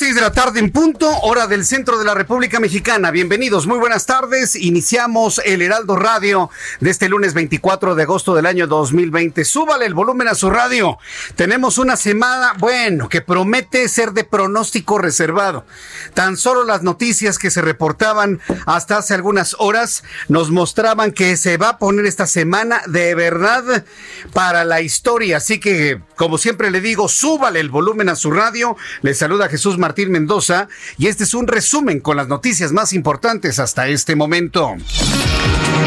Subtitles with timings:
[0.00, 3.10] 6 de la tarde en punto, hora del centro de la República Mexicana.
[3.10, 4.56] Bienvenidos, muy buenas tardes.
[4.56, 6.48] Iniciamos el Heraldo Radio
[6.80, 9.44] de este lunes 24 de agosto del año 2020.
[9.44, 10.96] Súbale el volumen a su radio.
[11.36, 15.66] Tenemos una semana, bueno, que promete ser de pronóstico reservado.
[16.14, 21.58] Tan solo las noticias que se reportaban hasta hace algunas horas nos mostraban que se
[21.58, 23.84] va a poner esta semana de verdad
[24.32, 25.36] para la historia.
[25.36, 28.78] Así que, como siempre le digo, súbale el volumen a su radio.
[29.02, 33.58] Le saluda Jesús Martín Mendoza y este es un resumen con las noticias más importantes
[33.58, 34.76] hasta este momento.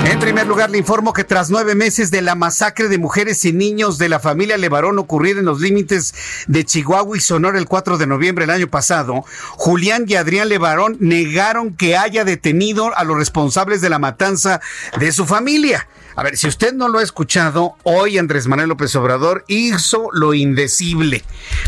[0.04, 3.54] En primer lugar, le informo que tras nueve meses de la masacre de mujeres y
[3.54, 6.14] niños de la familia Levarón ocurrida en los límites
[6.48, 10.98] de Chihuahua y Sonora el 4 de noviembre del año pasado, Julián y Adrián Levarón
[11.00, 14.60] negaron que haya detenido a los responsables de la matanza
[15.00, 15.88] de su familia.
[16.16, 20.36] A ver, si usted no lo ha escuchado, hoy Andrés Manuel López Obrador hizo lo
[20.36, 21.24] indecible,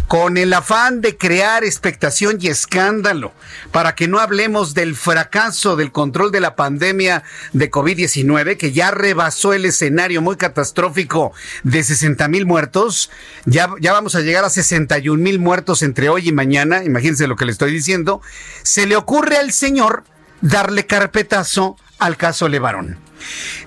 [0.07, 3.33] con el afán de crear expectación y escándalo,
[3.71, 7.23] para que no hablemos del fracaso del control de la pandemia
[7.53, 11.33] de COVID-19, que ya rebasó el escenario muy catastrófico
[11.63, 13.09] de 60 mil muertos.
[13.45, 17.35] Ya, ya vamos a llegar a 61 mil muertos entre hoy y mañana, imagínense lo
[17.35, 18.21] que le estoy diciendo.
[18.61, 20.03] Se le ocurre al señor
[20.41, 23.04] darle carpetazo al caso Levarón.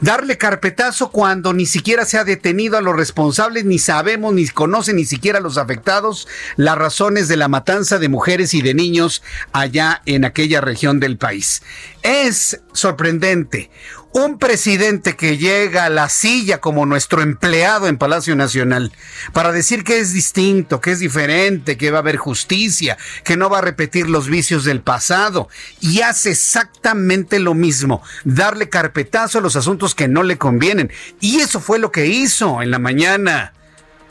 [0.00, 4.96] Darle carpetazo cuando ni siquiera se ha detenido a los responsables, ni sabemos, ni conocen
[4.96, 10.02] ni siquiera los afectados las razones de la matanza de mujeres y de niños allá
[10.06, 11.62] en aquella región del país.
[12.02, 13.70] Es sorprendente
[14.18, 18.92] un presidente que llega a la silla como nuestro empleado en Palacio Nacional
[19.32, 23.48] para decir que es distinto, que es diferente, que va a haber justicia, que no
[23.48, 25.48] va a repetir los vicios del pasado
[25.80, 30.92] y hace exactamente lo mismo, darle carpetazo a los asuntos que no le convienen.
[31.20, 33.52] Y eso fue lo que hizo en la mañana.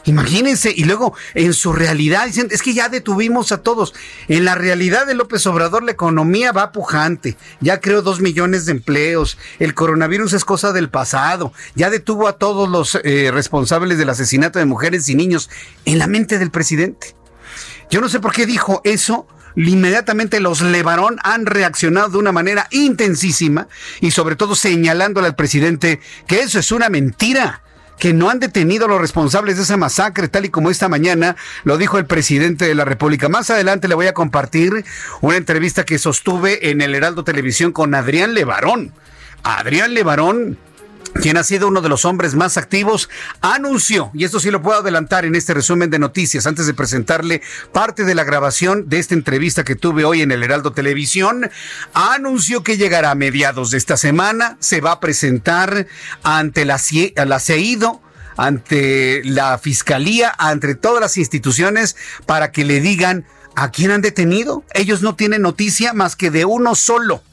[0.07, 3.93] Imagínense, y luego en su realidad dicen, es que ya detuvimos a todos.
[4.29, 8.71] En la realidad de López Obrador la economía va pujante, ya creó dos millones de
[8.71, 14.09] empleos, el coronavirus es cosa del pasado, ya detuvo a todos los eh, responsables del
[14.09, 15.49] asesinato de mujeres y niños
[15.83, 17.13] en la mente del presidente.
[17.89, 22.69] Yo no sé por qué dijo eso, inmediatamente los Levarón han reaccionado de una manera
[22.71, 23.67] intensísima
[23.99, 27.61] y sobre todo señalándole al presidente que eso es una mentira
[27.99, 31.35] que no han detenido a los responsables de esa masacre, tal y como esta mañana
[31.63, 33.29] lo dijo el presidente de la República.
[33.29, 34.85] Más adelante le voy a compartir
[35.21, 38.91] una entrevista que sostuve en el Heraldo Televisión con Adrián Levarón.
[39.43, 40.57] Adrián Levarón
[41.21, 43.09] quien ha sido uno de los hombres más activos,
[43.41, 47.41] anunció, y esto sí lo puedo adelantar en este resumen de noticias, antes de presentarle
[47.71, 51.49] parte de la grabación de esta entrevista que tuve hoy en el Heraldo Televisión,
[51.93, 55.87] anunció que llegará a mediados de esta semana, se va a presentar
[56.23, 56.79] ante la,
[57.15, 57.41] la
[58.37, 61.95] ante la Fiscalía, ante todas las instituciones,
[62.25, 64.63] para que le digan a quién han detenido.
[64.73, 67.23] Ellos no tienen noticia más que de uno solo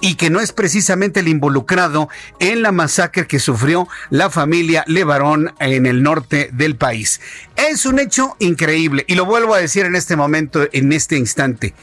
[0.00, 2.08] y que no es precisamente el involucrado
[2.38, 7.20] en la masacre que sufrió la familia Levarón en el norte del país.
[7.56, 11.74] Es un hecho increíble y lo vuelvo a decir en este momento, en este instante.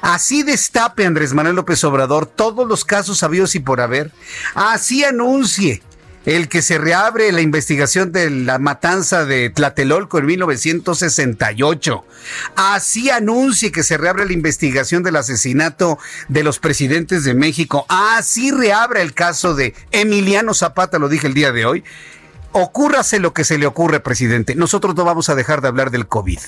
[0.00, 4.12] Así destape Andrés Manuel López Obrador todos los casos habidos y por haber.
[4.54, 5.82] Así anuncie
[6.28, 12.04] el que se reabre la investigación de la matanza de Tlatelolco en 1968.
[12.54, 15.98] Así anuncie que se reabre la investigación del asesinato
[16.28, 17.86] de los presidentes de México.
[17.88, 21.84] Así reabre el caso de Emiliano Zapata, lo dije el día de hoy
[22.52, 26.08] ocúrrase lo que se le ocurre, presidente, nosotros no vamos a dejar de hablar del
[26.08, 26.38] COVID.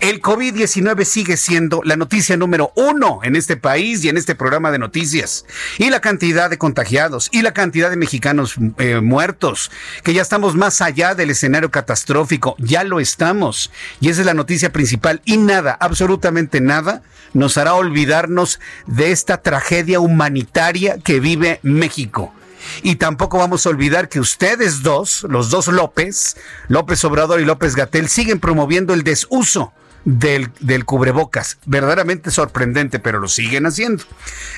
[0.00, 4.70] El COVID-19 sigue siendo la noticia número uno en este país y en este programa
[4.70, 5.44] de noticias.
[5.78, 9.70] Y la cantidad de contagiados y la cantidad de mexicanos eh, muertos,
[10.02, 13.70] que ya estamos más allá del escenario catastrófico, ya lo estamos.
[14.00, 15.22] Y esa es la noticia principal.
[15.24, 17.02] Y nada, absolutamente nada,
[17.34, 22.34] nos hará olvidarnos de esta tragedia humanitaria que vive México.
[22.82, 26.36] Y tampoco vamos a olvidar que ustedes dos, los dos López,
[26.68, 29.72] López Obrador y López Gatel, siguen promoviendo el desuso
[30.04, 31.58] del, del, cubrebocas.
[31.66, 34.04] Verdaderamente sorprendente, pero lo siguen haciendo.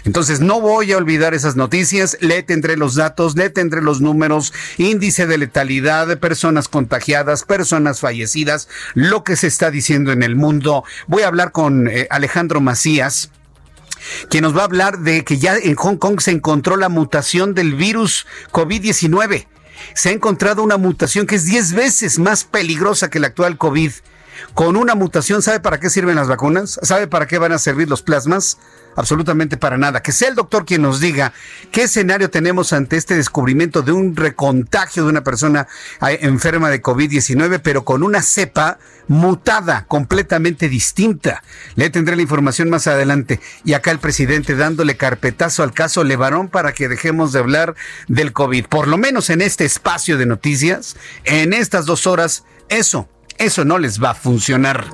[0.04, 2.16] Entonces, no voy a olvidar esas noticias.
[2.20, 8.00] Le tendré los datos, le tendré los números, índice de letalidad de personas contagiadas, personas
[8.00, 10.84] fallecidas, lo que se está diciendo en el mundo.
[11.06, 13.30] Voy a hablar con eh, Alejandro Macías
[14.28, 17.54] quien nos va a hablar de que ya en Hong Kong se encontró la mutación
[17.54, 19.46] del virus COVID-19.
[19.94, 23.92] Se ha encontrado una mutación que es 10 veces más peligrosa que la actual COVID.
[24.54, 26.78] Con una mutación, ¿sabe para qué sirven las vacunas?
[26.82, 28.58] ¿Sabe para qué van a servir los plasmas?
[28.96, 30.02] absolutamente para nada.
[30.02, 31.32] Que sea el doctor quien nos diga
[31.70, 35.66] qué escenario tenemos ante este descubrimiento de un recontagio de una persona
[36.08, 41.42] eh, enferma de COVID-19, pero con una cepa mutada, completamente distinta.
[41.74, 43.40] Le tendré la información más adelante.
[43.64, 47.74] Y acá el presidente dándole carpetazo al caso Levarón para que dejemos de hablar
[48.08, 48.66] del COVID.
[48.66, 53.08] Por lo menos en este espacio de noticias, en estas dos horas, eso
[53.38, 54.86] eso no les va a funcionar.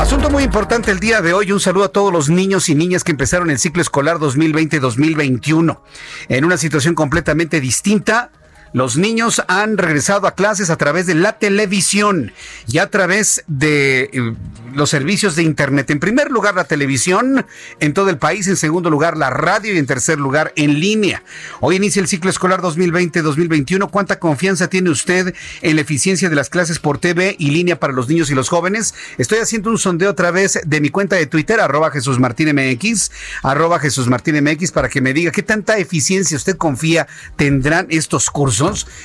[0.00, 1.52] Asunto muy importante el día de hoy.
[1.52, 5.80] Un saludo a todos los niños y niñas que empezaron el ciclo escolar 2020-2021
[6.28, 8.32] en una situación completamente distinta
[8.72, 12.32] los niños han regresado a clases a través de la televisión
[12.66, 14.34] y a través de eh,
[14.74, 15.90] los servicios de Internet.
[15.90, 17.44] En primer lugar, la televisión
[17.80, 18.48] en todo el país.
[18.48, 21.22] En segundo lugar, la radio y en tercer lugar, en línea.
[21.60, 23.90] Hoy inicia el ciclo escolar 2020-2021.
[23.90, 27.92] ¿Cuánta confianza tiene usted en la eficiencia de las clases por TV y línea para
[27.92, 28.94] los niños y los jóvenes?
[29.18, 33.10] Estoy haciendo un sondeo a través de mi cuenta de Twitter, arroba Jesús Martín MX,
[33.42, 38.30] arroba Jesús Martín MX, para que me diga qué tanta eficiencia usted confía tendrán estos
[38.30, 38.61] cursos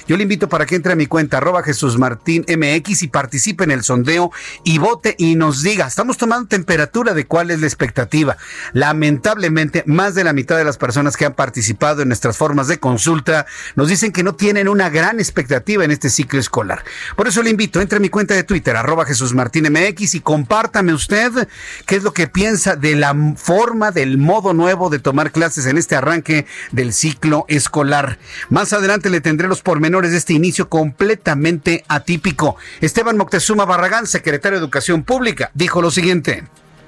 [0.07, 3.63] yo le invito para que entre a mi cuenta arroba Jesús Martín MX y participe
[3.63, 4.31] en el sondeo
[4.63, 8.37] y vote y nos diga, estamos tomando temperatura de cuál es la expectativa.
[8.73, 12.79] Lamentablemente, más de la mitad de las personas que han participado en nuestras formas de
[12.79, 13.45] consulta
[13.75, 16.83] nos dicen que no tienen una gran expectativa en este ciclo escolar.
[17.15, 20.19] Por eso le invito, entre a mi cuenta de Twitter, arroba Jesús Martín MX y
[20.19, 21.47] compártame usted
[21.85, 25.77] qué es lo que piensa de la forma, del modo nuevo de tomar clases en
[25.77, 28.19] este arranque del ciclo escolar.
[28.49, 32.55] Más adelante le los pormenores de este inicio completamente atípico.
[32.81, 36.43] Esteban Moctezuma Barragán, secretario de Educación Pública, dijo lo siguiente.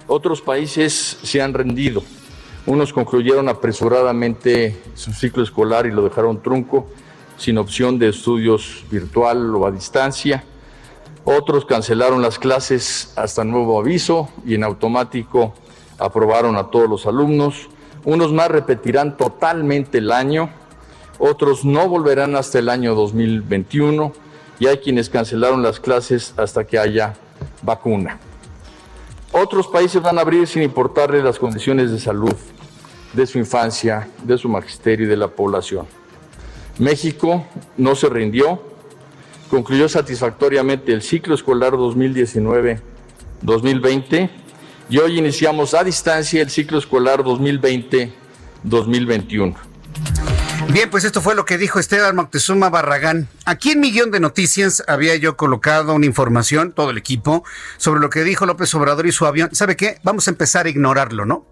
[0.08, 2.04] Otros países se han rendido.
[2.66, 6.90] Unos concluyeron apresuradamente su ciclo escolar y lo dejaron trunco,
[7.38, 10.44] sin opción de estudios virtual o a distancia.
[11.24, 15.54] Otros cancelaron las clases hasta nuevo aviso y en automático
[15.98, 17.70] aprobaron a todos los alumnos.
[18.04, 20.50] Unos más repetirán totalmente el año
[21.20, 24.14] otros no volverán hasta el año 2021
[24.60, 27.16] y hay quienes cancelaron las clases hasta que haya
[27.62, 28.20] vacuna.
[29.32, 32.34] Otros países van a abrir sin importarle las condiciones de salud
[33.14, 35.86] de su infancia, de su magisterio y de la población.
[36.78, 37.46] México
[37.78, 38.62] no se rindió,
[39.50, 44.30] concluyó satisfactoriamente el ciclo escolar 2019-2020
[44.90, 49.56] y hoy iniciamos a distancia el ciclo escolar 2020-2021.
[50.72, 53.28] Bien, pues esto fue lo que dijo Esteban Moctezuma Barragán.
[53.46, 57.44] Aquí en Millón de Noticias había yo colocado una información, todo el equipo,
[57.78, 59.50] sobre lo que dijo López Obrador y su avión.
[59.52, 59.98] ¿Sabe qué?
[60.04, 61.44] Vamos a empezar a ignorarlo, ¿no?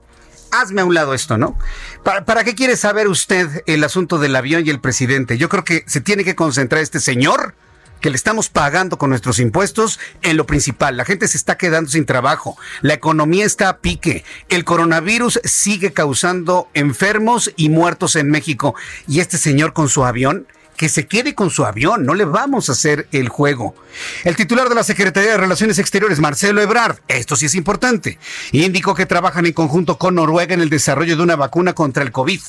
[0.52, 1.58] Hazme a un lado esto, ¿no?
[2.04, 5.40] ¿Para, ¿Para qué quiere saber usted el asunto del avión y el presidente?
[5.40, 7.56] Yo creo que se tiene que concentrar este señor
[8.02, 10.98] que le estamos pagando con nuestros impuestos en lo principal.
[10.98, 15.94] La gente se está quedando sin trabajo, la economía está a pique, el coronavirus sigue
[15.94, 18.76] causando enfermos y muertos en México.
[19.08, 20.48] Y este señor con su avión
[20.78, 23.76] que se quede con su avión, no le vamos a hacer el juego.
[24.24, 28.20] El titular de la Secretaría de Relaciones Exteriores, Marcelo Ebrard, esto sí es importante,
[28.52, 32.12] indicó que trabajan en conjunto con Noruega en el desarrollo de una vacuna contra el
[32.12, 32.40] COVID.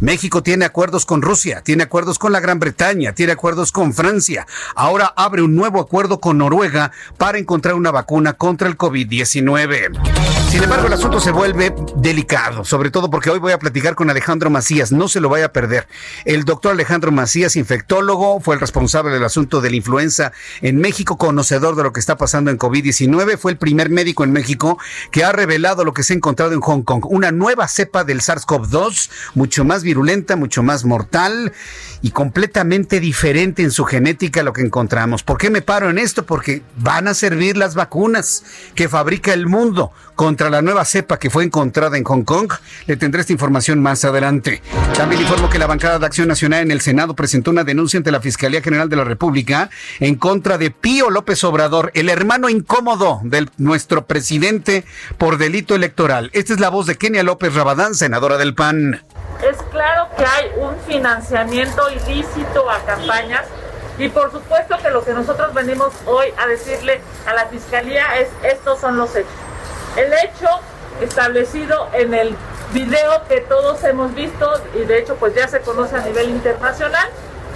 [0.00, 4.46] México tiene acuerdos con Rusia, tiene acuerdos con la Gran Bretaña, tiene acuerdos con Francia.
[4.74, 10.26] Ahora abre un nuevo acuerdo con Noruega para encontrar una vacuna contra el COVID-19.
[10.50, 14.08] Sin embargo, el asunto se vuelve delicado, sobre todo porque hoy voy a platicar con
[14.10, 15.86] Alejandro Macías, no se lo vaya a perder.
[16.24, 21.18] El doctor Alejandro Macías, infectólogo, fue el responsable del asunto de la influenza en México,
[21.18, 24.78] conocedor de lo que está pasando en COVID-19, fue el primer médico en México
[25.10, 28.22] que ha revelado lo que se ha encontrado en Hong Kong, una nueva cepa del
[28.22, 31.52] SARS-CoV-2, mucho más virulenta, mucho más mortal
[32.00, 35.22] y completamente diferente en su genética a lo que encontramos.
[35.22, 36.24] ¿Por qué me paro en esto?
[36.24, 38.42] Porque van a servir las vacunas
[38.74, 42.52] que fabrica el mundo contra la nueva cepa que fue encontrada en Hong Kong.
[42.86, 44.62] Le tendré esta información más adelante.
[44.96, 48.10] También informo que la bancada de Acción Nacional en el Senado presentó una denuncia ante
[48.10, 49.68] la Fiscalía General de la República
[50.00, 54.84] en contra de Pío López Obrador, el hermano incómodo de nuestro presidente
[55.18, 56.30] por delito electoral.
[56.32, 59.04] Esta es la voz de Kenia López Rabadán, senadora del PAN.
[59.42, 63.44] Es claro que hay un financiamiento ilícito a campañas
[63.98, 68.28] y por supuesto que lo que nosotros venimos hoy a decirle a la Fiscalía es
[68.42, 69.30] estos son los hechos.
[69.96, 70.48] El hecho
[71.00, 72.36] establecido en el
[72.72, 77.08] video que todos hemos visto y de hecho pues ya se conoce a nivel internacional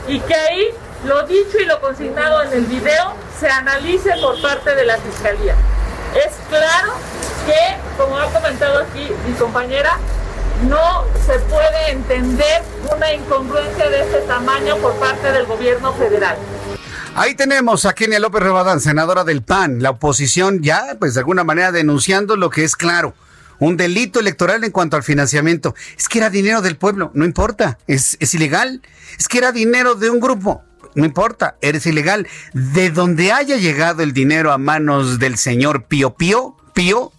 [0.08, 0.68] y que ahí
[1.04, 5.54] lo dicho y lo consignado en el video se analice por parte de la Fiscalía.
[6.14, 6.92] Es claro
[7.46, 9.96] que, como ha comentado aquí mi compañera,
[10.68, 12.62] no se puede entender
[12.94, 16.36] una incongruencia de este tamaño por parte del gobierno federal.
[17.14, 21.44] Ahí tenemos a Kenia López Rabadán, senadora del PAN, la oposición ya, pues de alguna
[21.44, 23.14] manera denunciando lo que es claro,
[23.60, 25.74] un delito electoral en cuanto al financiamiento.
[25.96, 28.82] Es que era dinero del pueblo, no importa, es, es ilegal.
[29.18, 30.64] Es que era dinero de un grupo,
[30.94, 32.26] no importa, eres ilegal.
[32.52, 37.12] De donde haya llegado el dinero a manos del señor Pío Pío, Pío,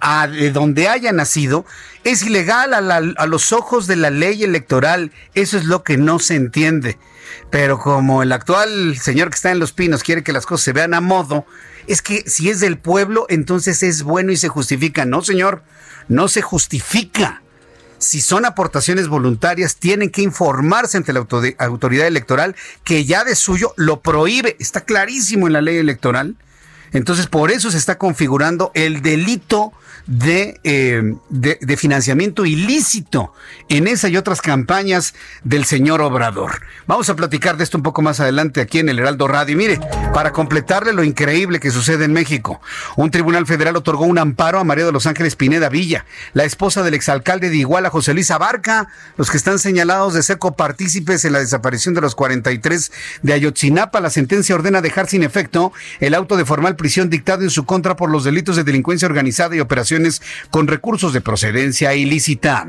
[0.00, 1.66] a de donde haya nacido,
[2.04, 5.12] es ilegal a, a, los ojos de la ley electoral.
[5.34, 6.98] Eso es lo que no se entiende.
[7.50, 10.72] Pero como el actual señor que está en Los Pinos quiere que las cosas se
[10.72, 11.46] vean a modo,
[11.92, 15.04] es que si es del pueblo, entonces es bueno y se justifica.
[15.04, 15.64] No, señor,
[16.08, 17.42] no se justifica.
[17.98, 21.26] Si son aportaciones voluntarias, tienen que informarse ante la
[21.58, 22.54] autoridad electoral
[22.84, 24.56] que ya de suyo lo prohíbe.
[24.60, 26.36] Está clarísimo en la ley electoral.
[26.92, 29.72] Entonces, por eso se está configurando el delito
[30.08, 33.32] eh, de, de, financiamiento ilícito
[33.68, 36.62] en esa y otras campañas del señor Obrador.
[36.86, 39.56] Vamos a platicar de esto un poco más adelante aquí en el Heraldo Radio.
[39.56, 39.78] Mire,
[40.12, 42.60] para completarle lo increíble que sucede en México,
[42.96, 46.82] un tribunal federal otorgó un amparo a María de los Ángeles Pineda Villa, la esposa
[46.82, 51.34] del exalcalde de Iguala, José Luis Abarca, los que están señalados de ser copartícipes en
[51.34, 52.90] la desaparición de los 43
[53.22, 54.00] de Ayotzinapa.
[54.00, 57.94] La sentencia ordena dejar sin efecto el auto de formal prisión dictado en su contra
[57.94, 60.00] por los delitos de delincuencia organizada y operación
[60.50, 62.66] con recursos de procedencia ilícita.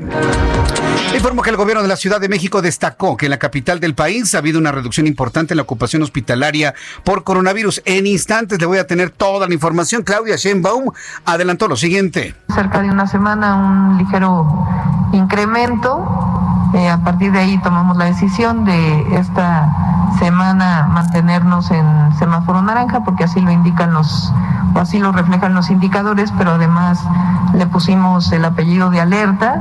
[1.14, 3.94] Informo que el gobierno de la Ciudad de México destacó que en la capital del
[3.94, 7.80] país ha habido una reducción importante en la ocupación hospitalaria por coronavirus.
[7.86, 10.02] En instantes le voy a tener toda la información.
[10.02, 10.90] Claudia Sheinbaum
[11.24, 12.34] adelantó lo siguiente.
[12.54, 14.68] Cerca de una semana un ligero
[15.14, 16.51] incremento.
[16.74, 19.68] Eh, a partir de ahí tomamos la decisión de esta
[20.18, 21.86] semana mantenernos en
[22.18, 24.32] semáforo naranja porque así lo indican los
[24.74, 26.98] o así lo reflejan los indicadores, pero además
[27.54, 29.60] le pusimos el apellido de alerta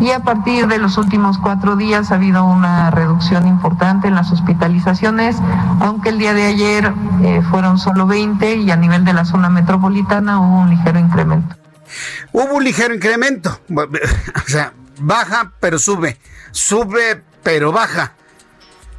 [0.00, 4.30] y a partir de los últimos cuatro días ha habido una reducción importante en las
[4.30, 5.36] hospitalizaciones,
[5.80, 6.92] aunque el día de ayer
[7.22, 11.56] eh, fueron solo 20 y a nivel de la zona metropolitana hubo un ligero incremento.
[12.32, 16.18] Hubo un ligero incremento, o sea, baja pero sube,
[16.52, 18.14] sube pero baja.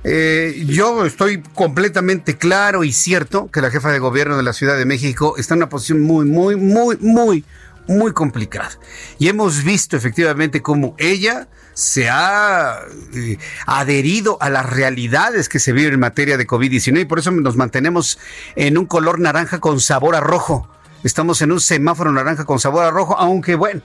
[0.08, 4.78] Eh, yo estoy completamente claro y cierto que la jefa de gobierno de la Ciudad
[4.78, 7.44] de México está en una posición muy, muy, muy, muy,
[7.88, 8.70] muy complicada.
[9.18, 12.82] Y hemos visto efectivamente cómo ella se ha
[13.16, 17.32] eh, adherido a las realidades que se viven en materia de COVID-19 y por eso
[17.32, 18.20] nos mantenemos
[18.56, 20.70] en un color naranja con sabor a rojo.
[21.06, 23.82] Estamos en un semáforo naranja con sabor a rojo, aunque bueno,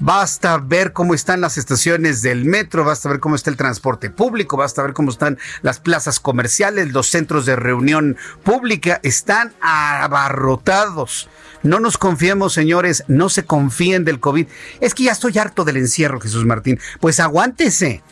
[0.00, 4.56] basta ver cómo están las estaciones del metro, basta ver cómo está el transporte público,
[4.56, 11.28] basta ver cómo están las plazas comerciales, los centros de reunión pública, están abarrotados.
[11.62, 14.48] No nos confiemos, señores, no se confíen del COVID.
[14.80, 16.80] Es que ya estoy harto del encierro, Jesús Martín.
[16.98, 18.02] Pues aguántese.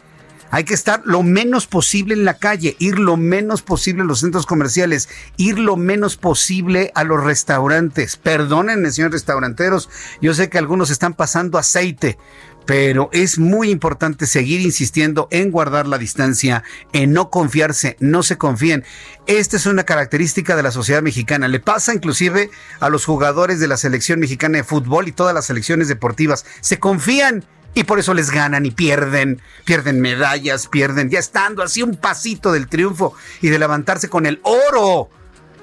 [0.53, 4.21] Hay que estar lo menos posible en la calle, ir lo menos posible a los
[4.21, 8.19] centros comerciales, ir lo menos posible a los restaurantes.
[8.19, 9.89] Perdónenme, señores restauranteros,
[10.21, 12.19] yo sé que algunos están pasando aceite,
[12.67, 18.37] pero es muy importante seguir insistiendo en guardar la distancia, en no confiarse, no se
[18.37, 18.85] confíen.
[19.27, 21.49] Esta es una característica de la sociedad mexicana.
[21.49, 25.47] Le pasa inclusive a los jugadores de la selección mexicana de fútbol y todas las
[25.47, 26.45] selecciones deportivas.
[26.61, 27.43] Se confían
[27.75, 32.53] y por eso les ganan y pierden, pierden medallas, pierden, ya estando así un pasito
[32.53, 35.09] del triunfo y de levantarse con el oro.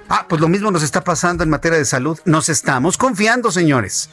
[0.10, 2.20] Ah, pues lo mismo nos está pasando en materia de salud.
[2.26, 4.10] Nos estamos confiando, señores.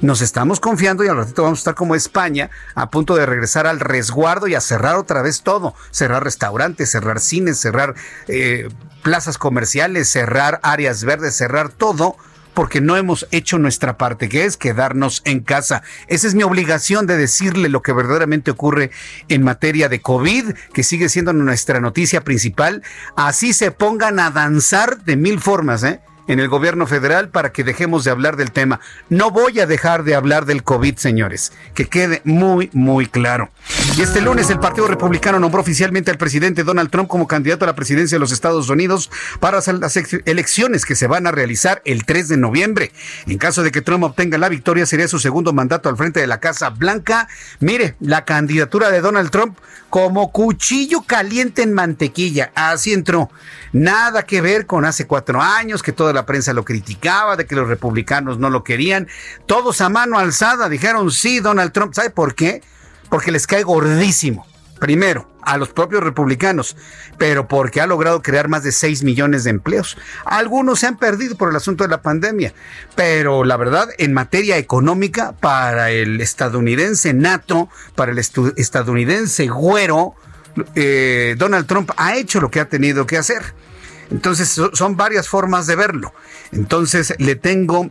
[0.00, 3.66] Nos estamos confiando y al ratito vamos a estar como España, a punto de regresar
[3.66, 5.74] al resguardo y a cerrar otra vez todo.
[5.90, 7.94] Cerrar restaurantes, cerrar cines, cerrar
[8.28, 8.68] eh,
[9.02, 12.16] plazas comerciales, cerrar áreas verdes, cerrar todo
[12.54, 15.82] porque no hemos hecho nuestra parte, que es quedarnos en casa.
[16.06, 18.90] Esa es mi obligación de decirle lo que verdaderamente ocurre
[19.28, 22.82] en materia de COVID, que sigue siendo nuestra noticia principal.
[23.16, 26.00] Así se pongan a danzar de mil formas, ¿eh?
[26.26, 28.80] en el gobierno federal para que dejemos de hablar del tema.
[29.08, 33.50] No voy a dejar de hablar del COVID, señores, que quede muy, muy claro.
[33.96, 37.68] Y este lunes el Partido Republicano nombró oficialmente al presidente Donald Trump como candidato a
[37.68, 39.08] la presidencia de los Estados Unidos
[39.38, 42.90] para las elecciones que se van a realizar el 3 de noviembre.
[43.28, 46.26] En caso de que Trump obtenga la victoria, sería su segundo mandato al frente de
[46.26, 47.28] la Casa Blanca.
[47.60, 49.56] Mire, la candidatura de Donald Trump
[49.90, 52.50] como cuchillo caliente en mantequilla.
[52.56, 53.30] Así entró.
[53.72, 57.54] Nada que ver con hace cuatro años que toda la prensa lo criticaba, de que
[57.54, 59.06] los republicanos no lo querían.
[59.46, 61.94] Todos a mano alzada dijeron sí, Donald Trump.
[61.94, 62.60] ¿Sabe por qué?
[63.14, 64.44] Porque les cae gordísimo.
[64.80, 66.76] Primero, a los propios republicanos,
[67.16, 69.96] pero porque ha logrado crear más de 6 millones de empleos.
[70.24, 72.54] Algunos se han perdido por el asunto de la pandemia,
[72.96, 80.16] pero la verdad, en materia económica, para el estadounidense nato, para el estadounidense güero,
[80.74, 83.44] eh, Donald Trump ha hecho lo que ha tenido que hacer.
[84.10, 86.12] Entonces, son varias formas de verlo.
[86.50, 87.90] Entonces, le tengo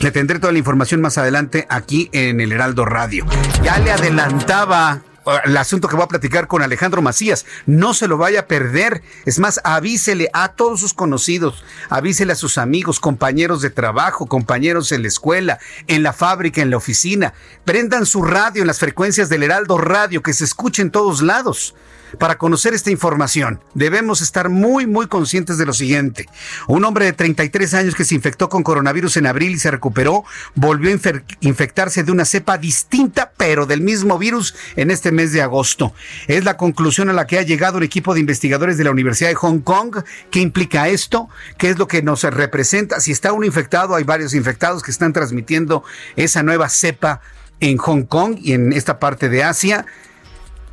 [0.00, 3.26] le tendré toda la información más adelante aquí en el Heraldo Radio.
[3.62, 5.02] Ya le adelantaba
[5.44, 7.46] el asunto que voy a platicar con Alejandro Macías.
[7.66, 9.02] No se lo vaya a perder.
[9.24, 14.92] Es más, avísele a todos sus conocidos, avísele a sus amigos, compañeros de trabajo, compañeros
[14.92, 17.34] en la escuela, en la fábrica, en la oficina.
[17.64, 21.74] Prendan su radio en las frecuencias del Heraldo Radio, que se escuche en todos lados.
[22.18, 26.26] Para conocer esta información, debemos estar muy, muy conscientes de lo siguiente.
[26.66, 30.24] Un hombre de 33 años que se infectó con coronavirus en abril y se recuperó,
[30.54, 30.98] volvió a
[31.40, 35.92] infectarse de una cepa distinta, pero del mismo virus en este mes de agosto.
[36.26, 39.30] Es la conclusión a la que ha llegado un equipo de investigadores de la Universidad
[39.30, 39.98] de Hong Kong.
[40.30, 41.28] ¿Qué implica esto?
[41.58, 43.00] ¿Qué es lo que nos representa?
[43.00, 45.84] Si está uno infectado, hay varios infectados que están transmitiendo
[46.16, 47.20] esa nueva cepa
[47.60, 49.86] en Hong Kong y en esta parte de Asia.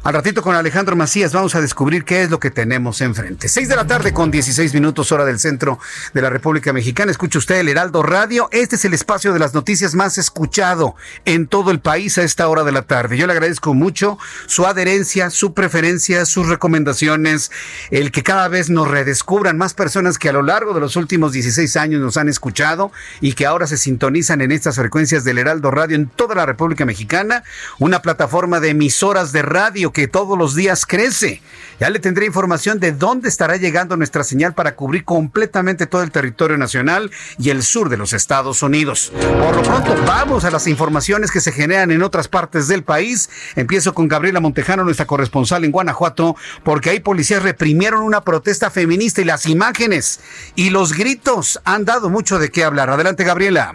[0.03, 3.47] Al ratito con Alejandro Macías vamos a descubrir qué es lo que tenemos enfrente.
[3.47, 5.79] Seis de la tarde con 16 minutos hora del centro
[6.13, 7.09] de la República Mexicana.
[7.09, 8.49] Escucha usted el Heraldo Radio.
[8.51, 12.49] Este es el espacio de las noticias más escuchado en todo el país a esta
[12.49, 13.15] hora de la tarde.
[13.15, 17.49] Yo le agradezco mucho su adherencia, su preferencia, sus recomendaciones,
[17.89, 21.31] el que cada vez nos redescubran más personas que a lo largo de los últimos
[21.31, 25.71] 16 años nos han escuchado y que ahora se sintonizan en estas frecuencias del Heraldo
[25.71, 27.45] Radio en toda la República Mexicana,
[27.79, 31.41] una plataforma de emisoras de radio que todos los días crece.
[31.79, 36.11] Ya le tendré información de dónde estará llegando nuestra señal para cubrir completamente todo el
[36.11, 39.11] territorio nacional y el sur de los Estados Unidos.
[39.15, 43.29] Por lo pronto, vamos a las informaciones que se generan en otras partes del país.
[43.55, 49.21] Empiezo con Gabriela Montejano, nuestra corresponsal en Guanajuato, porque ahí policías reprimieron una protesta feminista
[49.21, 50.19] y las imágenes
[50.55, 52.89] y los gritos han dado mucho de qué hablar.
[52.89, 53.73] Adelante, Gabriela.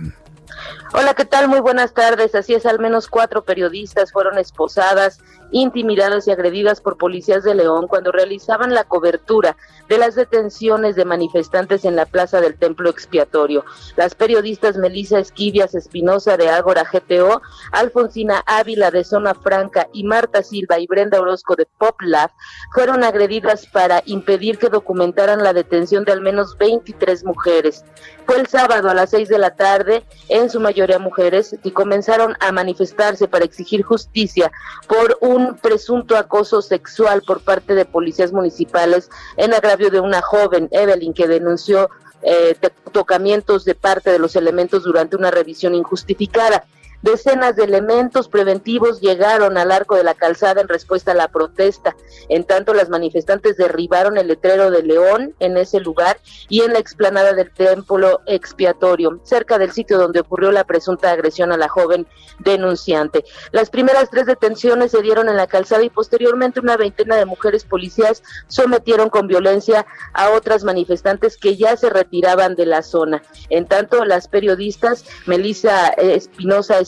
[0.94, 1.48] Hola, ¿qué tal?
[1.48, 2.35] Muy buenas tardes.
[2.35, 5.20] Así es, al menos cuatro periodistas fueron esposadas,
[5.51, 9.55] intimidadas y agredidas por policías de León cuando realizaban la cobertura
[9.90, 13.66] de las detenciones de manifestantes en la plaza del Templo Expiatorio.
[13.96, 20.42] Las periodistas Melisa Esquivias Espinosa de Ágora GTO, Alfonsina Ávila de Zona Franca y Marta
[20.42, 22.31] Silva y Brenda Orozco de Pop Lab
[22.72, 27.85] fueron agredidas para impedir que documentaran la detención de al menos 23 mujeres.
[28.24, 32.35] Fue el sábado a las seis de la tarde, en su mayoría mujeres, que comenzaron
[32.41, 34.51] a manifestarse para exigir justicia
[34.87, 40.69] por un presunto acoso sexual por parte de policías municipales en agravio de una joven,
[40.71, 41.91] Evelyn, que denunció
[42.23, 42.57] eh,
[42.93, 46.64] tocamientos de parte de los elementos durante una revisión injustificada.
[47.01, 51.95] Decenas de elementos preventivos llegaron al arco de la calzada en respuesta a la protesta.
[52.29, 56.81] En tanto, las manifestantes derribaron el letrero de León en ese lugar y en la
[56.81, 62.07] explanada del templo expiatorio, cerca del sitio donde ocurrió la presunta agresión a la joven
[62.41, 63.25] denunciante.
[63.53, 67.65] Las primeras tres detenciones se dieron en la calzada y posteriormente una veintena de mujeres
[67.65, 73.23] policías sometieron con violencia a otras manifestantes que ya se retiraban de la zona.
[73.51, 76.81] En tanto, las periodistas Melissa Espinosa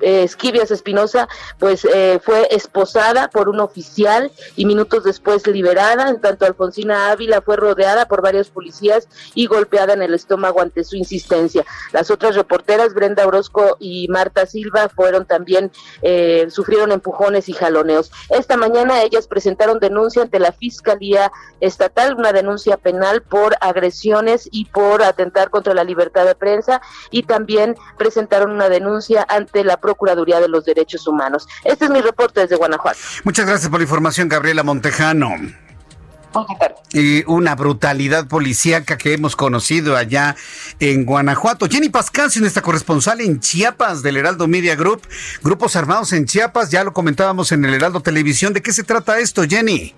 [0.00, 1.28] Esquivias Espinosa,
[1.58, 6.08] pues eh, fue esposada por un oficial y minutos después liberada.
[6.08, 10.84] En tanto, Alfonsina Ávila fue rodeada por varios policías y golpeada en el estómago ante
[10.84, 11.64] su insistencia.
[11.92, 15.70] Las otras reporteras, Brenda Orozco y Marta Silva, fueron también,
[16.02, 18.10] eh, sufrieron empujones y jaloneos.
[18.30, 24.66] Esta mañana ellas presentaron denuncia ante la Fiscalía Estatal, una denuncia penal por agresiones y
[24.66, 26.80] por atentar contra la libertad de prensa
[27.10, 31.46] y también presentaron una denuncia ante la Procuraduría de los Derechos Humanos.
[31.62, 32.98] Este es mi reporte desde Guanajuato.
[33.22, 35.30] Muchas gracias por la información, Gabriela Montejano.
[36.92, 40.34] Y una brutalidad policíaca que hemos conocido allá
[40.80, 41.68] en Guanajuato.
[41.68, 45.02] Jenny Pascasio, nuestra corresponsal en Chiapas del Heraldo Media Group,
[45.44, 48.52] grupos armados en Chiapas, ya lo comentábamos en el Heraldo Televisión.
[48.52, 49.94] ¿De qué se trata esto, Jenny?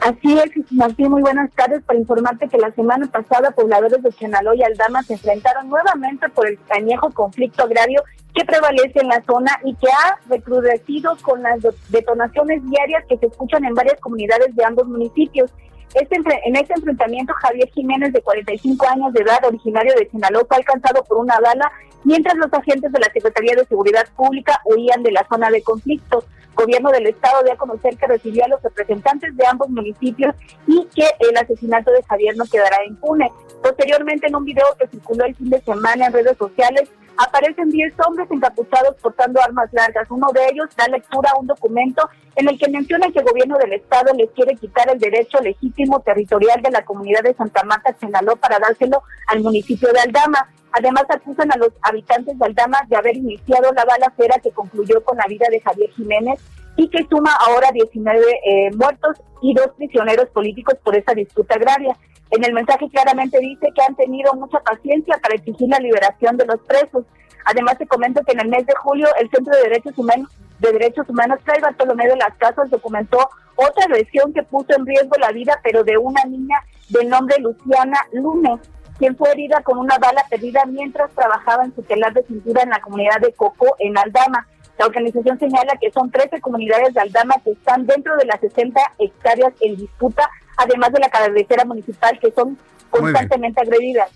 [0.00, 4.54] Así es, Martín, muy buenas tardes para informarte que la semana pasada pobladores de Chenaló
[4.54, 8.02] y Aldama se enfrentaron nuevamente por el cañejo conflicto agrario
[8.34, 11.60] que prevalece en la zona y que ha recrudecido con las
[11.90, 15.52] detonaciones diarias que se escuchan en varias comunidades de ambos municipios.
[15.92, 20.56] Este, en este enfrentamiento, Javier Jiménez, de 45 años de edad, originario de Sinaloa, fue
[20.56, 21.70] alcanzado por una bala,
[22.04, 26.24] mientras los agentes de la Secretaría de Seguridad Pública huían de la zona de conflicto.
[26.60, 30.34] Gobierno del Estado dio a conocer que recibió a los representantes de ambos municipios
[30.66, 33.32] y que el asesinato de Javier no quedará impune.
[33.62, 37.94] Posteriormente, en un video que circuló el fin de semana en redes sociales, aparecen 10
[38.06, 40.10] hombres encapuchados portando armas largas.
[40.10, 43.56] Uno de ellos da lectura a un documento en el que menciona que el gobierno
[43.56, 47.96] del estado les quiere quitar el derecho legítimo territorial de la comunidad de Santa Marta,
[47.98, 50.46] Chenaló, para dárselo al municipio de Aldama.
[50.72, 55.16] Además, acusan a los habitantes de Aldama de haber iniciado la balacera que concluyó con
[55.16, 56.40] la vida de Javier Jiménez
[56.76, 61.96] y que suma ahora 19 eh, muertos y dos prisioneros políticos por esa disputa agraria.
[62.30, 66.46] En el mensaje claramente dice que han tenido mucha paciencia para exigir la liberación de
[66.46, 67.04] los presos.
[67.44, 70.28] Además, se comenta que en el mes de julio el Centro de Derechos Humanos
[70.60, 73.18] de Derechos Humanos Fray Bartolomé de las Casas documentó
[73.56, 77.98] otra agresión que puso en riesgo la vida, pero de una niña del nombre Luciana
[78.12, 78.60] Lunes,
[79.00, 82.68] quien fue herida con una bala perdida mientras trabajaba en su telar de cintura en
[82.68, 84.46] la comunidad de Coco, en Aldama.
[84.78, 88.78] La organización señala que son 13 comunidades de Aldama que están dentro de las 60
[88.98, 92.58] hectáreas en disputa, además de la cabecera municipal que son
[92.90, 94.10] constantemente agredidas.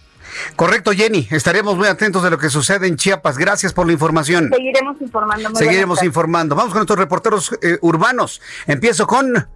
[0.55, 1.29] Correcto, Jenny.
[1.31, 3.39] Estaremos muy atentos de lo que sucede en Chiapas.
[3.39, 4.51] Gracias por la información.
[4.53, 5.55] Seguiremos informando.
[5.55, 6.55] Seguiremos informando.
[6.55, 8.43] Vamos con nuestros reporteros eh, urbanos.
[8.67, 9.49] Empiezo con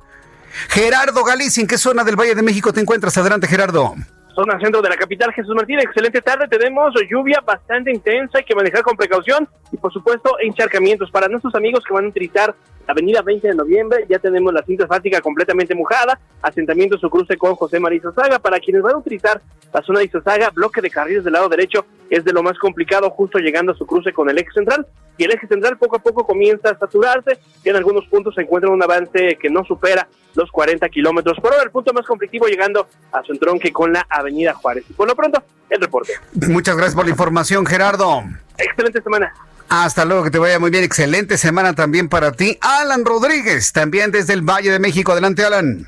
[0.68, 1.60] Gerardo Galicia.
[1.60, 3.18] ¿En qué zona del Valle de México te encuentras?
[3.18, 3.94] Adelante, Gerardo
[4.38, 5.32] zona centro de la capital.
[5.32, 6.46] Jesús Martín, excelente tarde.
[6.46, 11.10] Tenemos lluvia bastante intensa, hay que manejar con precaución y por supuesto encharcamientos.
[11.10, 12.54] Para nuestros amigos que van a utilizar
[12.86, 17.56] Avenida 20 de noviembre, ya tenemos la cinta asfáltica completamente mojada, asentamiento su cruce con
[17.56, 18.38] José María Isozaga.
[18.38, 19.42] Para quienes van a utilizar
[19.74, 23.10] la zona de Isozaga, bloque de carriles del lado derecho es de lo más complicado,
[23.10, 24.86] justo llegando a su cruce con el eje central.
[25.18, 28.42] Y el eje central poco a poco comienza a saturarse y en algunos puntos se
[28.42, 31.64] encuentra un avance que no supera los 40 kilómetros por hora.
[31.64, 34.84] El punto más conflictivo llegando a su entronque con la Avenida Juárez.
[34.88, 36.12] Y por lo pronto, el reporte.
[36.32, 38.24] Muchas gracias por la información, Gerardo.
[38.56, 39.32] Excelente semana.
[39.68, 40.84] Hasta luego, que te vaya muy bien.
[40.84, 42.58] Excelente semana también para ti.
[42.60, 45.12] Alan Rodríguez, también desde el Valle de México.
[45.12, 45.86] Adelante, Alan.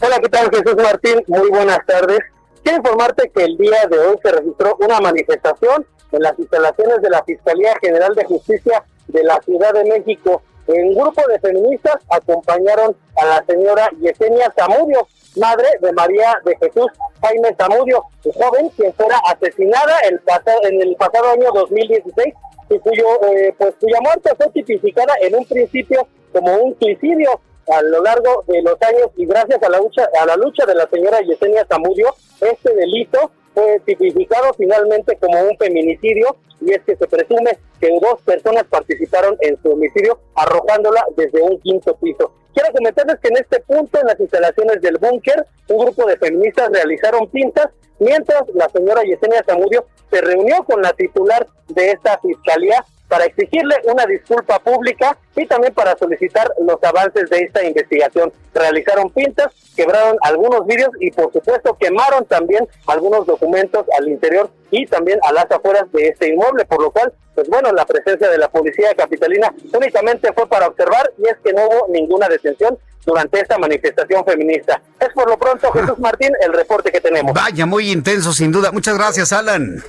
[0.00, 0.50] Hola, ¿qué tal?
[0.50, 1.22] Jesús Martín.
[1.26, 2.20] Muy buenas tardes.
[2.62, 7.10] Quiero informarte que el día de hoy se registró una manifestación en las instalaciones de
[7.10, 10.42] la Fiscalía General de Justicia de la Ciudad de México.
[10.66, 16.86] Un grupo de feministas acompañaron a la señora Yesenia Zamudio, madre de María de Jesús
[17.22, 20.20] Jaime Zamudio, joven quien fuera asesinada el
[20.62, 22.34] en el pasado año 2016
[22.70, 27.82] y cuyo, eh, pues, cuya muerte fue tipificada en un principio como un suicidio a
[27.82, 30.88] lo largo de los años y gracias a la lucha, a la lucha de la
[30.88, 37.06] señora Yesenia Zamudio, este delito fue tipificado finalmente como un feminicidio y es que se
[37.06, 42.32] presume que dos personas participaron en su homicidio arrojándola desde un quinto piso.
[42.54, 46.70] Quiero comentarles que en este punto, en las instalaciones del búnker, un grupo de feministas
[46.70, 52.84] realizaron pintas, mientras la señora Yesenia Zamudio se reunió con la titular de esta fiscalía
[53.12, 58.32] para exigirle una disculpa pública y también para solicitar los avances de esta investigación.
[58.54, 64.86] Realizaron pintas, quebraron algunos vídeos y por supuesto quemaron también algunos documentos al interior y
[64.86, 68.38] también a las afueras de este inmueble, por lo cual, pues bueno, la presencia de
[68.38, 73.40] la policía capitalina únicamente fue para observar y es que no hubo ninguna detención durante
[73.40, 74.80] esta manifestación feminista.
[74.98, 77.34] Es por lo pronto, Jesús Martín, el reporte que tenemos.
[77.34, 78.72] Vaya, muy intenso sin duda.
[78.72, 79.84] Muchas gracias, Alan.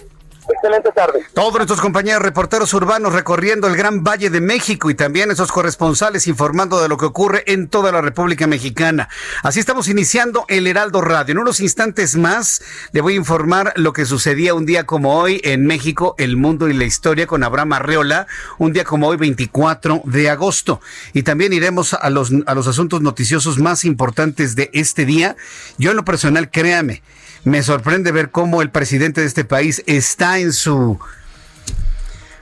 [0.50, 1.26] Excelente tarde.
[1.34, 6.28] Todos nuestros compañeros reporteros urbanos recorriendo el Gran Valle de México y también esos corresponsales
[6.28, 9.10] informando de lo que ocurre en toda la República Mexicana.
[9.42, 11.32] Así estamos iniciando el Heraldo Radio.
[11.34, 15.40] En unos instantes más le voy a informar lo que sucedía un día como hoy
[15.44, 18.28] en México, el mundo y la historia con Abraham Arreola,
[18.58, 20.82] un día como hoy 24 de agosto.
[21.14, 25.36] Y también iremos a los, a los asuntos noticiosos más importantes de este día.
[25.78, 27.02] Yo en lo personal, créame,
[27.46, 31.00] me sorprende ver cómo el presidente de este país está en su...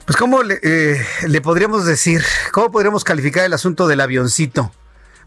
[0.04, 4.72] Pues cómo le, eh, podríamos decir, cómo podríamos calificar el asunto del avioncito.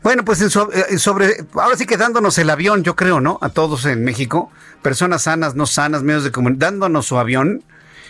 [0.03, 3.39] Bueno, pues en eh, sobre, ahora sí que dándonos el avión, yo creo, ¿no?
[3.41, 7.63] A todos en México, personas sanas, no sanas, medios de comunicación, dándonos su avión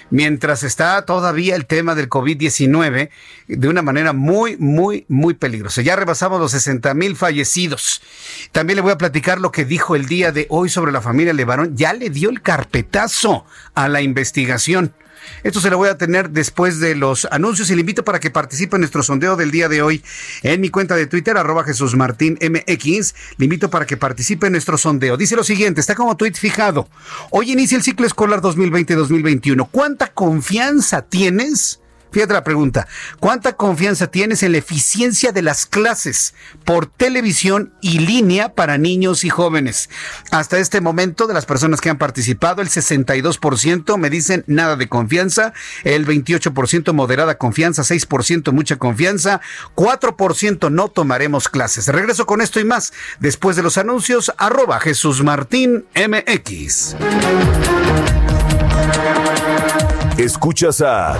[0.10, 3.10] mientras está todavía el tema del COVID-19
[3.48, 5.82] de una manera muy, muy, muy peligrosa.
[5.82, 8.02] Ya rebasamos los 60 mil fallecidos.
[8.52, 11.34] También le voy a platicar lo que dijo el día de hoy sobre la familia
[11.34, 11.76] Levarón.
[11.76, 14.94] Ya le dio el carpetazo a la investigación.
[15.44, 18.32] Esto se lo voy a tener después de los anuncios y le invito para que
[18.32, 20.04] participe en nuestro sondeo del día de hoy
[20.44, 23.16] en mi cuenta de Twitter, arroba Jesús Martín MX.
[23.38, 25.18] Le invito para que participe en nuestro sondeo.
[25.18, 26.88] Dice lo siguiente, está como tweet fijado.
[27.32, 29.70] Hoy inicia el ciclo escolar 2020-2021.
[29.72, 31.80] ¿Cuánta confianza tienes?
[32.16, 32.88] Fíjate la pregunta.
[33.20, 39.26] ¿Cuánta confianza tienes en la eficiencia de las clases por televisión y línea para niños
[39.26, 39.90] y jóvenes?
[40.32, 44.88] Hasta este momento, de las personas que han participado, el 62% me dicen nada de
[44.88, 45.52] confianza,
[45.84, 49.42] el 28% moderada confianza, 6% mucha confianza,
[49.76, 51.90] 4% no tomaremos clases.
[51.90, 56.96] Regreso con esto y más después de los anuncios, arroba Jesús Martín MX.
[60.18, 61.20] Escuchas a...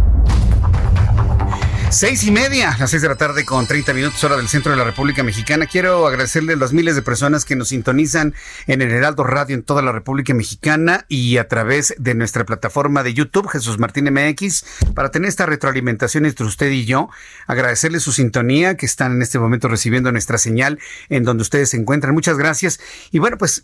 [1.91, 4.77] Seis y media, las seis de la tarde con 30 minutos hora del centro de
[4.77, 5.65] la República Mexicana.
[5.65, 8.33] Quiero agradecerle a las miles de personas que nos sintonizan
[8.65, 13.03] en el Heraldo Radio en toda la República Mexicana y a través de nuestra plataforma
[13.03, 14.63] de YouTube, Jesús Martín MX,
[14.95, 17.09] para tener esta retroalimentación entre usted y yo.
[17.45, 21.77] Agradecerle su sintonía que están en este momento recibiendo nuestra señal en donde ustedes se
[21.77, 22.13] encuentran.
[22.13, 22.79] Muchas gracias.
[23.11, 23.63] Y bueno, pues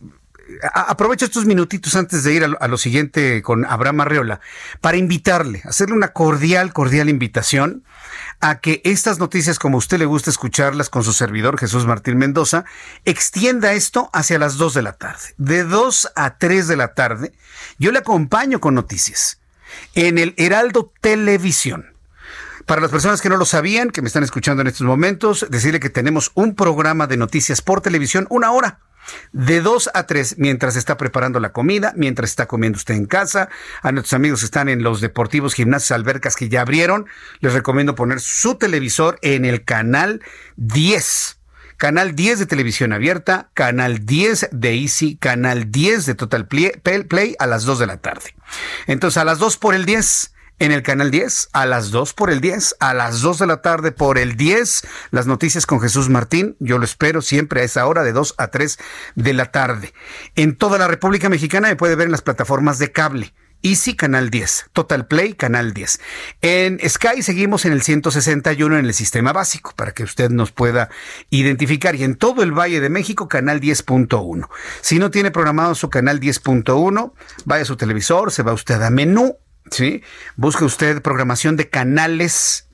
[0.74, 4.40] aprovecho estos minutitos antes de ir a lo, siguiente con Abraham Arreola
[4.82, 7.84] para invitarle, hacerle una cordial, cordial invitación
[8.39, 12.17] a que estas noticias, como a usted le gusta escucharlas con su servidor Jesús Martín
[12.17, 12.65] Mendoza,
[13.06, 15.34] extienda esto hacia las 2 de la tarde.
[15.38, 17.34] De 2 a 3 de la tarde,
[17.80, 19.39] yo le acompaño con noticias
[19.95, 21.93] en el Heraldo Televisión.
[22.65, 25.80] Para las personas que no lo sabían, que me están escuchando en estos momentos, decirle
[25.80, 28.80] que tenemos un programa de noticias por televisión, una hora
[29.32, 33.50] de 2 a 3 mientras está preparando la comida, mientras está comiendo usted en casa.
[33.82, 37.08] A nuestros amigos que están en los deportivos, gimnasios, albercas que ya abrieron,
[37.39, 40.22] les recomiendo poner su televisor en el canal
[40.58, 41.39] 10.
[41.78, 46.72] Canal 10 de televisión abierta, canal 10 de Easy, canal 10 de Total Play,
[47.08, 48.34] Play a las 2 de la tarde.
[48.88, 52.30] Entonces, a las 2 por el 10 en el canal 10 a las 2 por
[52.30, 56.10] el 10, a las 2 de la tarde por el 10, las noticias con Jesús
[56.10, 56.56] Martín.
[56.60, 58.78] Yo lo espero siempre a esa hora de 2 a 3
[59.15, 59.93] de la tarde.
[60.36, 63.34] En toda la República Mexicana me puede ver en las plataformas de cable.
[63.63, 66.00] Easy Canal 10, Total Play Canal 10.
[66.41, 70.89] En Sky seguimos en el 161 en el sistema básico para que usted nos pueda
[71.32, 74.48] identificar y en todo el Valle de México Canal 10.1.
[74.82, 77.13] Si no tiene programado su Canal 10.1,
[77.46, 79.38] vaya a su televisor, se va usted a menú
[79.72, 80.04] ¿sí?
[80.36, 82.68] Busque usted programación de canales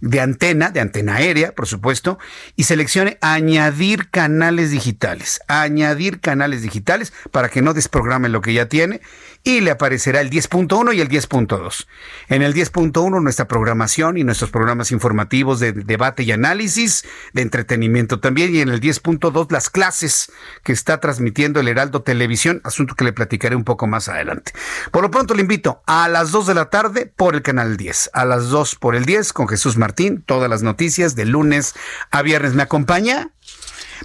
[0.00, 2.18] de antena, de antena aérea, por supuesto,
[2.56, 8.68] y seleccione añadir canales digitales, añadir canales digitales para que no desprograme lo que ya
[8.68, 9.00] tiene
[9.44, 11.86] y le aparecerá el 10.1 y el 10.2.
[12.28, 17.04] En el 10.1 nuestra programación y nuestros programas informativos de debate y análisis,
[17.34, 22.62] de entretenimiento también, y en el 10.2 las clases que está transmitiendo el Heraldo Televisión,
[22.64, 24.52] asunto que le platicaré un poco más adelante.
[24.90, 28.10] Por lo pronto le invito a las 2 de la tarde por el canal 10,
[28.14, 31.74] a las 2 por el 10 con Jesús Martín, todas las noticias de lunes
[32.10, 32.54] a viernes.
[32.54, 33.30] ¿Me acompaña?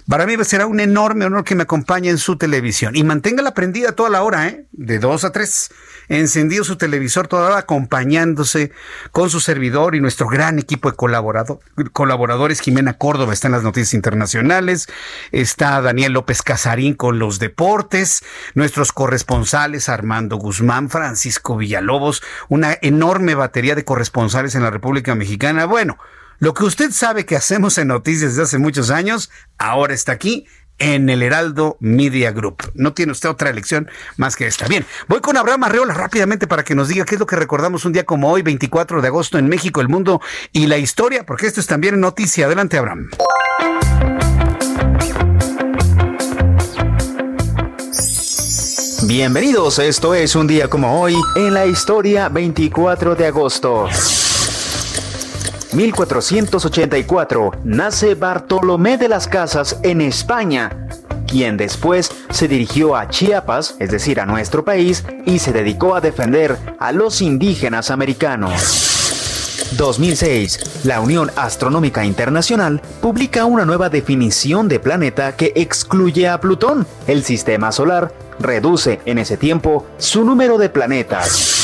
[0.10, 3.92] Para mí será un enorme honor que me acompañe en su televisión y manténgala prendida
[3.92, 4.66] toda la hora, ¿eh?
[4.72, 5.70] De dos a tres.
[6.08, 8.72] Encendido su televisor toda la hora acompañándose
[9.12, 10.98] con su servidor y nuestro gran equipo de
[11.94, 12.60] colaboradores.
[12.60, 14.88] Jimena Córdoba está en las noticias internacionales.
[15.32, 18.24] Está Daniel López Casarín con los deportes.
[18.56, 22.24] Nuestros corresponsales Armando Guzmán, Francisco Villalobos.
[22.48, 25.66] Una enorme batería de corresponsales en la República Mexicana.
[25.66, 26.00] Bueno,
[26.40, 30.48] lo que usted sabe que hacemos en noticias desde hace muchos años, ahora está aquí
[30.78, 32.72] en el Heraldo Media Group.
[32.74, 34.66] No tiene usted otra elección más que esta.
[34.68, 37.84] Bien, voy con Abraham Arreola rápidamente para que nos diga qué es lo que recordamos
[37.84, 40.22] un día como hoy, 24 de agosto, en México, el mundo
[40.54, 42.46] y la historia, porque esto es también noticia.
[42.46, 43.10] Adelante, Abraham.
[49.06, 53.90] Bienvenidos, esto es un día como hoy en la historia 24 de agosto.
[55.72, 60.88] 1484 nace Bartolomé de las Casas en España,
[61.28, 66.02] quien después se dirigió a Chiapas, es decir, a nuestro país, y se dedicó a
[66.02, 68.90] defender a los indígenas americanos.
[69.78, 70.86] 2006.
[70.86, 76.88] La Unión Astronómica Internacional publica una nueva definición de planeta que excluye a Plutón.
[77.06, 81.59] El sistema solar reduce en ese tiempo su número de planetas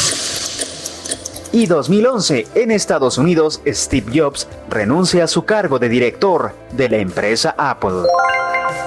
[1.56, 6.98] y 2011, en Estados Unidos, Steve Jobs renuncia a su cargo de director de la
[6.98, 8.04] empresa Apple.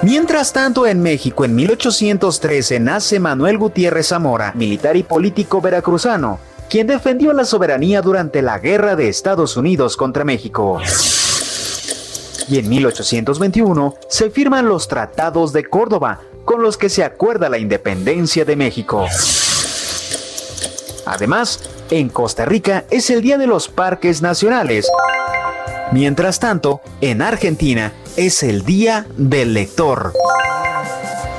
[0.03, 6.85] Mientras tanto, en México, en 1813, nace Manuel Gutiérrez Zamora, militar y político veracruzano, quien
[6.85, 10.79] defendió la soberanía durante la Guerra de Estados Unidos contra México.
[12.47, 17.57] Y en 1821 se firman los Tratados de Córdoba, con los que se acuerda la
[17.57, 19.07] independencia de México.
[21.07, 21.59] Además,
[21.91, 24.87] en Costa Rica es el Día de los Parques Nacionales.
[25.91, 30.13] Mientras tanto, en Argentina es el Día del Lector.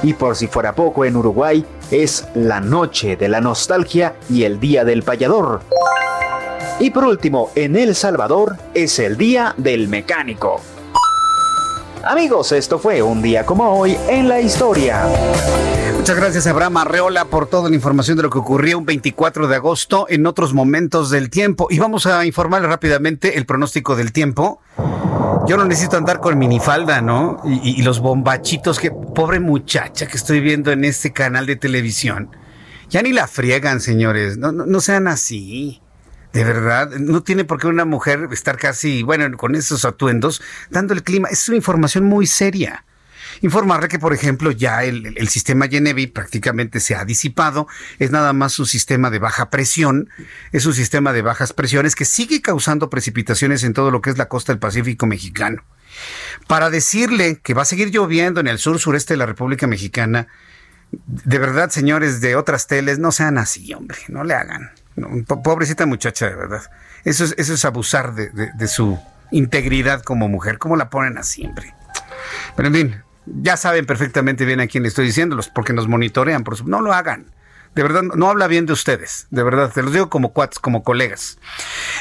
[0.02, 4.58] Y por si fuera poco, en Uruguay es la Noche de la Nostalgia y el
[4.58, 5.60] Día del Payador.
[6.80, 10.60] Y por último, en El Salvador es el Día del Mecánico.
[12.02, 15.04] Amigos, esto fue un día como hoy en la historia.
[16.00, 19.56] Muchas gracias Abraham Arreola por toda la información de lo que ocurrió un 24 de
[19.56, 21.66] agosto en otros momentos del tiempo.
[21.68, 24.62] Y vamos a informarle rápidamente el pronóstico del tiempo.
[25.46, 27.42] Yo no necesito andar con minifalda, ¿no?
[27.44, 32.34] Y, los bombachitos que, pobre muchacha que estoy viendo en este canal de televisión.
[32.88, 34.38] Ya ni la friegan, señores.
[34.38, 35.82] No, no, no sean así.
[36.32, 40.94] De verdad, no tiene por qué una mujer estar casi, bueno, con esos atuendos, dando
[40.94, 41.28] el clima.
[41.28, 42.86] Es una información muy seria.
[43.42, 47.66] Informarle que, por ejemplo, ya el, sistema Genevi prácticamente se ha disipado.
[47.98, 50.08] Es nada más un sistema de baja presión.
[50.52, 54.18] Es un sistema de bajas presiones que sigue causando precipitaciones en todo lo que es
[54.18, 55.62] la costa del Pacífico mexicano.
[56.46, 60.28] Para decirle que va a seguir lloviendo en el sur sureste de la República Mexicana,
[60.90, 64.70] de verdad, señores de otras teles, no sean así, hombre, no le hagan.
[65.42, 66.62] pobrecita muchacha, de verdad.
[67.04, 68.98] Eso es, eso es abusar de, de, su
[69.30, 70.58] integridad como mujer.
[70.58, 71.74] ¿Cómo la ponen así, hombre?
[72.56, 76.44] Pero en fin, ya saben perfectamente bien a quién le estoy diciéndolos, porque nos monitorean.
[76.44, 76.66] Por su...
[76.68, 77.26] No lo hagan.
[77.74, 79.28] De verdad, no habla bien de ustedes.
[79.30, 81.38] De verdad, te los digo como cuates, como colegas.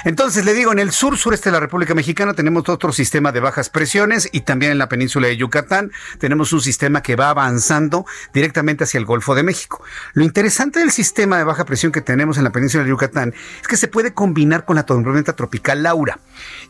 [0.03, 3.39] Entonces, le digo, en el sur sureste de la República Mexicana tenemos otro sistema de
[3.39, 8.05] bajas presiones y también en la península de Yucatán tenemos un sistema que va avanzando
[8.33, 9.83] directamente hacia el Golfo de México.
[10.13, 13.67] Lo interesante del sistema de baja presión que tenemos en la península de Yucatán es
[13.67, 16.19] que se puede combinar con la tormenta tropical Laura.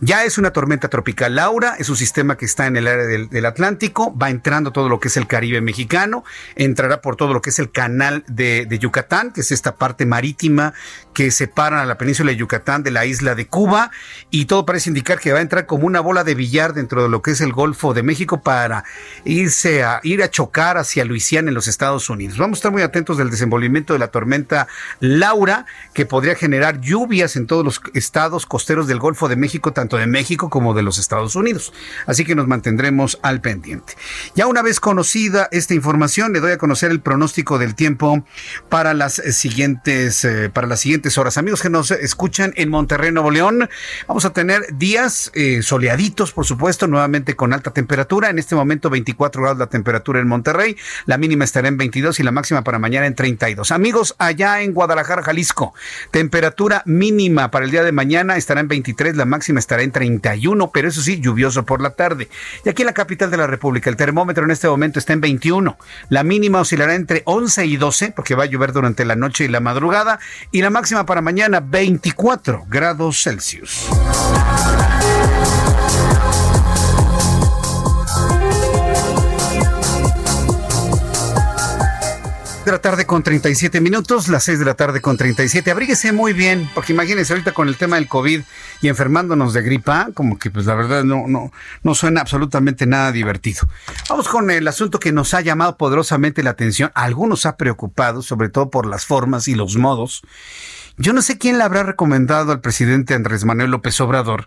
[0.02, 3.46] Ya es una tormenta tropical Laura, es un sistema que está en el área del,
[3.46, 6.24] Atlántico, va entrando todo lo que es el Caribe mexicano,
[6.56, 10.06] entrará por todo lo que es el canal de, de Yucatán, que es esta parte
[10.06, 10.74] marítima
[11.14, 13.92] que separa a la península de Yucatán de la isla de Cuba,
[14.30, 17.10] y todo parece indicar que va a entrar como una bola de billar dentro de
[17.10, 18.84] lo que es el Golfo de México para
[19.26, 22.38] irse a ir a chocar hacia Luisiana en los Estados Unidos.
[22.38, 24.68] Vamos a estar muy atentos del desenvolvimiento de la tormenta
[25.00, 29.98] Laura, que podría generar lluvias en todos los estados costeros del Golfo de México, tanto
[29.98, 31.74] de México como de los Estados Unidos.
[32.06, 33.96] Así que nos mantendremos al pendiente.
[34.36, 38.24] Ya una vez conocida esta información, le doy a conocer el pronóstico del tiempo
[38.70, 41.38] para las eh, siguientes, eh, para las siguientes horas.
[41.38, 43.70] Amigos que nos escuchan en Monterrey, Nuevo León,
[44.08, 48.30] vamos a tener días eh, soleaditos, por supuesto, nuevamente con alta temperatura.
[48.30, 52.24] En este momento 24 grados la temperatura en Monterrey, la mínima estará en 22 y
[52.24, 53.72] la máxima para mañana en 32.
[53.72, 55.74] Amigos, allá en Guadalajara, Jalisco,
[56.12, 60.72] temperatura mínima para el día de mañana estará en 23, la máxima estará en 31,
[60.72, 62.30] pero eso sí, lluvioso por la tarde.
[62.64, 65.22] Y aquí en la capital de la República, el termómetro en este momento está en
[65.22, 65.78] 21,
[66.10, 69.48] la mínima oscilará entre 11 y 12, porque va a llover durante la noche y
[69.48, 70.20] la madrugada,
[70.52, 73.88] y la máxima para mañana 24 grados Celsius.
[82.70, 85.72] De la tarde con 37 minutos, las 6 de la tarde con 37.
[85.72, 88.42] Abríguese muy bien, porque imagínense ahorita con el tema del COVID
[88.82, 91.52] y enfermándonos de gripa, como que pues la verdad no, no,
[91.82, 93.68] no suena absolutamente nada divertido.
[94.08, 96.92] Vamos con el asunto que nos ha llamado poderosamente la atención.
[96.94, 100.22] Algunos ha preocupado, sobre todo por las formas y los modos.
[100.98, 104.46] Yo no sé quién le habrá recomendado al presidente Andrés Manuel López Obrador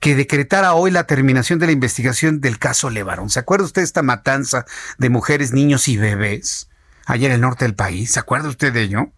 [0.00, 3.28] que decretara hoy la terminación de la investigación del caso Levarón.
[3.28, 4.64] ¿Se acuerda usted de esta matanza
[4.96, 6.68] de mujeres, niños y bebés
[7.08, 8.12] allá en el norte del país?
[8.12, 9.12] ¿Se acuerda usted de ello?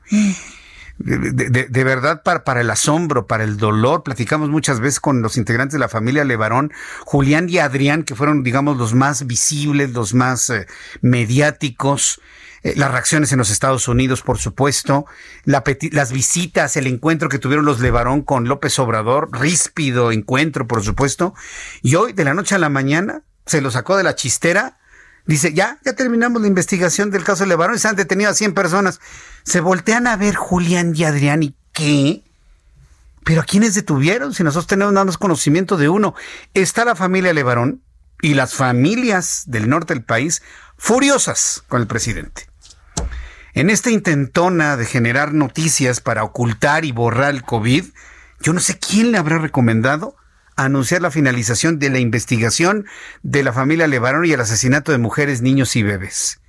[0.98, 5.72] De, verdad, para, para, el asombro, para el dolor, platicamos muchas veces con los integrantes
[5.72, 6.72] de la familia Levarón,
[7.06, 10.66] Julián y Adrián, que fueron, digamos, los más visibles, los más eh,
[11.00, 12.20] mediáticos,
[12.62, 15.06] eh, las reacciones en los Estados Unidos, por supuesto,
[15.44, 21.34] las visitas, el encuentro que tuvieron los Levarón con López Obrador, ríspido encuentro, por supuesto,
[21.80, 24.79] y hoy, de la noche a la mañana, se lo sacó de la chistera,
[25.26, 28.54] dice, ya, ya terminamos la investigación del caso Levarón y se han detenido a 100
[28.54, 29.00] personas.
[29.42, 32.24] Se voltean a ver Julián y Adrián y qué.
[33.24, 34.34] Pero ¿a quiénes detuvieron?
[34.34, 36.14] Si nosotros tenemos nada más conocimiento de uno.
[36.54, 37.82] Está la familia Levarón
[38.22, 40.42] y las familias del norte del país
[40.76, 42.48] furiosas con el presidente.
[43.52, 47.84] En esta intentona de generar noticias para ocultar y borrar el COVID,
[48.40, 50.16] yo no sé quién le habrá recomendado
[50.56, 52.86] anunciar la finalización de la investigación
[53.22, 56.40] de la familia Levarón y el asesinato de mujeres, niños y bebés.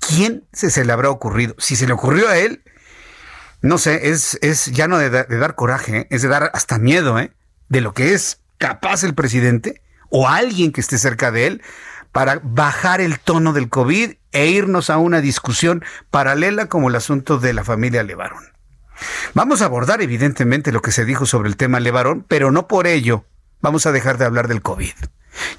[0.00, 1.54] ¿Quién se, le habrá ocurrido?
[1.58, 2.62] Si se le ocurrió a él,
[3.60, 7.32] no sé, es, es ya no de, dar coraje, es de dar hasta miedo, ¿eh?
[7.68, 11.62] De lo que es capaz el presidente o alguien que esté cerca de él
[12.12, 17.38] para bajar el tono del COVID e irnos a una discusión paralela como el asunto
[17.38, 18.44] de la familia Levarón.
[19.34, 22.86] Vamos a abordar evidentemente lo que se dijo sobre el tema Levarón, pero no por
[22.86, 23.24] ello
[23.60, 24.94] vamos a dejar de hablar del COVID.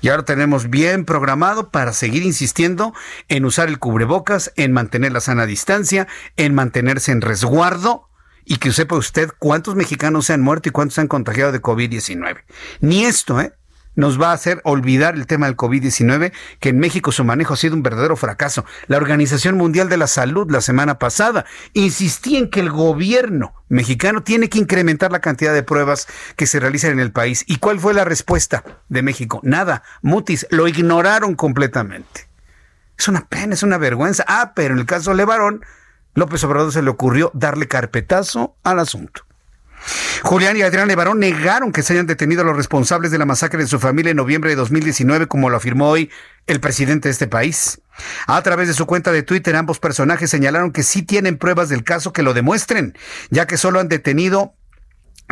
[0.02, 2.93] Y ahora tenemos bien programado para seguir insistiendo
[3.28, 8.10] en usar el cubrebocas, en mantener la sana distancia, en mantenerse en resguardo
[8.45, 11.62] y que sepa usted cuántos mexicanos se han muerto y cuántos se han contagiado de
[11.62, 12.43] COVID-19.
[12.82, 13.54] Ni esto, ¿eh?
[14.00, 17.58] Nos va a hacer olvidar el tema del COVID-19, que en México su manejo ha
[17.58, 18.66] sido un verdadero fracaso.
[18.88, 24.24] La Organización Mundial de la Salud la semana pasada insistía en que el gobierno mexicano
[24.24, 27.43] tiene que incrementar la cantidad de pruebas que se realizan en el país.
[27.45, 29.41] ¿Y cuál fue la respuesta de México?
[29.43, 29.84] Nada.
[30.02, 32.30] Mutis, lo ignoraron completamente.
[32.97, 34.24] Es una pena, es una vergüenza.
[34.28, 35.62] Ah, pero en el caso de Levarón,
[36.14, 39.28] López Obrador se le ocurrió darle carpetazo al asunto.
[40.24, 43.60] Julián y Adrián Levarón negaron que se hayan detenido a los responsables de la masacre
[43.60, 46.10] de su familia en noviembre de 2019, como lo afirmó hoy
[46.48, 47.82] el presidente de este país.
[48.28, 51.84] A través de su cuenta de Twitter, ambos personajes señalaron que sí tienen pruebas del
[51.84, 52.98] caso que lo demuestren,
[53.30, 54.56] ya que solo han detenido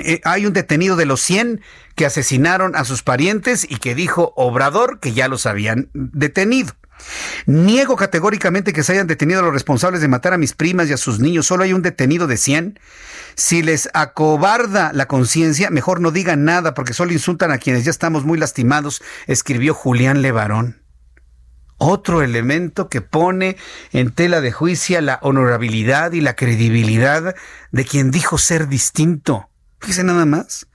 [0.04, 1.62] eh, hay un detenido de los 100
[1.96, 6.74] que asesinaron a sus parientes y que dijo Obrador que ya los habían detenido.
[7.46, 10.94] Niego categóricamente que se hayan detenido a los responsables de matar a mis primas y
[10.94, 11.48] a sus niños.
[11.48, 12.80] Solo hay un detenido de 100.
[13.38, 17.92] Si les acobarda la conciencia, mejor no digan nada porque solo insultan a quienes ya
[17.92, 20.82] estamos muy lastimados, escribió Julián Levarón.
[21.78, 23.56] Otro elemento que pone
[23.92, 27.36] en tela de juicio la honorabilidad y la credibilidad
[27.72, 29.48] de quien dijo ser distinto.
[29.82, 30.66] Fíjese nada más.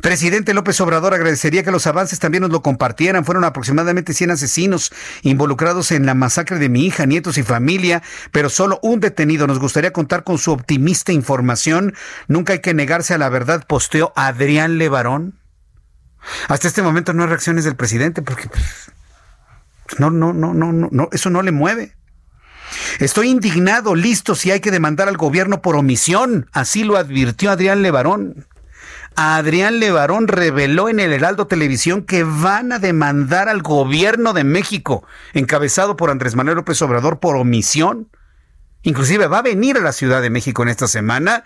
[0.00, 3.24] Presidente López Obrador agradecería que los avances también nos lo compartieran.
[3.24, 4.92] Fueron aproximadamente 100 asesinos
[5.22, 8.02] involucrados en la masacre de mi hija, nietos y familia,
[8.32, 9.46] pero solo un detenido.
[9.46, 11.94] Nos gustaría contar con su optimista información.
[12.28, 15.38] Nunca hay que negarse a la verdad, posteó Adrián Levarón.
[16.48, 21.08] Hasta este momento no hay reacciones del presidente porque pues, no, no, no, no, no,
[21.12, 21.94] eso no le mueve.
[22.98, 27.82] Estoy indignado, listo si hay que demandar al gobierno por omisión, así lo advirtió Adrián
[27.82, 28.46] Levarón.
[29.16, 35.06] Adrián Levarón reveló en el Heraldo Televisión que van a demandar al gobierno de México,
[35.32, 38.10] encabezado por Andrés Manuel López Obrador, por omisión.
[38.82, 41.44] Inclusive va a venir a la Ciudad de México en esta semana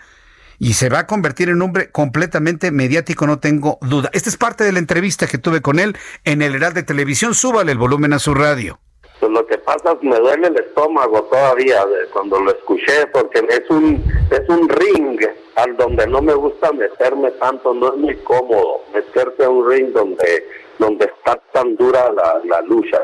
[0.59, 4.09] y se va a convertir en un hombre completamente mediático, no tengo duda.
[4.11, 7.33] Esta es parte de la entrevista que tuve con él en el Heraldo Televisión.
[7.33, 8.81] Súbale el volumen a su radio.
[9.21, 13.45] Pues lo que pasa es que me duele el estómago todavía cuando lo escuché, porque
[13.49, 15.21] es un, es un ring
[15.57, 19.89] al donde no me gusta meterme tanto, no es muy cómodo meterse a un ring
[19.89, 20.47] donde,
[20.79, 22.99] donde está tan dura la, la lucha.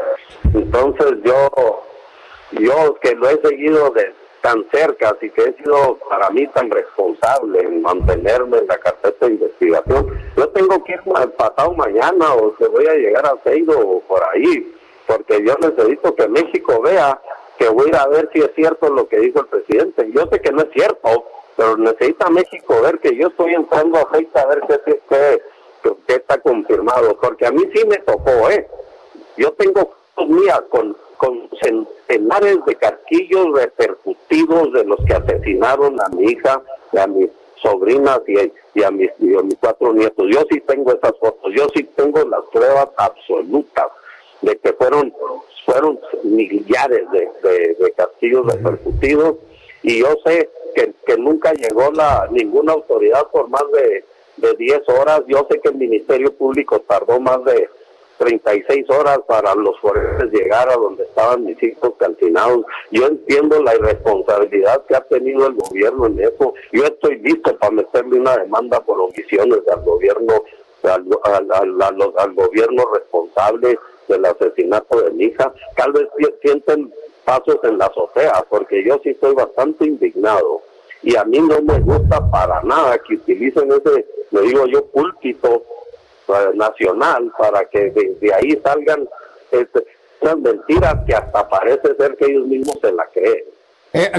[0.55, 1.83] Entonces yo,
[2.53, 4.11] yo que lo he seguido de
[4.41, 9.27] tan cerca, así que he sido para mí tan responsable en mantenerme en la carpeta
[9.27, 11.01] de investigación, yo tengo que ir
[11.37, 14.73] pasado mañana o se voy a llegar a Seido o por ahí
[15.07, 17.19] porque yo necesito que México vea
[17.57, 20.11] que voy a ir a ver si es cierto lo que dijo el presidente.
[20.13, 24.01] Yo sé que no es cierto, pero necesita México ver que yo estoy entrando a
[24.01, 25.41] a ver qué,
[26.05, 28.67] qué, está confirmado, porque a mí sí me tocó, ¿eh?
[29.37, 29.95] Yo tengo
[30.27, 36.61] mías con, con centenares de casquillos repercutidos de los que asesinaron a mi hija,
[36.99, 37.29] a mis
[37.61, 39.09] sobrinas y, a, mis,
[39.59, 40.27] cuatro nietos.
[40.29, 43.87] Yo sí tengo esas fotos, yo sí tengo las pruebas absolutas
[44.41, 45.13] de que fueron
[45.65, 49.35] fueron millares de, de, castillos repercutidos
[49.83, 54.05] y yo sé que, que nunca llegó la ninguna autoridad por más de,
[54.37, 55.23] de 10 horas.
[55.27, 57.69] Yo sé que el Ministerio Público tardó más de
[58.17, 62.65] 36 horas para los forenses llegar a donde estaban mis hijos calcinados.
[62.91, 66.53] Yo entiendo la irresponsabilidad que ha tenido el gobierno en eso.
[66.71, 70.33] Yo estoy listo para meterle una demanda por omisiones al gobierno,
[70.83, 73.77] al, al, al, gobierno responsable
[74.07, 75.53] del asesinato de mi hija.
[75.75, 76.07] Tal vez
[76.41, 76.93] sienten
[77.25, 80.61] pasos en la azotea, porque yo sí estoy bastante indignado.
[81.03, 85.63] Y a mí no me gusta para nada que utilicen ese, le digo yo, púlpito
[86.55, 89.07] nacional para que de, ahí salgan
[89.51, 89.85] este,
[90.21, 93.43] esas mentiras que hasta parece ser que ellos mismos se la creen.
[93.93, 94.11] Eh,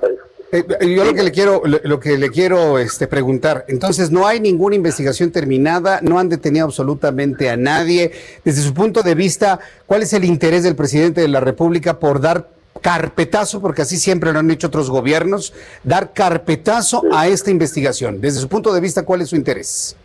[0.00, 0.18] pues.
[0.52, 4.38] Eh, yo lo que le quiero, lo que le quiero este, preguntar, entonces no hay
[4.38, 8.12] ninguna investigación terminada, no han detenido absolutamente a nadie.
[8.44, 12.20] Desde su punto de vista, ¿cuál es el interés del presidente de la República por
[12.20, 12.50] dar
[12.82, 18.20] carpetazo, porque así siempre lo han hecho otros gobiernos, dar carpetazo a esta investigación?
[18.20, 19.96] Desde su punto de vista, ¿cuál es su interés?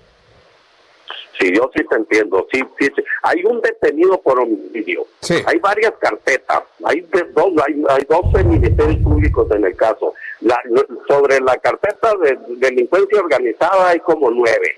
[1.39, 2.47] Sí, yo sí te entiendo.
[2.51, 2.89] Sí, sí,
[3.21, 5.05] Hay un detenido por homicidio.
[5.45, 6.63] Hay varias carpetas.
[6.83, 7.01] Hay,
[7.35, 10.13] dos, hay, hay 12 ministerios públicos en el caso.
[10.47, 10.61] La,
[11.07, 14.77] sobre la carpeta de delincuencia organizada hay como nueve.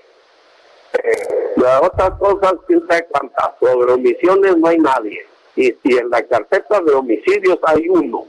[0.92, 3.50] Eh, las otras cosas, quién sabe cuántas.
[3.60, 5.24] Sobre omisiones no hay nadie.
[5.54, 8.26] Y, y en la carpeta de homicidios hay uno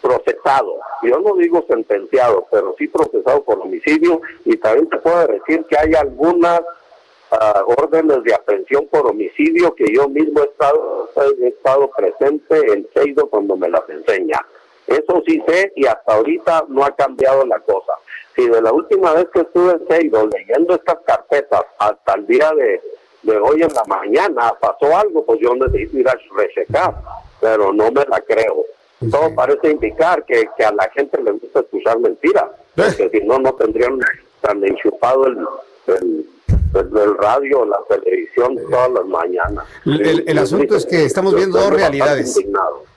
[0.00, 0.80] procesado.
[1.02, 4.20] Yo no digo sentenciado, pero sí procesado por homicidio.
[4.44, 6.62] Y también te puedo decir que hay algunas
[7.78, 11.10] órdenes de aprehensión por homicidio que yo mismo he estado,
[11.40, 14.38] he estado presente en Seido cuando me las enseña.
[14.86, 17.92] Eso sí sé y hasta ahorita no ha cambiado la cosa.
[18.34, 22.50] Si de la última vez que estuve en Seido leyendo estas carpetas hasta el día
[22.52, 22.80] de,
[23.22, 26.94] de hoy en la mañana pasó algo, pues yo necesito ir a rechecar,
[27.40, 28.64] pero no me la creo.
[29.10, 33.38] Todo parece indicar que, que a la gente le gusta escuchar mentiras, porque si no,
[33.38, 33.98] no tendrían
[34.40, 35.38] tan enchufado el,
[35.88, 36.26] el
[36.74, 39.64] el radio, la televisión todas las mañanas.
[39.84, 42.38] El, asunto es que estamos viendo dos realidades.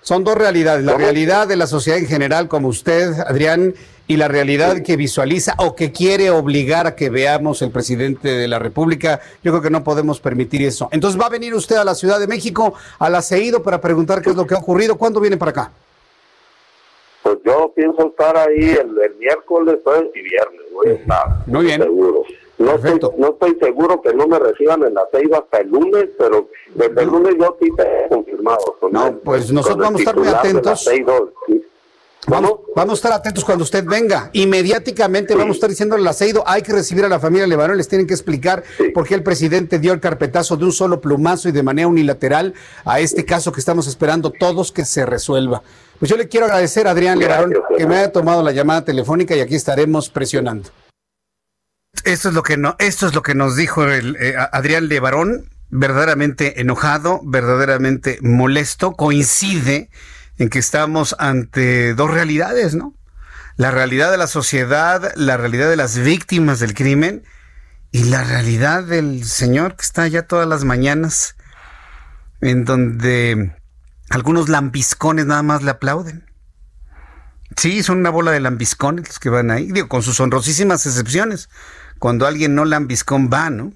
[0.01, 0.85] Son dos realidades.
[0.85, 3.73] La realidad de la sociedad en general, como usted, Adrián,
[4.07, 8.47] y la realidad que visualiza o que quiere obligar a que veamos el presidente de
[8.47, 9.19] la República.
[9.43, 10.89] Yo creo que no podemos permitir eso.
[10.91, 14.21] Entonces, ¿va a venir usted a la Ciudad de México, a la CEIDO, para preguntar
[14.21, 14.95] qué es lo que ha ocurrido?
[14.95, 15.71] ¿Cuándo viene para acá?
[17.23, 20.61] Pues yo pienso estar ahí el, miércoles, jueves y viernes.
[20.71, 21.27] Voy a estar.
[21.47, 21.81] Muy bien.
[21.81, 22.23] Seguro.
[22.57, 26.05] No estoy, no estoy seguro que no me reciban en la CEIDO hasta el lunes,
[26.17, 28.77] pero desde el lunes yo sí te he confirmado.
[28.91, 30.89] no, pues nosotros vamos a estar muy atentos.
[32.27, 34.31] Vamos, vamos, a estar atentos cuando usted venga.
[34.33, 37.87] Inmediatamente vamos a estar diciendo al aceido, hay que recibir a la familia Levarón, les
[37.87, 38.63] tienen que explicar
[38.95, 42.55] por qué el presidente dio el carpetazo de un solo plumazo y de manera unilateral
[42.83, 45.61] a este caso que estamos esperando todos que se resuelva.
[45.99, 49.35] Pues yo le quiero agradecer a Adrián Levarón que me haya tomado la llamada telefónica
[49.35, 50.69] y aquí estaremos presionando.
[52.03, 55.49] Esto es lo que no, esto es lo que nos dijo el, eh, Adrián Levarón,
[55.69, 59.89] verdaderamente enojado, verdaderamente molesto, coincide
[60.37, 62.93] en que estamos ante dos realidades, ¿no?
[63.57, 67.23] La realidad de la sociedad, la realidad de las víctimas del crimen
[67.91, 71.35] y la realidad del señor que está allá todas las mañanas,
[72.41, 73.55] en donde
[74.09, 76.29] algunos lambiscones nada más le aplauden.
[77.55, 81.49] Sí, son una bola de lambiscones los que van ahí, digo, con sus honrosísimas excepciones
[81.99, 83.73] cuando alguien no lambiscón va, ¿no?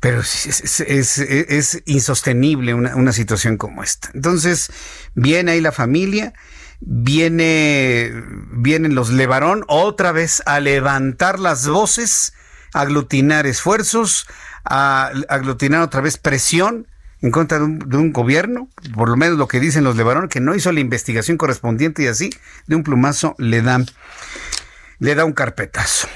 [0.00, 4.10] Pero es, es, insostenible una, situación como esta.
[4.14, 4.72] Entonces,
[5.14, 6.32] viene ahí la familia,
[6.80, 8.10] viene,
[8.52, 12.32] vienen los Levarón otra vez a levantar las voces,
[12.72, 14.26] a aglutinar esfuerzos,
[14.64, 16.86] a aglutinar otra vez presión
[17.22, 20.54] en contra de un, gobierno, por lo menos lo que dicen los Levarón, que no
[20.54, 22.30] hizo la investigación correspondiente y así,
[22.66, 23.84] de un plumazo le da,
[24.98, 26.08] le da un carpetazo.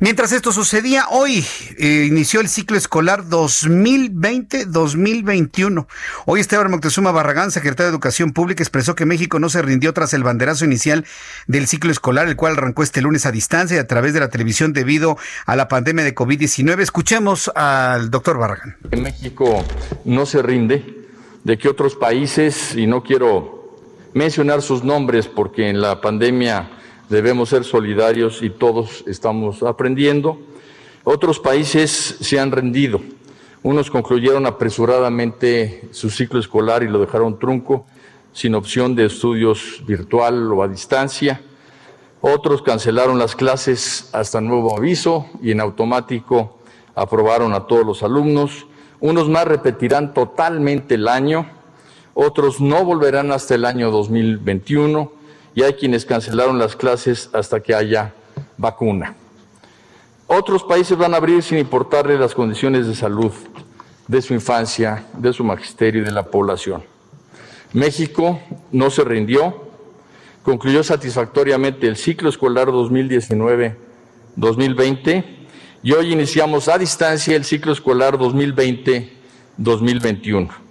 [0.00, 1.44] Mientras esto sucedía, hoy
[1.78, 5.86] eh, inició el ciclo escolar 2020-2021.
[6.26, 10.12] Hoy Esteban Moctezuma Barragán, secretario de Educación Pública, expresó que México no se rindió tras
[10.14, 11.04] el banderazo inicial
[11.46, 14.28] del ciclo escolar, el cual arrancó este lunes a distancia y a través de la
[14.28, 16.80] televisión debido a la pandemia de COVID-19.
[16.80, 18.76] Escuchemos al doctor Barragán.
[18.96, 19.64] México
[20.04, 21.06] no se rinde,
[21.44, 23.76] de que otros países, y no quiero
[24.14, 26.75] mencionar sus nombres porque en la pandemia
[27.08, 30.38] debemos ser solidarios y todos estamos aprendiendo.
[31.04, 31.90] Otros países
[32.20, 33.00] se han rendido.
[33.62, 37.86] Unos concluyeron apresuradamente su ciclo escolar y lo dejaron trunco,
[38.32, 41.40] sin opción de estudios virtual o a distancia.
[42.20, 46.58] Otros cancelaron las clases hasta nuevo aviso y en automático
[46.94, 48.66] aprobaron a todos los alumnos.
[49.00, 51.46] Unos más repetirán totalmente el año,
[52.14, 55.15] otros no volverán hasta el año 2021
[55.56, 58.12] y hay quienes cancelaron las clases hasta que haya
[58.58, 59.16] vacuna.
[60.26, 63.32] Otros países van a abrir sin importarle las condiciones de salud
[64.06, 66.84] de su infancia, de su magisterio y de la población.
[67.72, 68.38] México
[68.70, 69.70] no se rindió,
[70.42, 75.24] concluyó satisfactoriamente el ciclo escolar 2019-2020
[75.82, 80.65] y hoy iniciamos a distancia el ciclo escolar 2020-2021.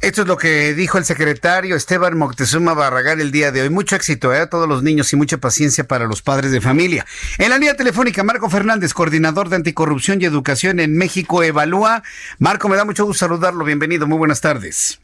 [0.00, 3.70] Esto es lo que dijo el secretario Esteban Moctezuma Barragán el día de hoy.
[3.70, 4.40] Mucho éxito ¿eh?
[4.40, 7.04] a todos los niños y mucha paciencia para los padres de familia.
[7.38, 12.02] En la línea telefónica, Marco Fernández, coordinador de anticorrupción y educación en México Evalúa.
[12.38, 13.64] Marco, me da mucho gusto saludarlo.
[13.64, 14.06] Bienvenido.
[14.06, 15.00] Muy buenas tardes.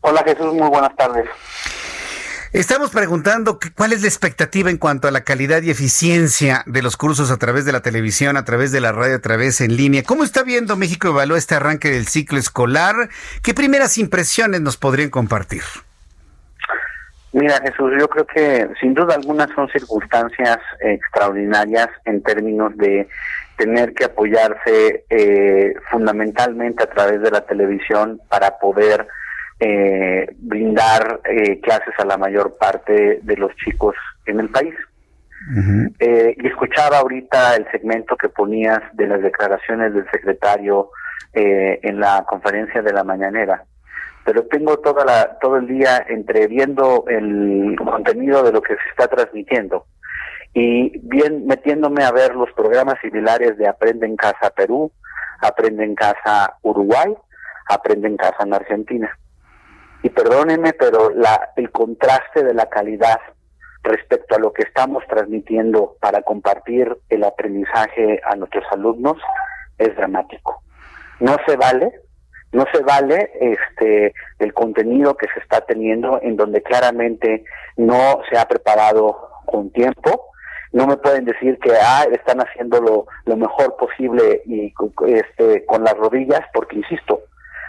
[0.00, 1.24] Hola Jesús, muy buenas tardes.
[2.56, 6.96] Estamos preguntando cuál es la expectativa en cuanto a la calidad y eficiencia de los
[6.96, 10.02] cursos a través de la televisión, a través de la radio, a través en línea.
[10.02, 13.10] ¿Cómo está viendo México Evalúa este arranque del ciclo escolar?
[13.42, 15.60] ¿Qué primeras impresiones nos podrían compartir?
[17.34, 23.06] Mira, Jesús, yo creo que sin duda alguna son circunstancias extraordinarias en términos de
[23.58, 29.06] tener que apoyarse eh, fundamentalmente a través de la televisión para poder
[29.58, 33.94] eh, brindar eh, clases a la mayor parte de los chicos
[34.26, 34.74] en el país.
[36.00, 40.90] eh, y escuchaba ahorita el segmento que ponías de las declaraciones del secretario
[41.32, 43.64] eh, en la conferencia de la mañanera,
[44.24, 48.88] pero tengo toda la, todo el día entre viendo el contenido de lo que se
[48.90, 49.86] está transmitiendo
[50.52, 54.90] y bien metiéndome a ver los programas similares de Aprende en Casa Perú,
[55.40, 57.14] Aprende en Casa Uruguay,
[57.68, 59.16] Aprende en Casa en Argentina
[60.06, 63.18] y perdónenme, pero la, el contraste de la calidad
[63.82, 69.16] respecto a lo que estamos transmitiendo para compartir el aprendizaje a nuestros alumnos
[69.78, 70.62] es dramático.
[71.18, 71.90] No se vale,
[72.52, 77.42] no se vale este el contenido que se está teniendo en donde claramente
[77.76, 80.30] no se ha preparado con tiempo.
[80.72, 84.72] No me pueden decir que ah, están haciendo lo, lo mejor posible y
[85.08, 87.22] este, con las rodillas, porque insisto,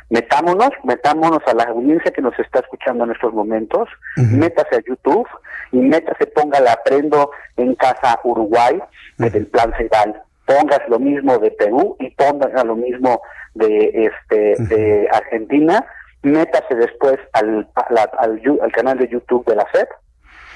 [0.10, 5.28] metámonos, metámonos a la audiencia que nos está escuchando en estos momentos, métase a YouTube
[5.72, 8.80] y métase, póngale Aprendo en Casa Uruguay
[9.18, 13.22] del Plan Cegal, pongas lo mismo de Perú y pongas lo mismo
[13.53, 15.86] de este de Argentina,
[16.22, 19.89] métase después al, al, al, canal de YouTube de la SEP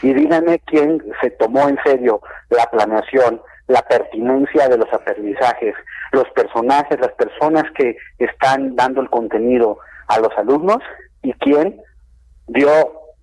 [0.01, 5.75] y díganme quién se tomó en serio la planeación, la pertinencia de los aprendizajes,
[6.11, 10.79] los personajes, las personas que están dando el contenido a los alumnos
[11.23, 11.81] y quién
[12.47, 12.69] dio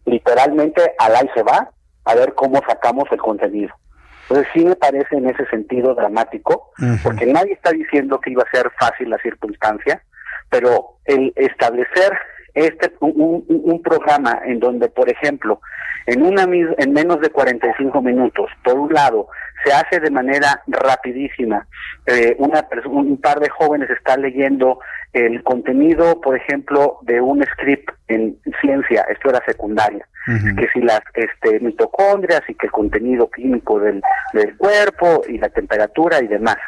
[0.07, 1.71] literalmente al ahí se va
[2.05, 3.75] a ver cómo sacamos el contenido.
[4.23, 6.71] Entonces sí me parece en ese sentido dramático,
[7.03, 10.03] porque nadie está diciendo que iba a ser fácil la circunstancia,
[10.51, 12.13] pero el establecer
[12.59, 15.61] este un, un, programa en donde, por ejemplo,
[16.07, 19.29] en una en menos de 45 minutos, por un lado,
[19.65, 21.67] se hace de manera rapidísima.
[22.07, 24.79] Eh, una un par de jóvenes están leyendo
[25.13, 31.01] el contenido, por ejemplo, de un script en ciencia, esto era secundaria, que si las
[31.15, 34.03] este, mitocondrias y que el contenido químico del,
[34.35, 36.59] del cuerpo y la temperatura y demás.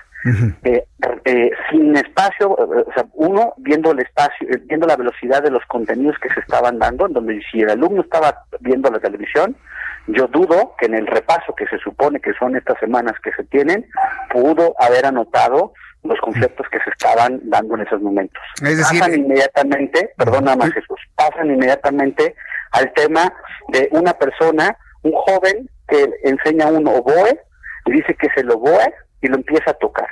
[0.64, 0.84] Eh,
[1.24, 5.50] eh, sin espacio, eh, o sea, uno viendo el espacio, eh, viendo la velocidad de
[5.50, 9.56] los contenidos que se estaban dando, en donde si el alumno estaba viendo la televisión,
[10.08, 13.44] yo dudo que en el repaso que se supone que son estas semanas que se
[13.44, 13.86] tienen,
[14.30, 18.42] pudo haber anotado los conceptos que se estaban dando en esos momentos.
[18.62, 22.34] Es decir, pasan inmediatamente, perdona más Jesús, pasan inmediatamente
[22.72, 23.32] al tema
[23.68, 27.38] de una persona, un joven que enseña un oboe,
[27.86, 30.08] y dice que es el oboe y lo empieza a tocar,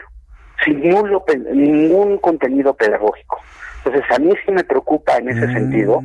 [0.64, 3.40] sin ningún, ningún contenido pedagógico.
[3.84, 6.02] Entonces a mí sí me preocupa en ese sentido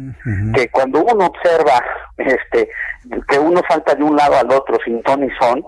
[0.53, 1.83] que cuando uno observa
[2.17, 2.69] este
[3.27, 5.65] que uno salta de un lado al otro sin ton y son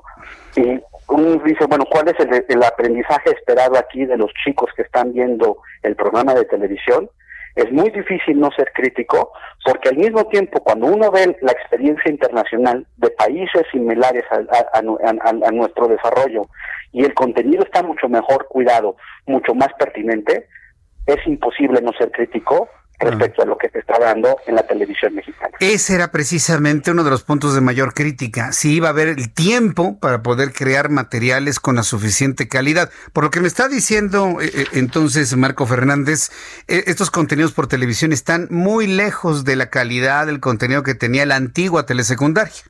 [0.55, 4.83] y uno dice, bueno, ¿cuál es el, el aprendizaje esperado aquí de los chicos que
[4.83, 7.09] están viendo el programa de televisión?
[7.55, 9.31] Es muy difícil no ser crítico,
[9.63, 14.79] porque al mismo tiempo, cuando uno ve la experiencia internacional de países similares a, a,
[14.79, 16.47] a, a, nuestro desarrollo
[16.91, 20.47] y el contenido está mucho mejor cuidado, mucho más pertinente,
[21.07, 22.69] es imposible no ser crítico
[22.99, 25.55] respecto a lo que se está dando en la televisión mexicana.
[25.59, 29.33] Ese era precisamente uno de los puntos de mayor crítica, si iba a haber el
[29.33, 32.89] tiempo para poder crear materiales con la suficiente calidad.
[33.13, 36.31] Por lo que me está diciendo eh, eh, entonces Marco Fernández,
[36.67, 41.25] eh, estos contenidos por televisión están muy lejos de la calidad del contenido que tenía
[41.25, 42.63] la antigua telesecundaria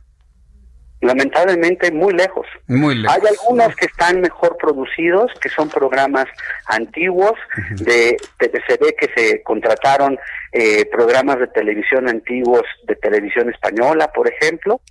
[1.05, 2.47] lamentablemente muy lejos.
[2.67, 3.15] Muy lejos.
[3.15, 6.25] Hay algunos que están mejor producidos, que son programas
[6.67, 7.33] antiguos,
[7.77, 10.17] de, se ve que se contrataron
[10.51, 14.81] eh, programas de televisión antiguos de televisión española, por ejemplo,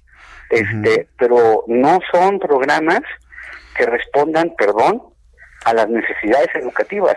[0.51, 3.01] este, pero no son programas
[3.77, 5.03] que respondan, perdón,
[5.65, 7.17] a las necesidades educativas.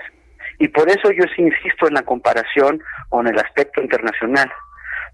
[0.59, 4.51] Y por eso yo sí insisto en la comparación con el aspecto internacional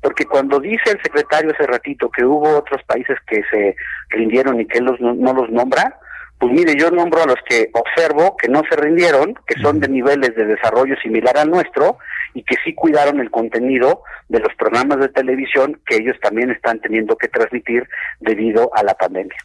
[0.04, 3.76] porque cuando dice el secretario hace ratito que hubo otros países que se
[4.10, 5.97] rindieron y que él no los nombra,
[6.38, 9.88] pues mire, yo nombro a los que observo que no se rindieron, que son de
[9.88, 11.99] niveles de desarrollo similar al nuestro
[12.34, 16.82] y que sí cuidaron el contenido de los programas de televisión que ellos también están
[16.82, 17.88] teniendo que transmitir
[18.20, 19.38] debido a la pandemia.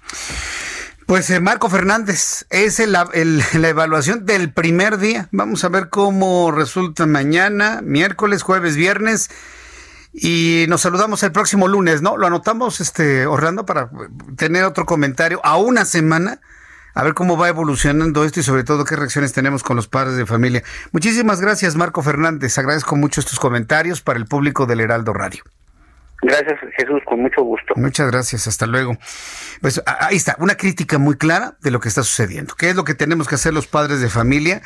[1.06, 5.28] Pues eh, Marco Fernández, es la evaluación del primer día.
[5.30, 9.30] Vamos a ver cómo resulta mañana, miércoles, jueves, viernes
[10.20, 12.16] y nos saludamos el próximo lunes, ¿no?
[12.16, 13.90] Lo anotamos, este, Orlando, para
[14.36, 16.40] tener otro comentario a una semana,
[16.94, 20.16] a ver cómo va evolucionando esto y sobre todo qué reacciones tenemos con los padres
[20.16, 20.62] de familia.
[20.92, 22.58] Muchísimas gracias, Marco Fernández.
[22.58, 25.44] Agradezco mucho estos comentarios para el público del Heraldo Radio.
[26.20, 27.74] Gracias, Jesús, con mucho gusto.
[27.76, 28.96] Muchas gracias, hasta luego.
[29.60, 32.54] Pues ahí está, una crítica muy clara de lo que está sucediendo.
[32.56, 34.62] ¿Qué es lo que tenemos que hacer los padres de familia?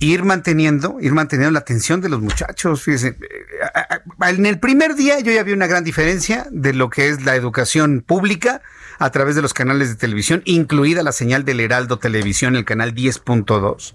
[0.00, 2.82] ir manteniendo, ir manteniendo la atención de los muchachos.
[2.82, 3.79] Fíjese, eh,
[4.20, 7.34] en el primer día yo ya vi una gran diferencia de lo que es la
[7.36, 8.62] educación pública
[8.98, 12.94] a través de los canales de televisión, incluida la señal del Heraldo Televisión, el canal
[12.94, 13.94] 10.2,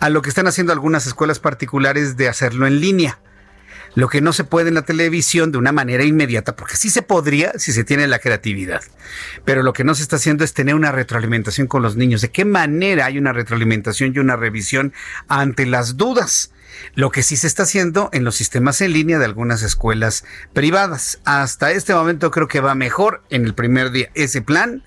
[0.00, 3.18] a lo que están haciendo algunas escuelas particulares de hacerlo en línea
[3.94, 7.02] lo que no se puede en la televisión de una manera inmediata, porque sí se
[7.02, 8.82] podría si se tiene la creatividad.
[9.44, 12.20] Pero lo que no se está haciendo es tener una retroalimentación con los niños.
[12.20, 14.92] ¿De qué manera hay una retroalimentación y una revisión
[15.28, 16.50] ante las dudas?
[16.94, 21.20] Lo que sí se está haciendo en los sistemas en línea de algunas escuelas privadas.
[21.24, 24.82] Hasta este momento creo que va mejor en el primer día ese plan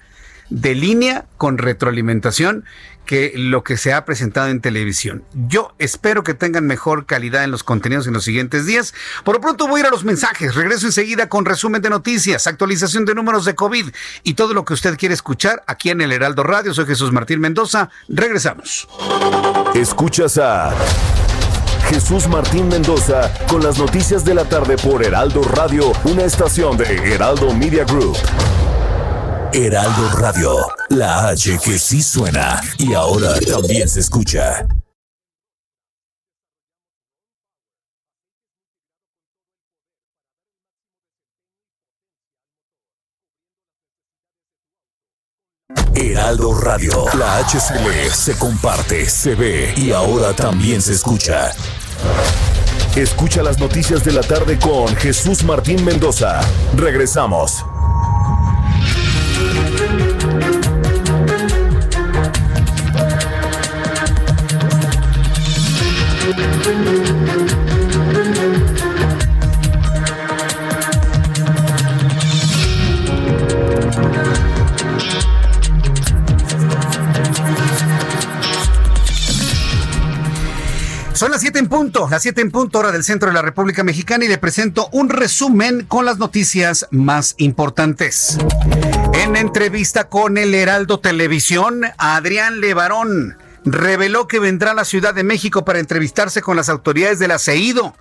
[0.50, 2.66] de línea con retroalimentación
[3.08, 5.24] que lo que se ha presentado en televisión.
[5.34, 8.94] Yo espero que tengan mejor calidad en los contenidos en los siguientes días.
[9.24, 10.54] Por lo pronto voy a ir a los mensajes.
[10.54, 13.88] Regreso enseguida con resumen de noticias, actualización de números de COVID
[14.22, 16.74] y todo lo que usted quiere escuchar aquí en el Heraldo Radio.
[16.74, 17.90] Soy Jesús Martín Mendoza.
[18.10, 18.88] Regresamos.
[19.74, 20.76] Escuchas a
[21.90, 27.14] Jesús Martín Mendoza con las noticias de la tarde por Heraldo Radio, una estación de
[27.14, 28.18] Heraldo Media Group.
[29.54, 34.68] Heraldo Radio, la H que sí suena y ahora también se escucha.
[45.96, 51.52] Heraldo Radio, la HCL se comparte, se ve y ahora también se escucha.
[52.96, 56.42] Escucha las noticias de la tarde con Jesús Martín Mendoza.
[56.76, 57.64] Regresamos.
[81.28, 83.84] Son las 7 en punto, las 7 en punto hora del centro de la República
[83.84, 88.38] Mexicana y le presento un resumen con las noticias más importantes.
[89.12, 95.26] En entrevista con el Heraldo Televisión, Adrián Levarón reveló que vendrá a la Ciudad de
[95.26, 97.94] México para entrevistarse con las autoridades del ACEIDO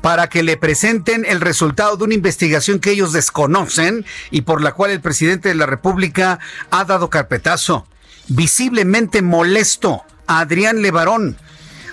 [0.00, 4.70] para que le presenten el resultado de una investigación que ellos desconocen y por la
[4.70, 6.38] cual el presidente de la República
[6.70, 7.88] ha dado carpetazo.
[8.28, 11.38] Visiblemente molesto, Adrián Levarón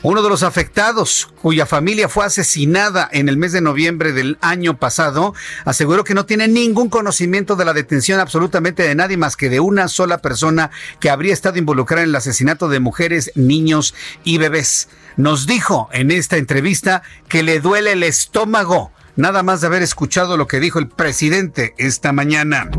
[0.07, 4.77] uno de los afectados, cuya familia fue asesinada en el mes de noviembre del año
[4.77, 5.33] pasado,
[5.65, 9.59] aseguró que no tiene ningún conocimiento de la detención absolutamente de nadie más que de
[9.59, 14.89] una sola persona que habría estado involucrada en el asesinato de mujeres, niños y bebés.
[15.17, 20.37] Nos dijo en esta entrevista que le duele el estómago nada más de haber escuchado
[20.37, 22.69] lo que dijo el presidente esta mañana.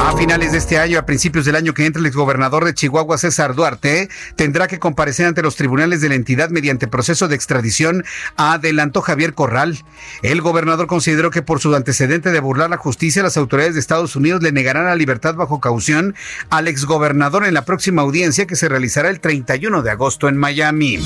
[0.00, 3.18] A finales de este año, a principios del año que entra, el exgobernador de Chihuahua,
[3.18, 8.04] César Duarte, tendrá que comparecer ante los tribunales de la entidad mediante proceso de extradición,
[8.36, 9.82] adelantó Javier Corral.
[10.22, 14.14] El gobernador consideró que por su antecedente de burlar la justicia, las autoridades de Estados
[14.14, 16.14] Unidos le negarán la libertad bajo caución
[16.50, 21.00] al exgobernador en la próxima audiencia que se realizará el 31 de agosto en Miami.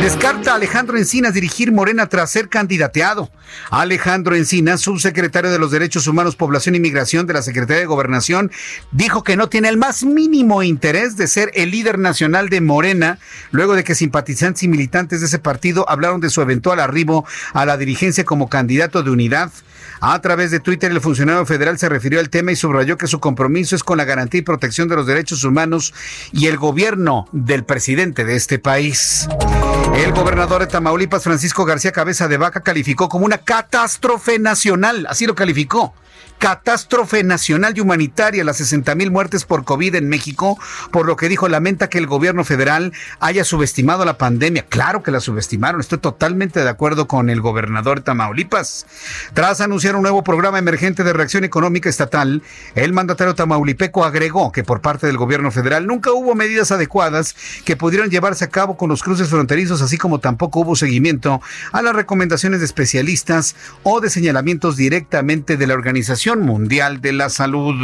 [0.00, 3.30] Descarta Alejandro Encinas dirigir Morena tras ser candidateado.
[3.86, 8.50] Alejandro Encinas, subsecretario de los Derechos Humanos, Población y Migración de la Secretaría de Gobernación,
[8.90, 13.20] dijo que no tiene el más mínimo interés de ser el líder nacional de Morena,
[13.52, 17.64] luego de que simpatizantes y militantes de ese partido hablaron de su eventual arribo a
[17.64, 19.52] la dirigencia como candidato de unidad.
[20.00, 23.18] A través de Twitter, el funcionario federal se refirió al tema y subrayó que su
[23.18, 25.94] compromiso es con la garantía y protección de los derechos humanos
[26.32, 29.28] y el gobierno del presidente de este país.
[29.96, 35.26] El gobernador de Tamaulipas, Francisco García Cabeza de Vaca, calificó como una catástrofe nacional, así
[35.26, 35.94] lo calificó
[36.38, 40.58] catástrofe nacional y humanitaria, las 60 mil muertes por COVID en México,
[40.90, 44.66] por lo que dijo, lamenta que el gobierno federal haya subestimado la pandemia.
[44.68, 48.86] Claro que la subestimaron, estoy totalmente de acuerdo con el gobernador Tamaulipas.
[49.34, 52.42] Tras anunciar un nuevo programa emergente de reacción económica estatal,
[52.74, 57.34] el mandatario tamaulipeco agregó que por parte del gobierno federal nunca hubo medidas adecuadas
[57.64, 61.40] que pudieran llevarse a cabo con los cruces fronterizos, así como tampoco hubo seguimiento
[61.72, 67.28] a las recomendaciones de especialistas o de señalamientos directamente de la organización Mundial de la
[67.28, 67.74] Salud.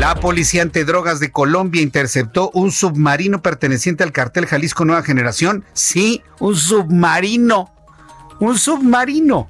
[0.00, 5.64] La policía antidrogas de Colombia interceptó un submarino perteneciente al cartel Jalisco Nueva Generación.
[5.74, 7.72] Sí, un submarino.
[8.40, 9.48] Un submarino.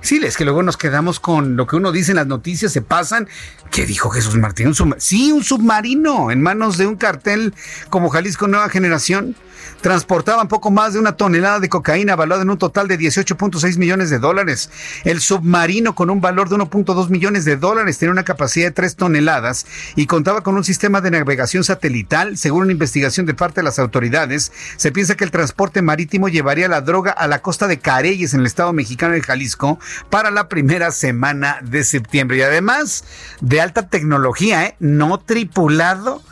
[0.00, 2.82] Sí, es que luego nos quedamos con lo que uno dice en las noticias, se
[2.82, 3.28] pasan.
[3.70, 4.74] ¿Qué dijo Jesús Martín?
[4.98, 7.54] sí, un submarino en manos de un cartel
[7.88, 9.36] como Jalisco Nueva Generación
[9.80, 14.10] transportaban poco más de una tonelada de cocaína valuada en un total de 18.6 millones
[14.10, 14.70] de dólares.
[15.04, 18.96] El submarino con un valor de 1.2 millones de dólares tenía una capacidad de 3
[18.96, 19.66] toneladas
[19.96, 22.36] y contaba con un sistema de navegación satelital.
[22.36, 26.68] Según una investigación de parte de las autoridades, se piensa que el transporte marítimo llevaría
[26.68, 29.78] la droga a la costa de Careyes en el estado mexicano de Jalisco
[30.10, 32.38] para la primera semana de septiembre.
[32.38, 33.04] Y además
[33.40, 34.76] de alta tecnología, ¿eh?
[34.78, 36.22] no tripulado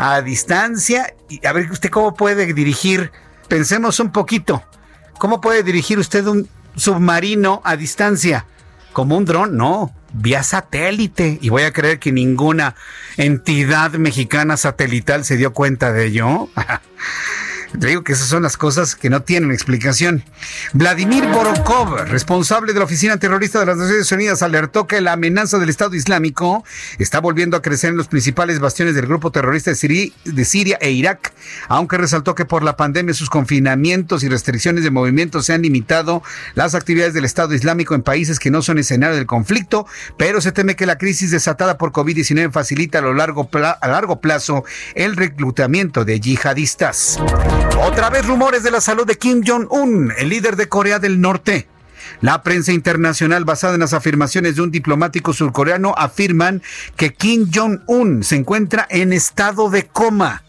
[0.00, 1.14] a distancia.
[1.28, 3.12] Y a ver usted cómo puede dirigir,
[3.48, 4.64] pensemos un poquito,
[5.18, 8.46] ¿cómo puede dirigir usted un submarino a distancia?
[8.94, 11.38] Como un dron, no, vía satélite.
[11.42, 12.74] Y voy a creer que ninguna
[13.18, 16.48] entidad mexicana satelital se dio cuenta de ello.
[17.78, 20.24] Te digo que esas son las cosas que no tienen explicación.
[20.72, 25.58] Vladimir Borokov, responsable de la Oficina Terrorista de las Naciones Unidas, alertó que la amenaza
[25.58, 26.64] del Estado Islámico
[26.98, 31.32] está volviendo a crecer en los principales bastiones del grupo terrorista de Siria, e Irak,
[31.68, 36.22] aunque resaltó que por la pandemia sus confinamientos y restricciones de movimiento se han limitado
[36.54, 40.52] las actividades del Estado Islámico en países que no son escenario del conflicto, pero se
[40.52, 44.64] teme que la crisis desatada por COVID-19 facilita a, lo largo a largo plazo
[44.94, 47.18] el reclutamiento de yihadistas.
[47.82, 51.68] Otra vez rumores de la salud de Kim Jong-un, el líder de Corea del Norte.
[52.20, 56.62] La prensa internacional basada en las afirmaciones de un diplomático surcoreano afirman
[56.96, 60.42] que Kim Jong-un se encuentra en estado de coma.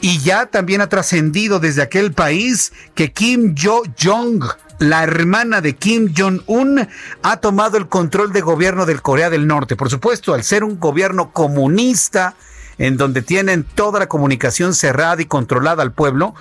[0.00, 4.44] Y ya también ha trascendido desde aquel país que Kim Jo-jong,
[4.78, 6.86] la hermana de Kim Jong-un,
[7.22, 9.76] ha tomado el control de gobierno del Corea del Norte.
[9.76, 12.34] Por supuesto, al ser un gobierno comunista,
[12.78, 16.34] en donde tienen toda la comunicación cerrada y controlada al pueblo,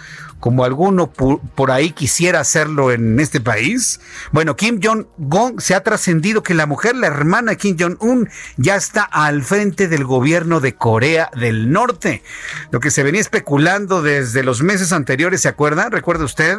[0.43, 4.01] como alguno por, ahí quisiera hacerlo en este país.
[4.33, 8.27] Bueno, Kim Jong-un se ha trascendido que la mujer, la hermana Kim Jong-un,
[8.57, 12.23] ya está al frente del gobierno de Corea del Norte.
[12.71, 15.87] Lo que se venía especulando desde los meses anteriores, ¿se acuerda?
[15.87, 16.57] ¿Recuerda usted?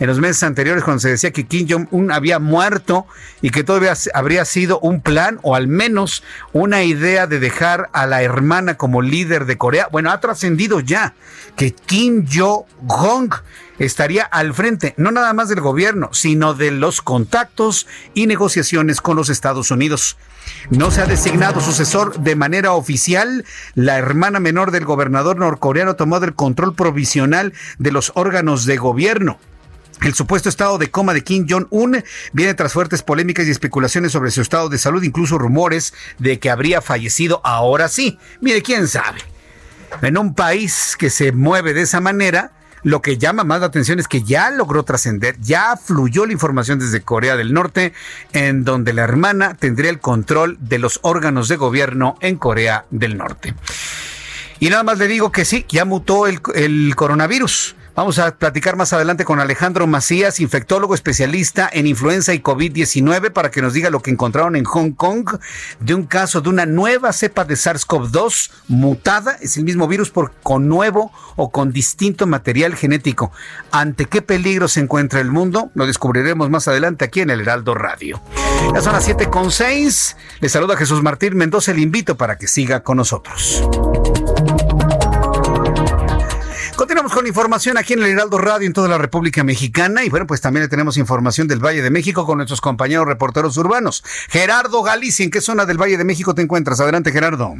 [0.00, 3.06] En los meses anteriores cuando se decía que Kim Jong-un había muerto
[3.42, 6.24] y que todavía habría sido un plan o al menos
[6.54, 9.88] una idea de dejar a la hermana como líder de Corea.
[9.92, 11.12] Bueno, ha trascendido ya
[11.54, 13.25] que Kim Jong-un
[13.78, 19.16] estaría al frente, no nada más del gobierno, sino de los contactos y negociaciones con
[19.16, 20.16] los Estados Unidos.
[20.70, 23.44] No se ha designado sucesor de manera oficial.
[23.74, 29.38] La hermana menor del gobernador norcoreano tomó el control provisional de los órganos de gobierno.
[30.02, 34.30] El supuesto estado de coma de Kim Jong-un viene tras fuertes polémicas y especulaciones sobre
[34.30, 38.18] su estado de salud, incluso rumores de que habría fallecido ahora sí.
[38.40, 39.20] Mire, quién sabe.
[40.02, 42.52] En un país que se mueve de esa manera,
[42.86, 46.78] lo que llama más la atención es que ya logró trascender, ya fluyó la información
[46.78, 47.92] desde Corea del Norte,
[48.32, 53.16] en donde la hermana tendría el control de los órganos de gobierno en Corea del
[53.16, 53.56] Norte.
[54.60, 58.92] Y nada más le digo que sí, ya mutó el, coronavirus Vamos a platicar más
[58.92, 64.02] adelante con Alejandro Macías, infectólogo especialista en influenza y COVID-19, para que nos diga lo
[64.02, 65.38] que encontraron en Hong Kong
[65.80, 69.38] de un caso de una nueva cepa de SARS-CoV-2 mutada.
[69.40, 73.32] Es el mismo virus por, con nuevo o con distinto material genético.
[73.70, 75.70] ¿Ante qué peligro se encuentra el mundo?
[75.72, 78.20] Lo descubriremos más adelante aquí en el Heraldo Radio.
[78.74, 80.18] Ya son las 7 con 6.
[80.40, 81.72] Le saluda Jesús Martín Mendoza.
[81.72, 83.66] Le invito para que siga con nosotros.
[87.26, 90.62] Información aquí en el Heraldo Radio en toda la República Mexicana y bueno, pues también
[90.62, 94.04] le tenemos información del Valle de México con nuestros compañeros reporteros urbanos.
[94.28, 96.80] Gerardo Galicia, ¿en qué zona del Valle de México te encuentras?
[96.80, 97.54] Adelante, Gerardo.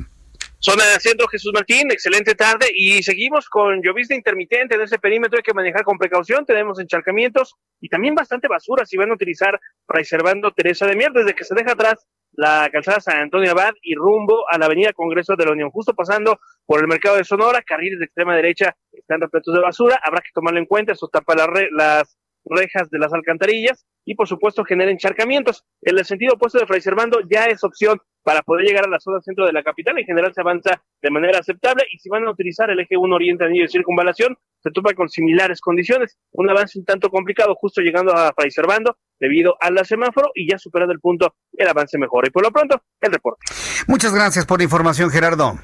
[0.58, 5.36] Zona de centro, Jesús Martín, excelente tarde y seguimos con llovizna intermitente en ese perímetro,
[5.36, 9.60] hay que manejar con precaución, tenemos encharcamientos y también bastante basura si van a utilizar
[9.86, 12.06] reservando Teresa de Mier, desde que se deja atrás
[12.36, 15.94] la calzada San Antonio Abad y rumbo a la avenida Congreso de la Unión, justo
[15.94, 20.20] pasando por el mercado de Sonora, carriles de extrema derecha están repletos de basura, habrá
[20.20, 24.64] que tomarlo en cuenta, eso tapa las, las rejas de las alcantarillas y por supuesto
[24.64, 25.64] genera encharcamientos.
[25.82, 28.98] En el sentido opuesto de Fray Servando ya es opción para poder llegar a la
[28.98, 29.96] zona centro de la capital.
[30.00, 33.14] En general se avanza de manera aceptable y si van a utilizar el eje 1
[33.14, 36.18] Oriente Anillo de Circunvalación, se topa con similares condiciones.
[36.32, 40.58] Un avance un tanto complicado justo llegando a Fray Servando debido al semáforo y ya
[40.58, 42.26] superado el punto, el avance mejora.
[42.26, 43.46] Y por lo pronto, el reporte.
[43.86, 45.60] Muchas gracias por la información, Gerardo.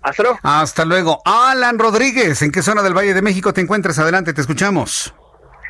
[0.00, 0.38] Hasta luego.
[0.42, 1.22] Hasta luego.
[1.26, 3.98] Alan Rodríguez, ¿en qué zona del Valle de México te encuentras?
[3.98, 5.14] Adelante, te escuchamos.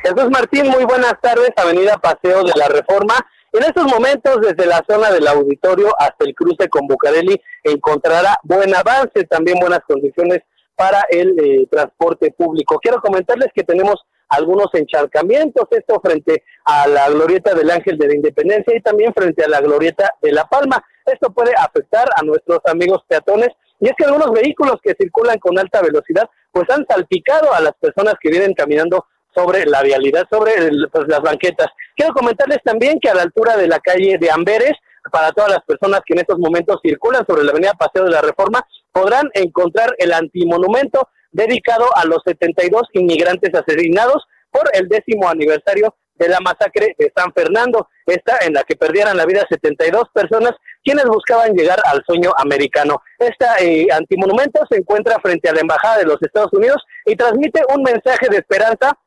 [0.01, 3.15] Jesús Martín, muy buenas tardes, Avenida Paseo de la Reforma.
[3.53, 8.75] En estos momentos, desde la zona del auditorio hasta el cruce con Bucareli, encontrará buen
[8.75, 10.41] avance, también buenas condiciones
[10.75, 12.77] para el eh, transporte público.
[12.79, 18.15] Quiero comentarles que tenemos algunos encharcamientos, esto frente a la glorieta del Ángel de la
[18.15, 20.83] Independencia y también frente a la glorieta de La Palma.
[21.05, 25.57] Esto puede afectar a nuestros amigos peatones y es que algunos vehículos que circulan con
[25.57, 29.05] alta velocidad pues han salpicado a las personas que vienen caminando
[29.37, 30.53] sobre la vialidad, sobre
[30.91, 31.67] pues, las banquetas.
[31.95, 34.73] Quiero comentarles también que a la altura de la calle de Amberes,
[35.11, 38.21] para todas las personas que en estos momentos circulan sobre la avenida Paseo de la
[38.21, 45.95] Reforma, podrán encontrar el antimonumento dedicado a los 72 inmigrantes asesinados por el décimo aniversario
[46.15, 50.53] de la masacre de San Fernando, esta en la que perdieran la vida 72 personas
[50.83, 53.03] quienes buscaban llegar al sueño americano.
[53.19, 57.61] Este eh, antimonumento se encuentra frente a la Embajada de los Estados Unidos y transmite
[57.69, 58.97] un mensaje de esperanza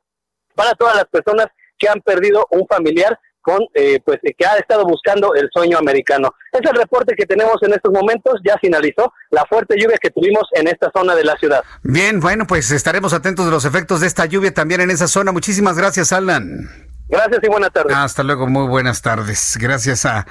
[0.54, 1.46] para todas las personas
[1.78, 6.34] que han perdido un familiar con eh, pues que ha estado buscando el sueño americano.
[6.52, 10.44] Es el reporte que tenemos en estos momentos, ya finalizó la fuerte lluvia que tuvimos
[10.52, 11.62] en esta zona de la ciudad.
[11.82, 15.32] Bien, bueno, pues estaremos atentos de los efectos de esta lluvia también en esa zona.
[15.32, 16.68] Muchísimas gracias, Alan.
[17.08, 17.96] Gracias y buenas tardes.
[17.96, 19.56] Hasta luego, muy buenas tardes.
[19.60, 20.26] Gracias a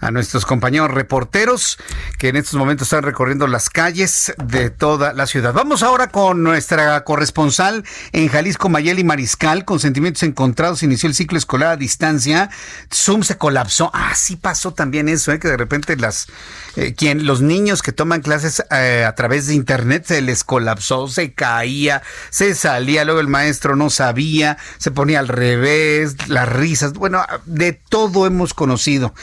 [0.00, 1.78] a nuestros compañeros reporteros
[2.18, 5.52] que en estos momentos están recorriendo las calles de toda la ciudad.
[5.52, 10.82] Vamos ahora con nuestra corresponsal en Jalisco, Mayeli Mariscal, con sentimientos encontrados.
[10.82, 12.50] Inició el ciclo escolar a distancia.
[12.92, 13.90] Zoom se colapsó.
[13.94, 15.38] Ah, sí pasó también eso, ¿eh?
[15.38, 16.28] que de repente las,
[16.76, 21.32] eh, los niños que toman clases eh, a través de internet se les colapsó, se
[21.32, 26.94] caía, se salía, luego el maestro no sabía, se ponía al revés, las risas.
[26.94, 29.14] Bueno, de todo hemos conocido.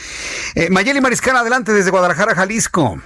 [0.70, 2.98] Mayeli Mariscal, adelante desde Guadalajara, Jalisco.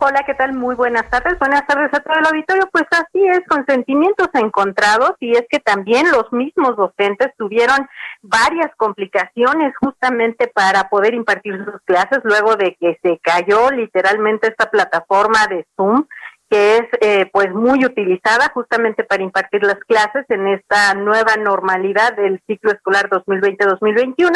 [0.00, 0.52] Hola, ¿qué tal?
[0.52, 1.38] Muy buenas tardes.
[1.38, 2.68] Buenas tardes a todo el auditorio.
[2.70, 7.88] Pues así es, con sentimientos encontrados y es que también los mismos docentes tuvieron
[8.22, 14.70] varias complicaciones justamente para poder impartir sus clases luego de que se cayó literalmente esta
[14.70, 16.04] plataforma de Zoom
[16.48, 22.14] que es eh, pues muy utilizada justamente para impartir las clases en esta nueva normalidad
[22.14, 24.30] del ciclo escolar 2020-2021.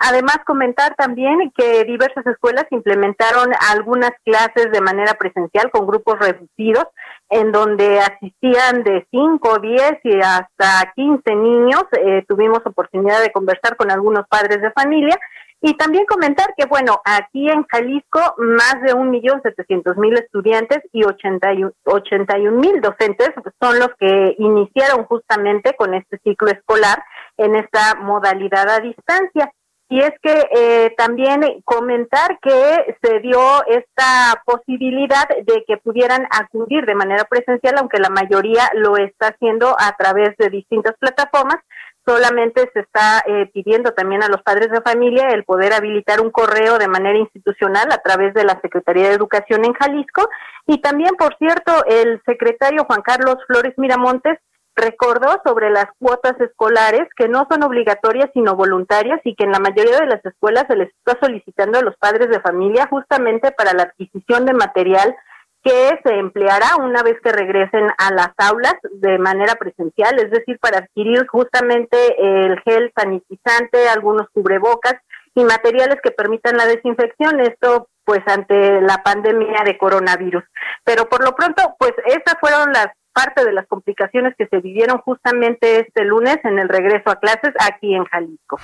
[0.00, 6.86] Además, comentar también que diversas escuelas implementaron algunas clases de manera presencial con grupos reducidos,
[7.30, 11.84] en donde asistían de 5, 10 y hasta 15 niños.
[11.92, 15.16] Eh, tuvimos oportunidad de conversar con algunos padres de familia
[15.62, 20.80] y también comentar que, bueno, aquí en Jalisco más de un millón setecientos mil estudiantes
[20.92, 27.02] y ochenta y mil docentes son los que iniciaron justamente con este ciclo escolar
[27.36, 29.52] en esta modalidad a distancia.
[29.88, 36.86] Y es que eh, también comentar que se dio esta posibilidad de que pudieran acudir
[36.86, 41.58] de manera presencial, aunque la mayoría lo está haciendo a través de distintas plataformas,
[42.04, 46.30] solamente se está eh, pidiendo también a los padres de familia el poder habilitar un
[46.30, 50.28] correo de manera institucional a través de la Secretaría de Educación en Jalisco.
[50.66, 54.38] Y también, por cierto, el secretario Juan Carlos Flores Miramontes
[54.74, 59.58] recordó sobre las cuotas escolares que no son obligatorias sino voluntarias y que en la
[59.58, 63.74] mayoría de las escuelas se les está solicitando a los padres de familia justamente para
[63.74, 65.14] la adquisición de material
[65.62, 70.58] que se empleará una vez que regresen a las aulas de manera presencial, es decir,
[70.58, 74.94] para adquirir justamente el gel sanitizante, algunos cubrebocas
[75.34, 77.40] y materiales que permitan la desinfección.
[77.40, 80.42] Esto pues ante la pandemia de coronavirus.
[80.84, 84.98] Pero por lo pronto, pues esas fueron las parte de las complicaciones que se vivieron
[84.98, 88.58] justamente este lunes en el regreso a clases aquí en Jalisco.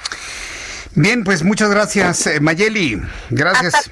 [0.94, 3.00] Bien, pues muchas gracias, eh, Mayeli.
[3.30, 3.74] Gracias.
[3.74, 3.90] Hasta,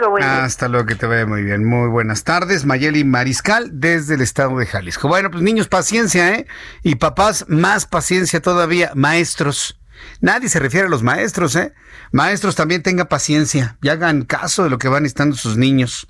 [0.00, 1.64] luego, Hasta luego, que te vaya muy bien.
[1.64, 5.08] Muy buenas tardes, Mayeli Mariscal, desde el estado de Jalisco.
[5.08, 6.46] Bueno, pues niños, paciencia, ¿eh?
[6.82, 8.92] Y papás, más paciencia todavía.
[8.94, 9.78] Maestros.
[10.20, 11.72] Nadie se refiere a los maestros, ¿eh?
[12.12, 16.08] Maestros también tengan paciencia y hagan caso de lo que van estando sus niños.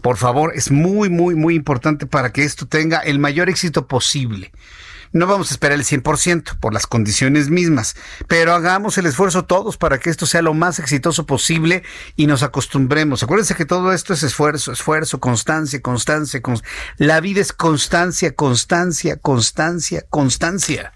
[0.00, 4.52] Por favor, es muy, muy, muy importante para que esto tenga el mayor éxito posible.
[5.12, 7.96] No vamos a esperar el 100% por las condiciones mismas,
[8.28, 11.82] pero hagamos el esfuerzo todos para que esto sea lo más exitoso posible
[12.16, 13.22] y nos acostumbremos.
[13.22, 16.40] Acuérdense que todo esto es esfuerzo, esfuerzo, constancia, constancia.
[16.96, 20.92] la vida es constancia, constancia, constancia, constancia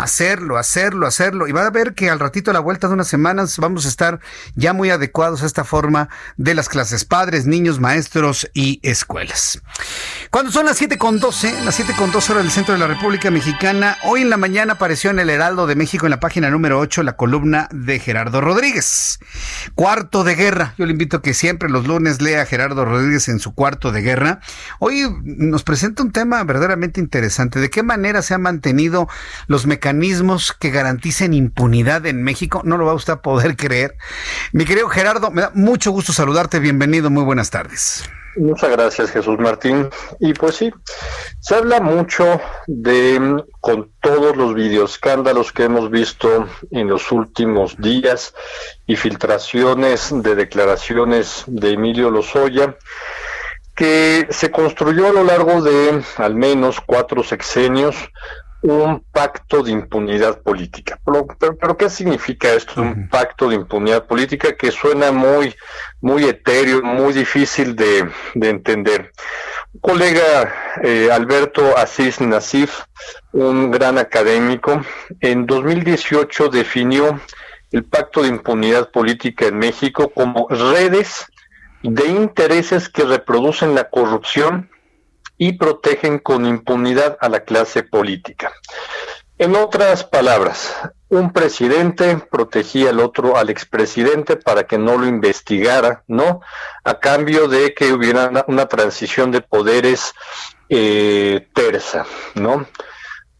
[0.00, 1.46] hacerlo, hacerlo, hacerlo.
[1.46, 3.88] Y va a ver que al ratito, a la vuelta de unas semanas, vamos a
[3.88, 4.20] estar
[4.54, 9.60] ya muy adecuados a esta forma de las clases padres, niños, maestros y escuelas.
[10.30, 12.86] Cuando son las 7 con 12, las 7 con 12 horas del centro de la
[12.86, 16.50] República Mexicana, hoy en la mañana apareció en el Heraldo de México, en la página
[16.50, 19.18] número 8, la columna de Gerardo Rodríguez.
[19.74, 20.74] Cuarto de guerra.
[20.78, 24.00] Yo le invito a que siempre los lunes lea Gerardo Rodríguez en su cuarto de
[24.00, 24.40] guerra.
[24.78, 27.60] Hoy nos presenta un tema verdaderamente interesante.
[27.60, 29.08] ¿De qué manera se han mantenido
[29.46, 32.62] los mecanismos mecanismos que garanticen impunidad en México.
[32.64, 33.96] No lo va usted a poder creer.
[34.52, 36.60] Mi querido Gerardo, me da mucho gusto saludarte.
[36.60, 38.04] Bienvenido, muy buenas tardes.
[38.36, 39.90] Muchas gracias, Jesús Martín.
[40.20, 40.72] Y pues sí,
[41.40, 48.32] se habla mucho de, con todos los videoescándalos que hemos visto en los últimos días
[48.86, 52.76] y filtraciones de declaraciones de Emilio Lozoya,
[53.74, 57.96] que se construyó a lo largo de al menos cuatro sexenios
[58.62, 60.98] un pacto de impunidad política.
[61.38, 62.82] Pero, ¿qué significa esto?
[62.82, 65.54] Un pacto de impunidad política que suena muy,
[66.00, 69.12] muy etéreo, muy difícil de, entender.
[69.72, 70.52] Un colega
[70.82, 72.82] eh, Alberto Asís Nasif,
[73.32, 74.82] un gran académico,
[75.20, 77.20] en 2018 definió
[77.72, 81.26] el pacto de impunidad política en México como redes
[81.82, 84.69] de intereses que reproducen la corrupción
[85.40, 88.52] y protegen con impunidad a la clase política.
[89.38, 90.76] En otras palabras,
[91.08, 96.42] un presidente protegía al otro, al expresidente, para que no lo investigara, ¿no?
[96.84, 100.12] A cambio de que hubiera una, transición de poderes
[100.68, 102.66] eh, tersa, ¿no?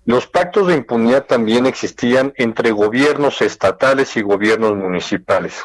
[0.06, 5.62] Los pactos de impunidad también existían entre gobiernos estatales y gobiernos municipales.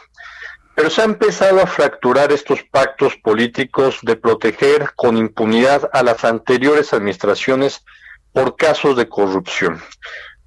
[0.75, 6.25] Pero se ha empezado a fracturar estos pactos políticos de proteger con impunidad a las
[6.25, 7.83] anteriores administraciones
[8.33, 9.81] por casos de corrupción.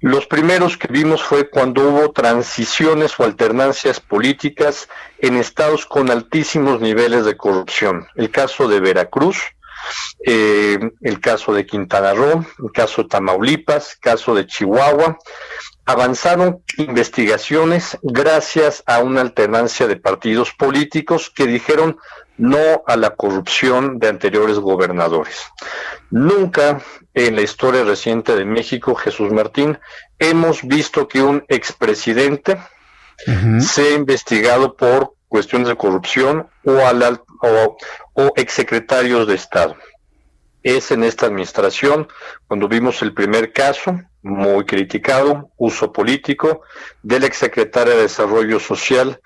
[0.01, 6.79] Los primeros que vimos fue cuando hubo transiciones o alternancias políticas en estados con altísimos
[6.79, 8.07] niveles de corrupción.
[8.15, 9.41] El caso de Veracruz,
[10.25, 15.17] eh, el caso de Quintana Roo, el caso de Tamaulipas, el caso de Chihuahua,
[15.85, 21.97] avanzaron investigaciones gracias a una alternancia de partidos políticos que dijeron
[22.37, 25.37] no a la corrupción de anteriores gobernadores.
[26.11, 26.81] Nunca
[27.13, 29.77] en la historia reciente de México, Jesús Martín,
[30.19, 32.57] hemos visto que un expresidente
[33.59, 37.77] sea investigado por cuestiones de corrupción o, al, o,
[38.19, 39.77] o exsecretarios de Estado.
[40.61, 42.09] Es en esta administración
[42.47, 46.63] cuando vimos el primer caso muy criticado, uso político,
[47.01, 49.21] del exsecretario de Desarrollo Social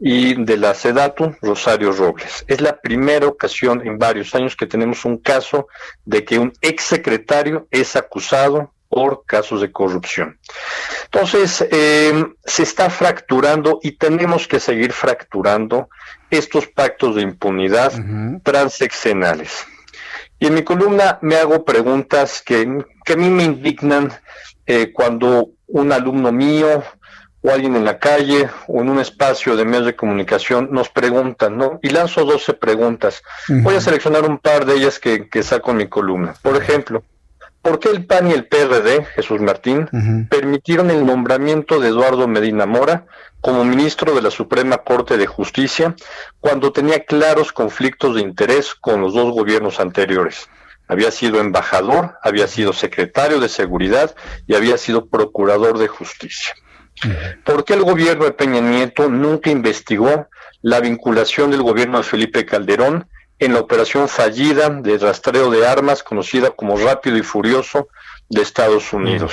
[0.00, 2.44] y de la SEDATU, Rosario Robles.
[2.48, 5.68] Es la primera ocasión en varios años que tenemos un caso
[6.04, 10.38] de que un exsecretario es acusado por casos de corrupción.
[11.04, 12.12] Entonces, eh,
[12.44, 15.88] se está fracturando y tenemos que seguir fracturando
[16.32, 17.92] estos pactos de impunidad
[18.42, 19.64] transeccionales.
[20.38, 24.12] Y en mi columna me hago preguntas que, que a mí me indignan
[24.66, 26.82] eh, cuando un alumno mío
[27.42, 31.56] o alguien en la calle o en un espacio de medios de comunicación nos preguntan,
[31.56, 31.80] ¿no?
[31.82, 33.22] Y lanzo 12 preguntas.
[33.48, 36.34] Voy a seleccionar un par de ellas que, que saco en mi columna.
[36.40, 37.02] Por ejemplo,
[37.62, 39.88] ¿por qué el PAN y el PRD, Jesús Martín,
[40.28, 43.06] permitieron el nombramiento de Eduardo Medina Mora
[43.40, 45.94] como ministro de la Suprema Corte de Justicia
[46.40, 50.48] cuando tenía claros conflictos de interés con los dos gobiernos anteriores.
[50.88, 54.14] Había sido embajador, había sido secretario de Seguridad
[54.46, 56.54] y había sido procurador de justicia.
[57.44, 60.28] ¿Por qué el gobierno de Peña Nieto nunca investigó
[60.60, 63.08] la vinculación del gobierno de Felipe Calderón
[63.44, 67.88] en la operación fallida de rastreo de armas conocida como Rápido y Furioso
[68.28, 69.32] de Estados Unidos.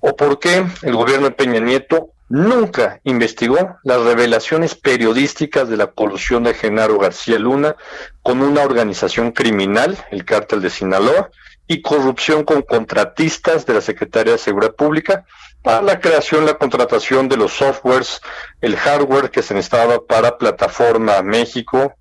[0.00, 5.86] ¿O por qué el gobierno de Peña Nieto nunca investigó las revelaciones periodísticas de la
[5.86, 7.76] colusión de Genaro García Luna
[8.22, 11.30] con una organización criminal, el cártel de Sinaloa,
[11.66, 15.24] y corrupción con contratistas de la Secretaría de Seguridad Pública
[15.62, 18.20] para la creación, la contratación de los softwares,
[18.60, 21.94] el hardware que se necesitaba para Plataforma México,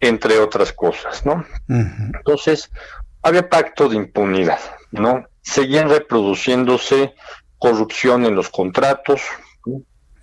[0.00, 1.44] entre otras cosas, ¿no?
[1.68, 2.70] Entonces,
[3.22, 5.24] había pacto de impunidad, ¿no?
[5.42, 7.14] Seguían reproduciéndose
[7.58, 9.22] corrupción en los contratos,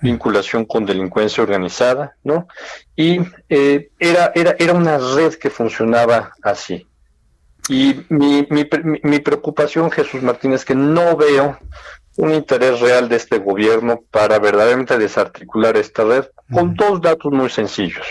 [0.01, 2.47] vinculación con delincuencia organizada, ¿no?
[2.95, 3.19] Y
[3.49, 6.87] eh, era, era, era una red que funcionaba así.
[7.69, 8.67] Y mi, mi,
[9.03, 11.59] mi, preocupación, Jesús Martínez, es que no veo
[12.17, 17.49] un interés real de este gobierno para verdaderamente desarticular esta red con dos datos muy
[17.49, 18.05] sencillos.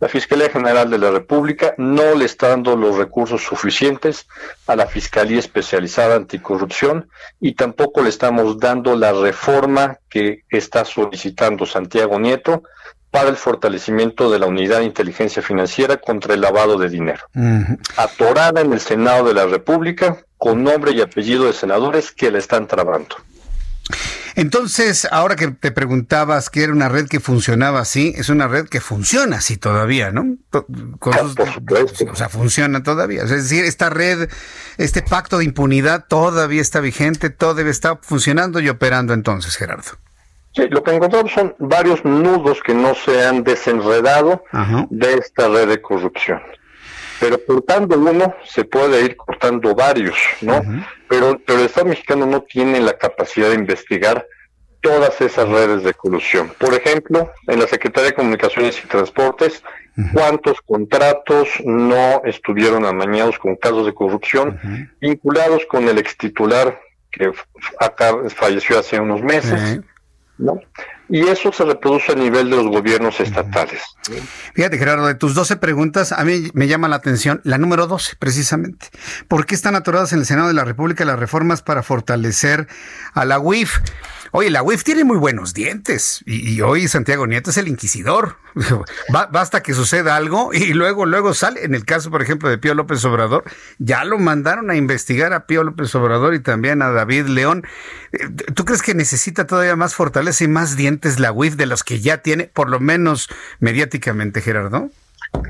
[0.00, 4.26] La Fiscalía General de la República no le está dando los recursos suficientes
[4.66, 11.66] a la Fiscalía Especializada Anticorrupción y tampoco le estamos dando la reforma que está solicitando
[11.66, 12.62] Santiago Nieto
[13.10, 17.24] para el fortalecimiento de la unidad de inteligencia financiera contra el lavado de dinero.
[17.96, 22.38] Atorada en el Senado de la República con nombre y apellido de senadores que la
[22.38, 23.16] están trabando.
[24.34, 28.68] Entonces, ahora que te preguntabas que era una red que funcionaba así, es una red
[28.68, 30.36] que funciona así todavía, ¿no?
[30.98, 33.22] Con o sea, funciona todavía.
[33.22, 34.28] Es decir, esta red,
[34.78, 39.92] este pacto de impunidad todavía está vigente, todavía está funcionando y operando entonces, Gerardo.
[40.52, 44.42] Sí, lo que encontramos son varios nudos que no se han desenredado
[44.90, 46.40] de esta red de corrupción
[47.20, 50.62] pero cortando uno se puede ir cortando varios, ¿no?
[51.08, 54.26] pero, pero el Estado mexicano no tiene la capacidad de investigar
[54.80, 56.50] todas esas redes de colusión.
[56.58, 59.62] Por ejemplo, en la Secretaría de Comunicaciones y Transportes,
[60.14, 64.58] ¿cuántos contratos no estuvieron amañados con casos de corrupción
[65.00, 66.80] vinculados con el extitular
[67.10, 67.30] que
[67.78, 69.80] acá falleció hace unos meses?
[70.38, 70.60] ¿no?
[71.12, 73.82] Y eso se reproduce a nivel de los gobiernos estatales.
[74.54, 78.14] Fíjate, Gerardo, de tus 12 preguntas, a mí me llama la atención la número 12,
[78.16, 78.86] precisamente.
[79.26, 82.68] ¿Por qué están atoradas en el Senado de la República las reformas para fortalecer
[83.12, 83.78] a la UIF?
[84.32, 88.36] Oye, la UIF tiene muy buenos dientes y, hoy Santiago Nieto es el inquisidor.
[89.32, 91.64] basta que suceda algo y luego, luego sale.
[91.64, 93.44] En el caso, por ejemplo, de Pío López Obrador,
[93.78, 97.66] ya lo mandaron a investigar a Pío López Obrador y también a David León.
[98.12, 101.82] Eh, ¿Tú crees que necesita todavía más fortaleza y más dientes la UIF de los
[101.82, 103.28] que ya tiene, por lo menos
[103.58, 104.90] mediáticamente, Gerardo?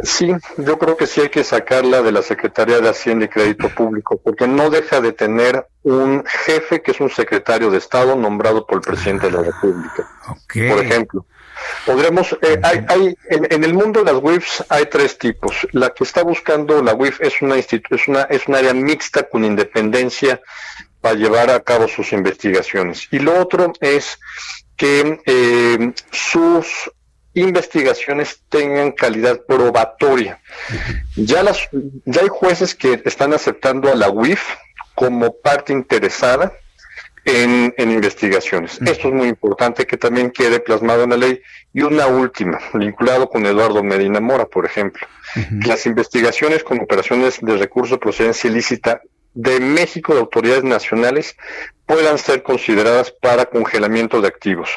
[0.02, 3.68] Sí, yo creo que sí hay que sacarla de la Secretaría de Hacienda y Crédito
[3.68, 8.66] Público, porque no deja de tener un jefe que es un secretario de Estado nombrado
[8.66, 10.09] por el presidente de la República.
[10.26, 11.26] Por ejemplo,
[11.86, 15.66] podremos, eh, hay, hay en, el mundo de las WIFs hay tres tipos.
[15.72, 17.68] La que está buscando la WIF es una es
[18.09, 20.40] una es un área mixta con independencia
[21.01, 23.09] para llevar a cabo sus investigaciones.
[23.10, 24.18] Y lo otro es
[24.76, 26.90] que eh, sus
[27.35, 30.40] investigaciones tengan calidad probatoria.
[31.16, 31.69] Ya, las,
[32.05, 34.43] ya hay jueces que están aceptando a la UIF
[34.94, 36.52] como parte interesada
[37.24, 38.81] en, investigaciones.
[38.82, 41.40] Esto es muy importante que también quede plasmado en la ley.
[41.73, 45.07] Y una última, vinculado con Eduardo Medina Mora, por ejemplo.
[45.65, 49.01] Las investigaciones con operaciones de recurso de procedencia ilícita
[49.32, 51.36] de México de autoridades nacionales
[51.86, 54.70] puedan ser consideradas para congelamiento de activos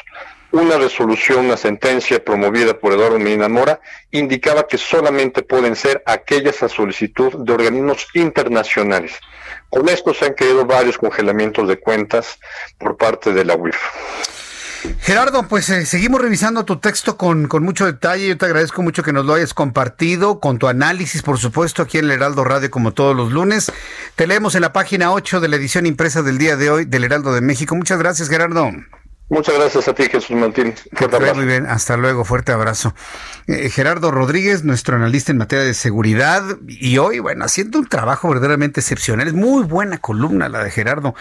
[0.54, 3.80] una resolución, una sentencia promovida por Eduardo Medina Mora,
[4.12, 9.18] indicaba que solamente pueden ser aquellas a solicitud de organismos internacionales.
[9.68, 12.38] Con esto se han quedado varios congelamientos de cuentas
[12.78, 13.76] por parte de la UIF.
[15.00, 18.28] Gerardo, pues eh, seguimos revisando tu texto con, con, mucho detalle.
[18.28, 21.98] Yo te agradezco mucho que nos lo hayas compartido, con tu análisis, por supuesto, aquí
[21.98, 23.72] en el Heraldo Radio, como todos los lunes.
[24.14, 27.02] Te leemos en la página 8 de la edición impresa del día de hoy del
[27.02, 27.74] Heraldo de México.
[27.74, 28.70] Muchas gracias, Gerardo.
[29.30, 30.74] Muchas gracias a ti, Jesús Martín.
[31.34, 32.94] Muy bien, hasta luego, fuerte abrazo.
[33.46, 38.28] Eh, Gerardo Rodríguez, nuestro analista en materia de seguridad, y hoy, bueno, haciendo un trabajo
[38.28, 39.26] verdaderamente excepcional.
[39.26, 41.14] Es muy buena columna la de Gerardo,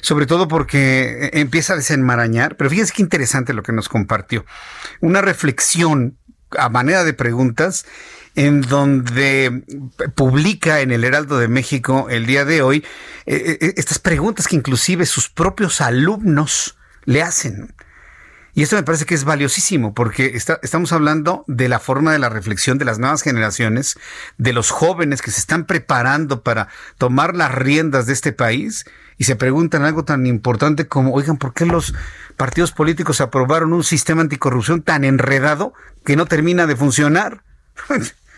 [0.00, 4.46] sobre todo porque eh, empieza a desenmarañar, pero fíjense qué interesante lo que nos compartió.
[5.00, 6.16] Una reflexión
[6.56, 7.86] a manera de preguntas
[8.36, 9.64] en donde
[10.14, 12.84] publica en el Heraldo de México el día de hoy
[13.26, 16.77] eh, estas preguntas que inclusive sus propios alumnos
[17.08, 17.74] le hacen.
[18.52, 22.28] Y esto me parece que es valiosísimo porque estamos hablando de la forma de la
[22.28, 23.98] reflexión de las nuevas generaciones,
[24.36, 26.68] de los jóvenes que se están preparando para
[26.98, 28.84] tomar las riendas de este país
[29.16, 31.94] y se preguntan algo tan importante como, oigan, ¿por qué los
[32.36, 35.72] partidos políticos aprobaron un sistema anticorrupción tan enredado
[36.04, 37.42] que no termina de funcionar?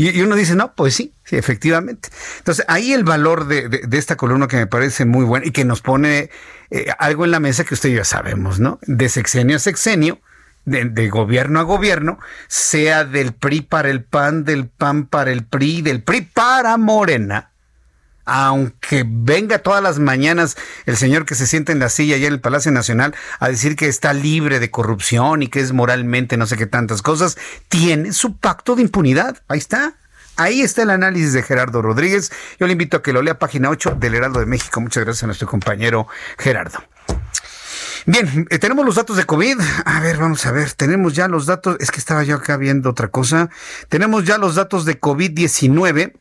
[0.00, 2.08] Y, uno dice, no, pues sí, sí, efectivamente.
[2.38, 5.80] Entonces, ahí el valor de, esta columna que me parece muy buena y que nos
[5.80, 6.30] pone
[6.70, 8.78] eh, algo en la mesa que usted ya sabemos, ¿no?
[8.82, 10.20] De sexenio a sexenio,
[10.64, 15.82] de, gobierno a gobierno, sea del PRI para el PAN, del PAN para el PRI,
[15.82, 17.50] del PRI para Morena,
[18.24, 22.34] aunque venga todas las mañanas el señor que se sienta en la silla allá en
[22.34, 26.46] el Palacio Nacional a decir que está libre de corrupción y que es moralmente no
[26.46, 27.38] sé qué tantas cosas,
[27.68, 29.42] tiene su pacto de impunidad.
[29.48, 29.94] Ahí está.
[30.38, 32.30] Ahí está el análisis de Gerardo Rodríguez.
[32.60, 34.80] Yo le invito a que lo lea página 8 del Heraldo de México.
[34.80, 36.06] Muchas gracias a nuestro compañero
[36.38, 36.78] Gerardo.
[38.06, 39.58] Bien, eh, tenemos los datos de COVID.
[39.84, 40.72] A ver, vamos a ver.
[40.74, 41.76] Tenemos ya los datos.
[41.80, 43.50] Es que estaba yo acá viendo otra cosa.
[43.88, 46.12] Tenemos ya los datos de COVID-19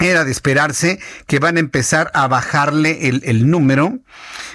[0.00, 0.98] era de esperarse
[1.28, 4.00] que van a empezar a bajarle el, número.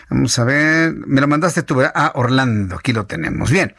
[0.09, 1.93] Vamos a ver, me lo mandaste tú, ¿verdad?
[1.95, 3.49] Ah, Orlando, aquí lo tenemos.
[3.49, 3.73] Bien.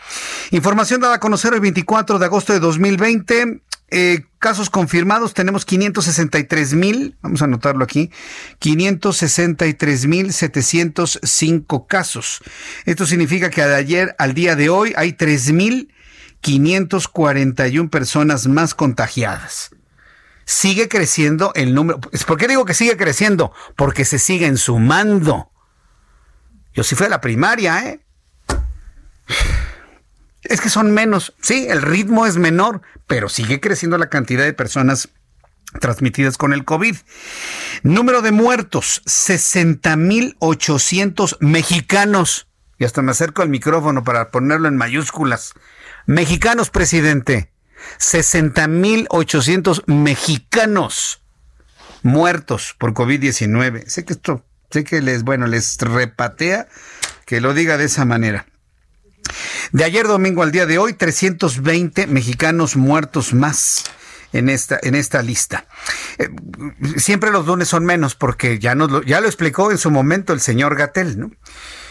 [0.50, 3.62] Información dada a conocer el 24 de agosto de 2020.
[3.94, 8.10] Eh, casos confirmados tenemos 563 mil, vamos a anotarlo aquí,
[8.58, 12.40] 563 mil 705 casos.
[12.86, 15.92] Esto significa que de ayer al día de hoy hay 3 mil
[16.40, 19.70] 541 personas más contagiadas
[20.44, 22.00] sigue creciendo el número.
[22.00, 23.52] ¿Por qué digo que sigue creciendo?
[23.76, 25.50] Porque se siguen sumando.
[26.74, 28.00] Yo sí fui a la primaria, ¿eh?
[30.42, 31.34] Es que son menos.
[31.40, 35.08] Sí, el ritmo es menor, pero sigue creciendo la cantidad de personas
[35.80, 36.96] transmitidas con el COVID.
[37.82, 42.48] Número de muertos, 60.800 mexicanos.
[42.78, 45.54] Y hasta me acerco al micrófono para ponerlo en mayúsculas.
[46.06, 47.50] Mexicanos, presidente.
[47.98, 51.22] 60.800 mexicanos
[52.02, 53.86] muertos por COVID-19.
[53.86, 56.68] Sé que esto, sé que les, bueno, les repatea
[57.26, 58.46] que lo diga de esa manera.
[59.72, 63.84] De ayer domingo al día de hoy, 320 mexicanos muertos más
[64.34, 65.64] en esta, en esta lista.
[66.18, 66.28] Eh,
[66.98, 70.34] siempre los lunes son menos porque ya, nos lo, ya lo explicó en su momento
[70.34, 71.30] el señor Gatel, ¿no?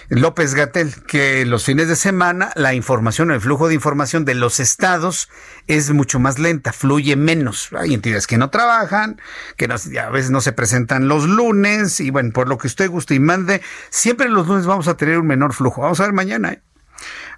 [0.09, 4.59] López Gatel, que los fines de semana la información, el flujo de información de los
[4.59, 5.29] estados
[5.65, 7.69] es mucho más lenta, fluye menos.
[7.75, 9.19] Hay entidades que no trabajan,
[9.57, 13.15] que a veces no se presentan los lunes y bueno, por lo que usted guste
[13.15, 15.81] y mande, siempre los lunes vamos a tener un menor flujo.
[15.81, 16.51] Vamos a ver mañana.
[16.51, 16.61] ¿eh?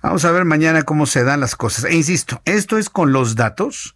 [0.03, 1.85] Vamos a ver mañana cómo se dan las cosas.
[1.85, 3.95] E insisto, esto es con los datos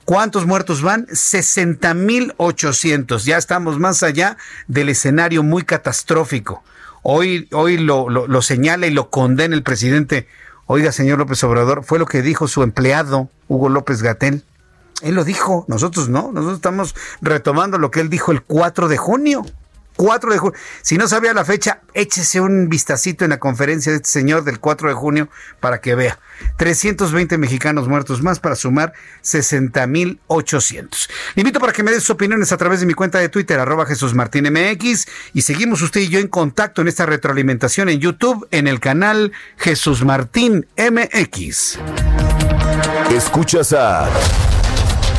[0.05, 1.07] ¿Cuántos muertos van?
[1.07, 3.23] 60.800.
[3.23, 4.37] Ya estamos más allá
[4.67, 6.63] del escenario muy catastrófico.
[7.01, 10.27] Hoy, hoy lo, lo, señala y lo condena el presidente.
[10.67, 14.43] Oiga, señor López Obrador, fue lo que dijo su empleado, Hugo López Gatel.
[15.01, 18.97] Él lo dijo, nosotros no, nosotros estamos retomando lo que él dijo el 4 de
[18.97, 19.45] junio.
[19.95, 20.59] 4 de junio.
[20.81, 24.59] Si no sabía la fecha, échese un vistacito en la conferencia de este señor del
[24.59, 25.29] 4 de junio
[25.59, 26.19] para que vea.
[26.57, 28.93] 320 mexicanos muertos más para sumar
[29.23, 31.09] 60.800.
[31.35, 33.59] Le invito para que me dé sus opiniones a través de mi cuenta de Twitter,
[33.59, 37.99] arroba Jesús Martín MX, y seguimos usted y yo en contacto en esta retroalimentación en
[37.99, 41.79] YouTube, en el canal Jesús Martín MX.
[43.11, 44.09] Escuchas a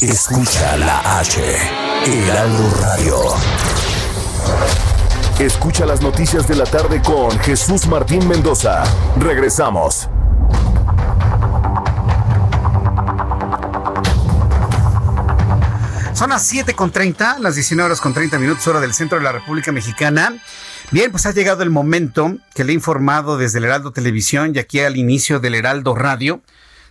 [0.00, 1.42] Escucha la H,
[2.06, 3.16] Heraldo Radio.
[5.38, 8.82] Escucha las noticias de la tarde con Jesús Martín Mendoza.
[9.18, 10.08] Regresamos.
[16.14, 19.70] Son las 7.30, las 19 horas con 30 minutos, hora del centro de la República
[19.70, 20.34] Mexicana.
[20.92, 24.60] Bien, pues ha llegado el momento que le he informado desde el Heraldo Televisión y
[24.60, 26.40] aquí al inicio del Heraldo Radio.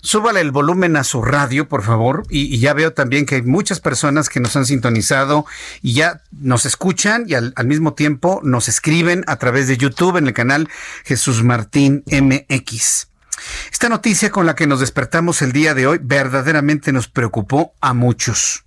[0.02, 2.24] Súbale el volumen a su radio, por favor.
[2.30, 5.46] Y, ya veo también que hay muchas personas que nos han sintonizado
[5.82, 10.28] y ya nos escuchan y al, mismo tiempo nos escriben a través de YouTube en
[10.28, 10.70] el canal
[11.04, 13.08] Jesús Martín MX.
[13.72, 17.94] Esta noticia con la que nos despertamos el día de hoy verdaderamente nos preocupó a
[17.94, 18.64] muchos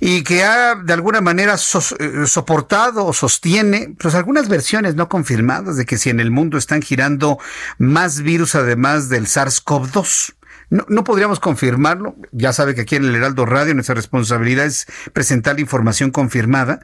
[0.00, 5.76] y que ha de alguna manera eh, soportado o sostiene pues algunas versiones no confirmadas
[5.76, 7.38] de que si en el mundo están girando
[7.78, 10.34] más virus además del SARS-CoV-2.
[10.70, 12.16] No, podríamos confirmarlo.
[12.32, 16.80] Ya sabe que aquí en el Heraldo Radio nuestra responsabilidad es presentar la información confirmada.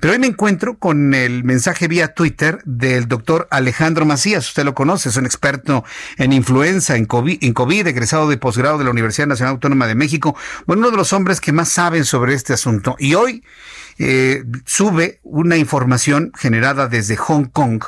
[0.00, 4.48] Pero hoy me encuentro con el mensaje vía Twitter del doctor Alejandro Macías.
[4.48, 5.84] Usted lo conoce, es un experto
[6.18, 9.94] en influenza, en COVID, en COVID egresado de posgrado de la Universidad Nacional Autónoma de
[9.94, 10.36] México.
[10.66, 12.96] Bueno, uno de los hombres que más saben sobre este asunto.
[12.98, 13.42] Y hoy
[13.98, 17.82] eh, sube una información generada desde Hong Kong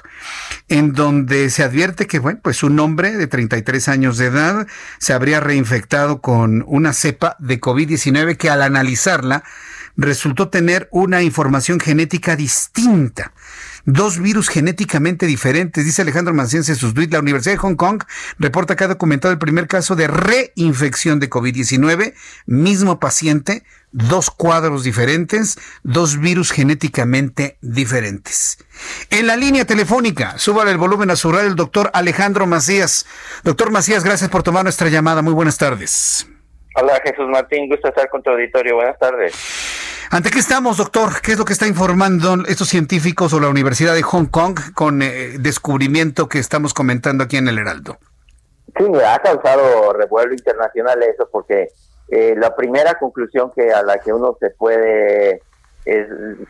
[0.69, 4.67] en donde se advierte que, bueno, pues un hombre de 33 años de edad
[4.99, 9.45] se habría reinfectado con una cepa de COVID-19 que al analizarla
[9.97, 13.33] resultó tener una información genética distinta
[13.89, 17.13] dos virus genéticamente diferentes, dice Alejandro Manciencia en sus tweets.
[17.13, 18.03] La Universidad de Hong Kong
[18.39, 22.13] reporta que ha documentado el primer caso de reinfección de COVID-19,
[22.45, 28.59] mismo paciente, dos cuadros diferentes, dos virus genéticamente diferentes.
[29.09, 33.07] En la línea telefónica, súbale el volumen a su radio el doctor Alejandro Macías.
[33.43, 35.23] Doctor Macías, gracias por tomar nuestra llamada.
[35.23, 36.29] Muy buenas tardes.
[36.75, 38.75] Hola Jesús Martín, gusto estar con tu auditorio.
[38.75, 39.35] Buenas tardes.
[40.11, 41.21] ¿Ante qué estamos, doctor?
[41.23, 45.03] ¿Qué es lo que está informando estos científicos o la Universidad de Hong Kong con
[45.03, 47.99] eh, descubrimiento que estamos comentando aquí en el Heraldo?
[48.79, 51.69] Sí, ha causado revuelo internacional eso porque
[52.09, 55.43] eh, la primera conclusión que a la que uno se puede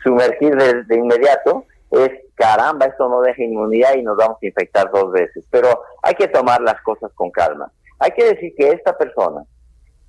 [0.03, 5.11] sumergir de, inmediato es caramba, esto no deja inmunidad y nos vamos a infectar dos
[5.11, 5.43] veces.
[5.49, 7.69] Pero hay que tomar las cosas con calma.
[7.99, 9.43] Hay que decir que esta persona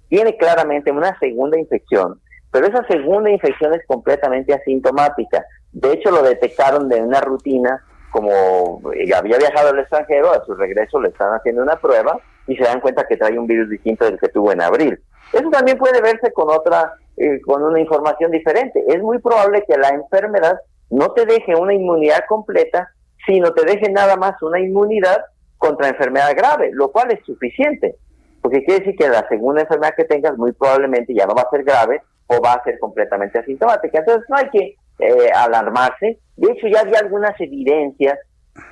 [0.08, 2.20] tiene claramente una segunda infección
[2.50, 5.44] pero esa segunda infección es completamente asintomática.
[5.72, 8.80] De hecho, lo detectaron de una rutina, como
[9.16, 12.80] había viajado al extranjero, a su regreso le están haciendo una prueba y se dan
[12.80, 15.00] cuenta que trae un virus distinto del que tuvo en abril.
[15.32, 18.82] Eso también puede verse con otra, eh, con una información diferente.
[18.88, 20.58] Es muy probable que la enfermedad
[20.90, 22.90] no te deje una inmunidad completa,
[23.26, 25.24] sino te deje nada más una inmunidad
[25.56, 27.94] contra enfermedad grave, lo cual es suficiente.
[28.42, 31.50] Porque quiere decir que la segunda enfermedad que tengas muy probablemente ya no va a
[31.50, 33.98] ser grave, o va a ser completamente asintomática.
[33.98, 36.18] Entonces no hay que eh, alarmarse.
[36.36, 38.18] De hecho, ya había algunas evidencias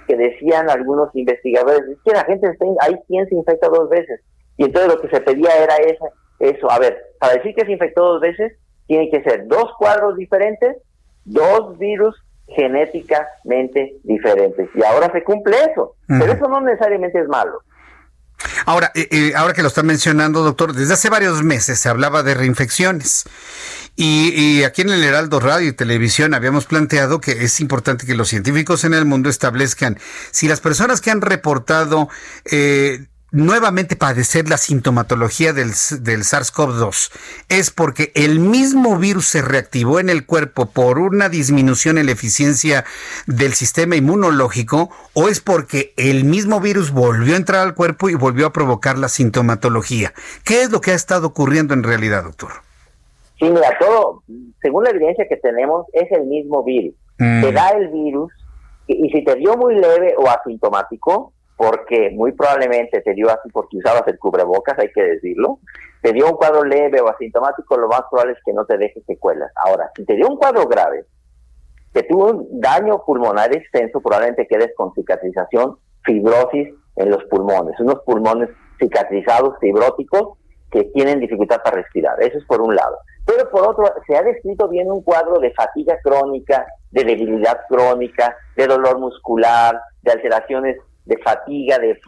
[0.06, 4.20] que decían algunos investigadores, que la gente está, hay quien se infecta dos veces.
[4.56, 6.08] Y entonces lo que se pedía era eso,
[6.38, 6.70] eso.
[6.70, 8.52] A ver, para decir que se infectó dos veces,
[8.86, 10.76] tiene que ser dos cuadros diferentes,
[11.24, 12.14] dos virus
[12.46, 14.68] genéticamente diferentes.
[14.74, 15.96] Y ahora se cumple eso.
[16.06, 17.60] Pero eso no necesariamente es malo.
[18.66, 22.22] Ahora, eh, eh, ahora que lo está mencionando, doctor, desde hace varios meses se hablaba
[22.22, 23.24] de reinfecciones.
[24.00, 28.28] Y, aquí en el Heraldo Radio y Televisión habíamos planteado que es importante que los
[28.28, 29.98] científicos en el mundo establezcan
[30.30, 32.08] si las personas que han reportado
[32.44, 37.12] eh, nuevamente padecer la sintomatología del, del SARS-CoV-2
[37.48, 42.12] es porque el mismo virus se reactivó en el cuerpo por una disminución en la
[42.12, 42.84] eficiencia
[43.26, 48.14] del sistema inmunológico o es porque el mismo virus volvió a entrar al cuerpo y
[48.14, 50.12] volvió a provocar la sintomatología.
[50.44, 52.52] ¿Qué es lo que ha estado ocurriendo en realidad, doctor?
[53.38, 54.22] Sí, mira, todo,
[54.60, 56.94] según la evidencia que tenemos, es el mismo virus.
[57.18, 57.42] Mm.
[57.42, 58.32] Te da el virus
[58.86, 63.78] y si te dio muy leve o asintomático, porque muy probablemente te dio así porque
[63.78, 65.58] usabas el cubrebocas, hay que decirlo,
[66.00, 69.02] te dio un cuadro leve o asintomático, lo más probable es que no te deje
[69.04, 69.50] secuelas.
[69.56, 71.04] Ahora, si te dio un cuadro grave,
[71.92, 78.02] que tuvo un daño pulmonar extenso, probablemente quedes con cicatrización, fibrosis en los pulmones, unos
[78.06, 80.38] pulmones cicatrizados, fibróticos,
[80.70, 82.22] que tienen dificultad para respirar.
[82.22, 82.98] Eso es por un lado.
[83.26, 88.36] Pero por otro, se ha descrito bien un cuadro de fatiga crónica, de debilidad crónica,
[88.54, 90.76] de dolor muscular, de alteraciones
[91.08, 91.98] de fatiga, de,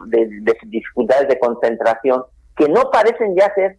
[0.67, 2.23] dificultades de concentración,
[2.55, 3.77] que no parecen ya ser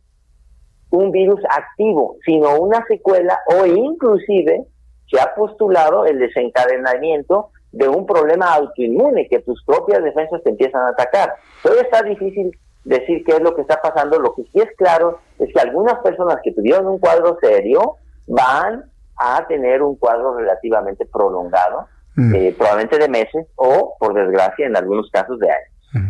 [0.90, 4.66] un virus activo, sino una secuela o inclusive
[5.08, 10.82] se ha postulado el desencadenamiento de un problema autoinmune, que tus propias defensas te empiezan
[10.82, 11.34] a atacar.
[11.62, 12.50] Todavía está difícil
[12.84, 15.98] decir qué es lo que está pasando, lo que sí es claro es que algunas
[16.00, 17.96] personas que tuvieron un cuadro serio
[18.26, 18.84] van
[19.16, 21.86] a tener un cuadro relativamente prolongado,
[22.16, 22.34] mm.
[22.34, 25.68] eh, probablemente de meses o, por desgracia, en algunos casos de años.
[25.92, 26.08] Mm.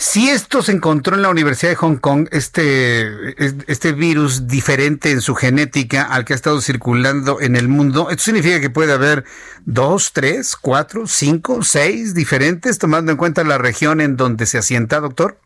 [0.00, 3.34] Si esto se encontró en la Universidad de Hong Kong, este,
[3.66, 8.22] este virus diferente en su genética al que ha estado circulando en el mundo, ¿esto
[8.22, 9.24] significa que puede haber
[9.66, 15.00] dos, tres, cuatro, cinco, seis diferentes, tomando en cuenta la región en donde se asienta,
[15.00, 15.38] doctor?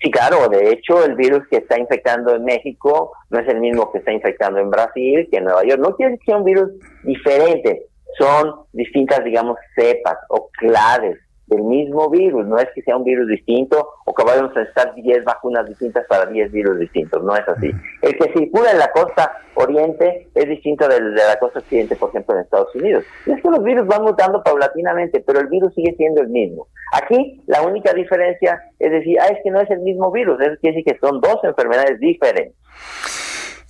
[0.00, 3.90] Sí, claro, de hecho el virus que está infectando en México no es el mismo
[3.92, 5.80] que está infectando en Brasil, que en Nueva York.
[5.80, 6.70] No quiere decir que sea un virus
[7.02, 7.86] diferente,
[8.16, 11.18] son distintas, digamos, cepas o claves
[11.48, 14.94] del mismo virus, no es que sea un virus distinto o que vayamos a necesitar
[14.94, 17.70] 10 vacunas distintas para 10 virus distintos, no es así.
[18.02, 22.10] El que circula en la costa oriente es distinto del de la costa occidente, por
[22.10, 23.04] ejemplo, en Estados Unidos.
[23.26, 26.68] Y es que los virus van mutando paulatinamente, pero el virus sigue siendo el mismo.
[26.92, 30.58] Aquí la única diferencia es decir, ah, es que no es el mismo virus, es
[30.60, 32.56] quiere decir que son dos enfermedades diferentes.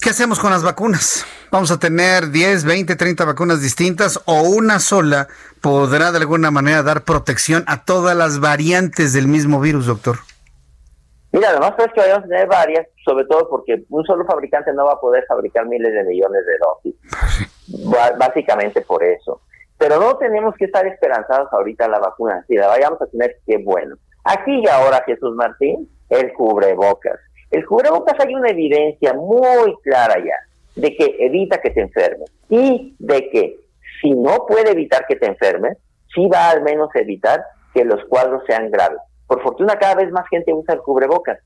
[0.01, 1.27] ¿Qué hacemos con las vacunas?
[1.51, 5.27] ¿Vamos a tener 10, 20, 30 vacunas distintas o una sola
[5.61, 10.19] podrá de alguna manera dar protección a todas las variantes del mismo virus, doctor?
[11.33, 14.73] Mira, lo más es que vayamos a tener varias, sobre todo porque un solo fabricante
[14.73, 18.15] no va a poder fabricar miles de millones de dosis.
[18.19, 19.41] Básicamente por eso.
[19.79, 22.45] Pero no tenemos que estar esperanzados ahorita en la vacuna.
[22.47, 23.97] Si la vayamos a tener, qué bueno.
[24.23, 27.19] Aquí y ahora, Jesús Martín, el cubrebocas.
[27.51, 30.37] El cubrebocas hay una evidencia muy clara ya
[30.75, 33.57] de que evita que te enfermes y de que
[34.01, 35.77] si no puede evitar que te enfermes,
[36.15, 37.43] sí va al menos a evitar
[37.75, 38.99] que los cuadros sean graves.
[39.27, 41.39] Por fortuna cada vez más gente usa el cubrebocas.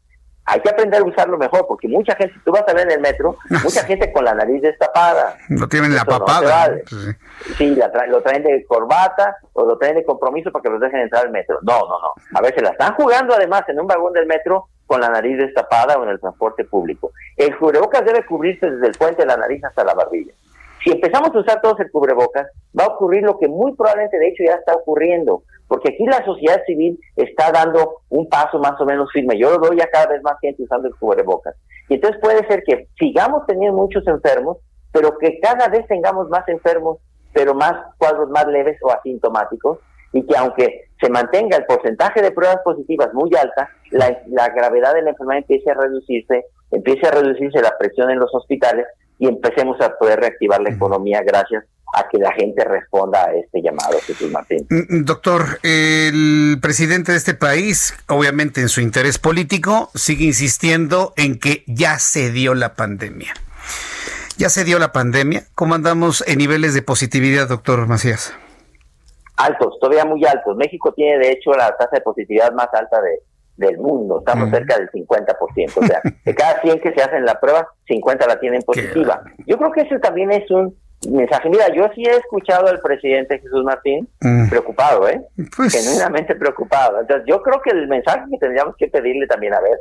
[0.44, 3.00] Hay que aprender a usarlo mejor, porque mucha gente, tú vas a ver en el
[3.00, 5.36] metro, mucha gente con la nariz destapada.
[5.48, 6.78] Lo tienen la papada.
[7.56, 7.76] Sí,
[8.08, 11.30] lo traen de corbata o lo traen de compromiso para que los dejen entrar al
[11.30, 11.60] metro.
[11.62, 12.38] No, no, no.
[12.38, 15.96] A veces la están jugando además en un vagón del metro con la nariz destapada
[15.96, 17.12] o en el transporte público.
[17.38, 20.34] El cubrebocas debe cubrirse desde el puente de la nariz hasta la barbilla.
[20.84, 22.46] Si empezamos a usar todos el cubrebocas,
[22.78, 26.22] va a ocurrir lo que muy probablemente de hecho ya está ocurriendo, porque aquí la
[26.26, 29.38] sociedad civil está dando un paso más o menos firme.
[29.38, 31.56] Yo lo doy a cada vez más gente usando el cubrebocas.
[31.88, 34.58] Y entonces puede ser que sigamos teniendo muchos enfermos,
[34.92, 36.98] pero que cada vez tengamos más enfermos,
[37.32, 39.78] pero más cuadros más leves o asintomáticos,
[40.12, 44.94] y que aunque se mantenga el porcentaje de pruebas positivas muy alta, la, la gravedad
[44.94, 48.86] de la enfermedad empiece a reducirse, empiece a reducirse la presión en los hospitales
[49.18, 51.64] y empecemos a poder reactivar la economía gracias
[51.94, 54.66] a que la gente responda a este llamado, Jesús Martín.
[54.70, 61.12] Mm, mm, doctor, el presidente de este país, obviamente en su interés político, sigue insistiendo
[61.16, 63.34] en que ya se dio la pandemia.
[64.38, 65.44] Ya se dio la pandemia.
[65.54, 68.32] ¿Cómo andamos en niveles de positividad, doctor Macías?
[69.44, 70.56] Altos, todavía muy altos.
[70.56, 73.20] México tiene, de hecho, la tasa de positividad más alta de,
[73.56, 77.38] del mundo, estamos cerca del 50%, o sea, de cada 100 que se hacen la
[77.38, 79.22] prueba, 50 la tienen positiva.
[79.46, 80.74] Yo creo que eso también es un
[81.10, 81.48] mensaje.
[81.48, 84.08] Mira, yo sí he escuchado al presidente Jesús Martín
[84.48, 85.20] preocupado, ¿eh?
[85.56, 87.00] Pues Genuinamente preocupado.
[87.00, 89.78] Entonces, yo creo que el mensaje que tendríamos que pedirle también, a ver,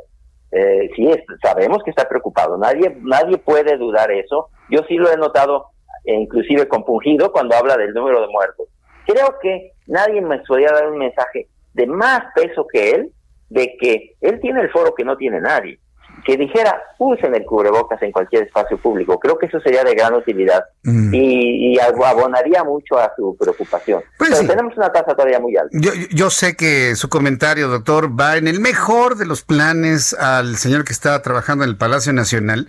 [0.52, 1.08] eh, sí,
[1.42, 4.50] sabemos que está preocupado, nadie, nadie puede dudar eso.
[4.70, 5.66] Yo sí lo he notado,
[6.04, 8.66] e inclusive compungido, cuando habla del número de muertos.
[9.06, 13.12] Creo que nadie me podría dar un mensaje de más peso que él
[13.52, 15.78] de que él tiene el foro que no tiene nadie.
[16.24, 19.18] Que dijera, usen el cubrebocas en cualquier espacio público.
[19.18, 21.12] Creo que eso sería de gran utilidad mm.
[21.12, 24.02] y, abonaría mucho a su preocupación.
[24.18, 25.76] Pues Pero tenemos una tasa todavía muy alta.
[25.80, 30.56] Yo, yo sé que su comentario, doctor, va en el mejor de los planes al
[30.56, 32.68] señor que está trabajando en el Palacio Nacional.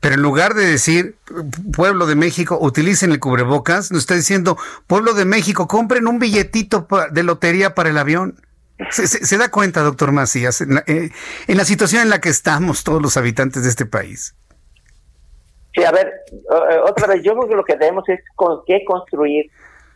[0.00, 1.16] Pero en lugar de decir,
[1.76, 4.56] pueblo de México, utilicen el cubrebocas, nos está diciendo,
[4.86, 8.40] pueblo de México, compren un billetito de lotería para el avión.
[8.90, 11.10] Se, da cuenta, doctor Macías, eh,
[11.46, 14.34] en la, situación en la que estamos todos los habitantes de este país.
[15.74, 18.82] Sí, a ver, eh, otra vez, yo creo que lo que tenemos es con qué
[18.86, 19.50] construir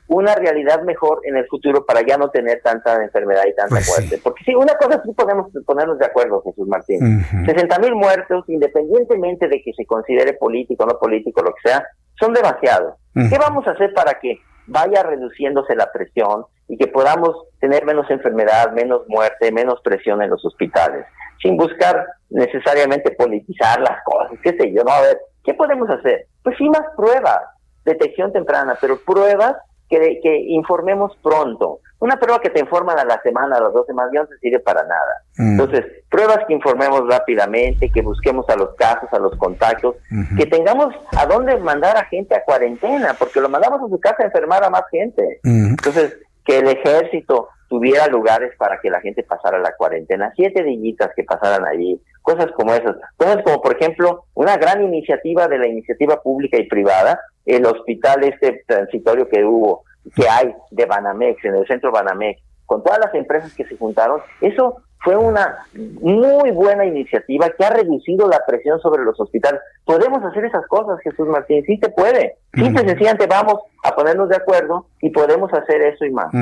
[0.09, 3.89] una realidad mejor en el futuro para ya no tener tanta enfermedad y tanta pues
[3.89, 4.20] muerte.
[4.22, 7.24] Porque sí, una cosa sí podemos ponernos de acuerdo, Jesús Martín.
[7.47, 11.86] 60 mil muertos, independientemente de que se considere político o no político, lo que sea,
[12.18, 12.94] son demasiados.
[13.14, 18.10] ¿Qué vamos a hacer para que vaya reduciéndose la presión y que podamos tener menos
[18.10, 21.05] enfermedad, menos muerte, menos presión en los hospitales,
[21.43, 26.26] sin buscar necesariamente politizar las cosas, qué sé yo, no, a ver, ¿qué podemos hacer?
[26.43, 27.40] Pues sí, más pruebas,
[27.85, 29.55] detección temprana, pero pruebas
[29.89, 31.81] que, que informemos pronto.
[32.01, 34.39] Una prueba que te informan a la semana, a las dos semanas, ya no te
[34.39, 35.23] sirve para nada.
[35.39, 35.52] Mm.
[35.52, 39.97] Entonces, pruebas que informemos rápidamente, que busquemos a los casos, a los contactos,
[40.36, 44.23] que tengamos a dónde mandar a gente a cuarentena, porque lo mandamos a su casa
[44.23, 45.40] a enfermar a más gente.
[45.44, 51.11] Entonces, que el ejército tuviera lugares para que la gente pasara la cuarentena, siete dillitas
[51.16, 55.66] que pasaran allí, cosas como esas, cosas como por ejemplo una gran iniciativa de la
[55.66, 59.84] iniciativa pública y privada, el hospital este transitorio que hubo,
[60.14, 64.20] que hay de Banamex, en el centro Banamex, con todas las empresas que se juntaron,
[64.40, 69.60] eso fue una muy buena iniciativa que ha reducido la presión sobre los hospitales.
[69.85, 72.39] Podemos hacer esas cosas, Jesús Martín, sí se puede.
[72.55, 76.32] Simple y sencillamente vamos a ponernos de acuerdo y podemos hacer eso y más.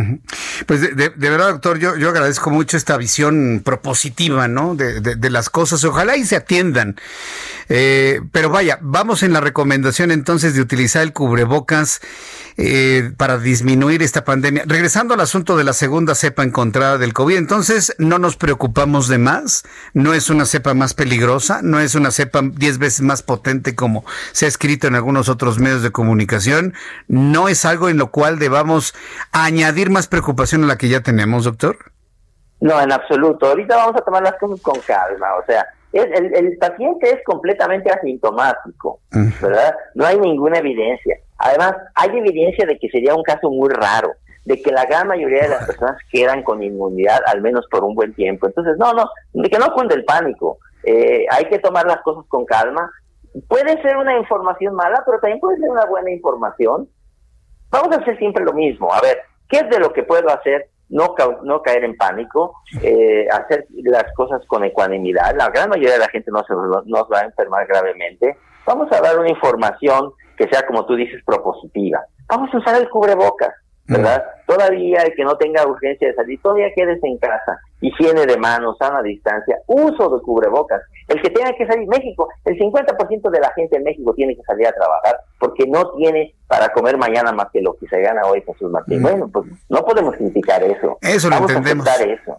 [0.66, 4.76] Pues de, verdad, doctor, yo, yo agradezco mucho esta visión propositiva, ¿no?
[4.76, 5.84] De, de las cosas.
[5.84, 6.97] Ojalá y se atiendan.
[7.68, 12.01] Eh, pero vaya, vamos en la recomendación entonces de utilizar el cubrebocas
[12.59, 14.64] eh, para disminuir esta pandemia.
[14.66, 19.16] Regresando al asunto de la segunda cepa encontrada del COVID, entonces no nos preocupamos de
[19.16, 19.64] más,
[19.94, 24.04] no es una cepa más peligrosa, no es una cepa diez veces más potente como
[24.32, 26.74] se ha escrito en algunos otros medios de comunicación,
[27.08, 28.94] no es algo en lo cual debamos
[29.32, 31.78] añadir más preocupación a la que ya tenemos, doctor.
[32.60, 33.46] No, en absoluto.
[33.46, 37.90] Ahorita vamos a tomar las cosas con calma, o sea, el, el, paciente es completamente
[37.90, 39.00] asintomático,
[39.40, 39.74] ¿verdad?
[39.94, 41.16] No hay ninguna evidencia.
[41.38, 44.12] Además, hay evidencia de que sería un caso muy raro,
[44.44, 47.94] de que la gran mayoría de las personas quedan con inmunidad, al menos por un
[47.94, 48.47] buen tiempo.
[48.47, 50.59] Entonces, no, no, de que no cunde el pánico.
[50.85, 52.90] Eh, hay que tomar las cosas con calma.
[53.48, 56.89] Puede ser una información mala, pero también puede ser una buena información.
[57.70, 58.93] Vamos a hacer siempre lo mismo.
[58.93, 60.69] A ver, ¿qué es de lo que puedo hacer?
[60.93, 65.35] no, no caer en pánico, eh, hacer las cosas con ecuanimidad.
[65.36, 68.36] La gran mayoría de la gente no se nos va a enfermar gravemente.
[68.66, 72.01] Vamos a dar una información que sea, como tú dices, propositiva.
[72.28, 73.55] Vamos a usar el cubrebocas.
[73.86, 74.24] ¿Verdad?
[74.46, 77.59] Todavía el que no tenga urgencia de salir, todavía quédese en casa.
[77.80, 80.82] Higiene de manos, sana distancia, uso de cubrebocas.
[81.09, 84.42] El que tenga que salir, México, el 50% de la gente en México tiene que
[84.42, 88.22] salir a trabajar porque no tiene para comer mañana más que lo que se gana
[88.26, 89.02] hoy Jesús Martín.
[89.02, 90.98] Bueno, pues no podemos criticar eso.
[91.00, 91.86] Eso lo entendemos.
[91.86, 92.38] A aceptar eso.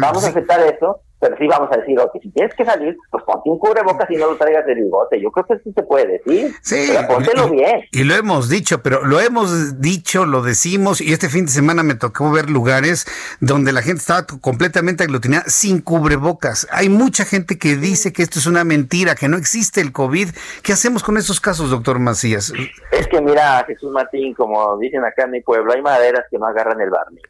[0.00, 3.24] Vamos a aceptar eso pero sí vamos a decir, ok, si tienes que salir, pues
[3.24, 5.18] ponte un cubrebocas y no lo traigas de bigote.
[5.22, 6.54] Yo creo que sí se puede, ¿sí?
[6.60, 6.88] Sí.
[6.88, 7.80] Pero póntelo bien.
[7.92, 11.82] Y lo hemos dicho, pero lo hemos dicho, lo decimos, y este fin de semana
[11.82, 13.06] me tocó ver lugares
[13.40, 16.68] donde la gente estaba completamente aglutinada sin cubrebocas.
[16.70, 20.28] Hay mucha gente que dice que esto es una mentira, que no existe el COVID.
[20.62, 22.52] ¿Qué hacemos con esos casos, doctor Macías?
[22.90, 26.46] Es que mira, Jesús Martín, como dicen acá en mi pueblo, hay maderas que no
[26.46, 27.22] agarran el barniz.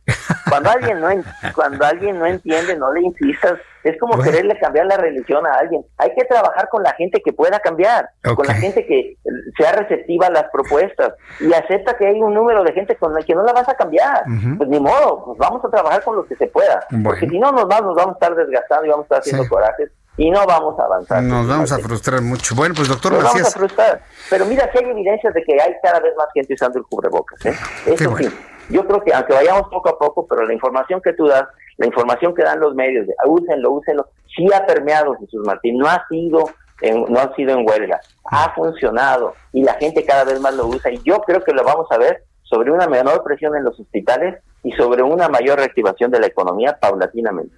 [0.49, 1.09] Cuando alguien no,
[1.55, 5.85] cuando alguien no entiende, no le insistas es como quererle cambiar la religión a alguien.
[5.99, 9.17] Hay que trabajar con la gente que pueda cambiar, con la gente que
[9.59, 13.23] sea receptiva a las propuestas y acepta que hay un número de gente con la
[13.23, 14.25] que no la vas a cambiar.
[14.57, 16.87] Pues ni modo, pues vamos a trabajar con lo que se pueda.
[17.03, 19.49] Porque si no nos vamos, nos vamos a estar desgastando y vamos a estar haciendo
[19.49, 21.23] corajes y no vamos a avanzar.
[21.23, 22.55] Nos vamos a frustrar mucho.
[22.55, 24.01] Bueno, pues doctor nos vamos a frustrar.
[24.31, 27.45] Pero mira que hay evidencias de que hay cada vez más gente usando el cubrebocas.
[27.47, 27.55] ¿eh?
[27.87, 28.29] Eso sí,
[28.71, 31.45] yo creo que aunque vayamos poco a poco, pero la información que tú das
[31.77, 35.87] la información que dan los medios, de, úsenlo, úsenlo, sí ha permeado Jesús Martín, no
[35.87, 36.45] ha sido
[36.81, 40.67] en, no ha sido en huelga, ha funcionado y la gente cada vez más lo
[40.67, 43.79] usa y yo creo que lo vamos a ver sobre una menor presión en los
[43.79, 47.55] hospitales y sobre una mayor reactivación de la economía paulatinamente.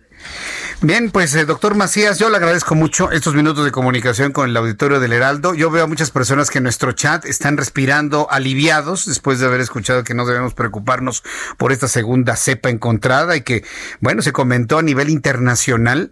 [0.83, 4.57] Bien, pues eh, doctor Macías, yo le agradezco mucho estos minutos de comunicación con el
[4.57, 5.55] auditorio del Heraldo.
[5.55, 9.63] Yo veo a muchas personas que en nuestro chat están respirando aliviados después de haber
[9.63, 11.23] escuchado que no debemos preocuparnos
[11.57, 13.65] por esta segunda cepa encontrada y que,
[14.01, 16.11] bueno, se comentó a nivel internacional.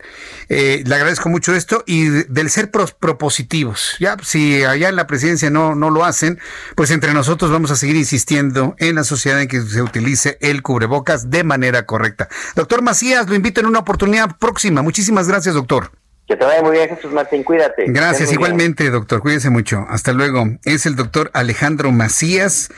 [0.48, 3.97] Eh, le agradezco mucho esto y del ser propositivos.
[4.01, 6.40] Ya, si allá en la presidencia no, no lo hacen,
[6.74, 10.62] pues entre nosotros vamos a seguir insistiendo en la sociedad en que se utilice el
[10.62, 12.28] cubrebocas de manera correcta.
[12.56, 13.93] Doctor Macías, lo invito en una oportunidad
[14.38, 14.82] próxima.
[14.82, 15.90] Muchísimas gracias, doctor.
[16.26, 17.42] Que te vaya muy bien, Jesús Martín.
[17.42, 17.84] Cuídate.
[17.88, 19.20] Gracias, igualmente, doctor.
[19.20, 19.84] Cuídese mucho.
[19.88, 20.46] Hasta luego.
[20.64, 22.70] Es el doctor Alejandro Macías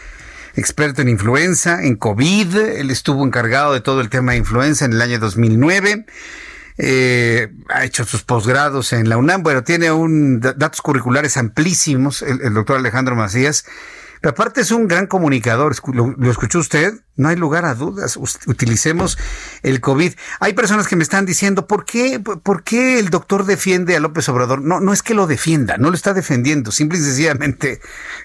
[0.57, 2.57] experto en influenza, en COVID.
[2.57, 6.07] Él estuvo encargado de todo el tema de influenza en el año 2009.
[6.79, 9.43] Eh, ha hecho sus posgrados en la UNAM.
[9.43, 13.65] Bueno, tiene un datos curriculares amplísimos, el doctor Alejandro Macías.
[14.21, 16.95] Pero aparte es un gran comunicador, ¿Lo, escuchó usted?
[17.17, 18.17] No hay lugar a dudas,
[18.47, 19.17] utilicemos
[19.63, 20.13] el COVID.
[20.41, 24.29] Hay personas que me están diciendo, ¿por qué, ¿por qué el doctor defiende a López
[24.29, 24.61] Obrador?
[24.61, 27.81] No, no es que lo defienda, no lo está defendiendo, simple y sencillamente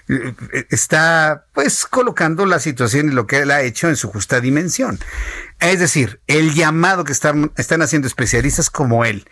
[0.08, 0.34] eh,
[0.68, 4.98] está pues colocando la situación y lo que él ha hecho en su justa dimensión.
[5.58, 7.52] Es decir, el llamado que están
[7.82, 9.26] haciendo especialistas como él,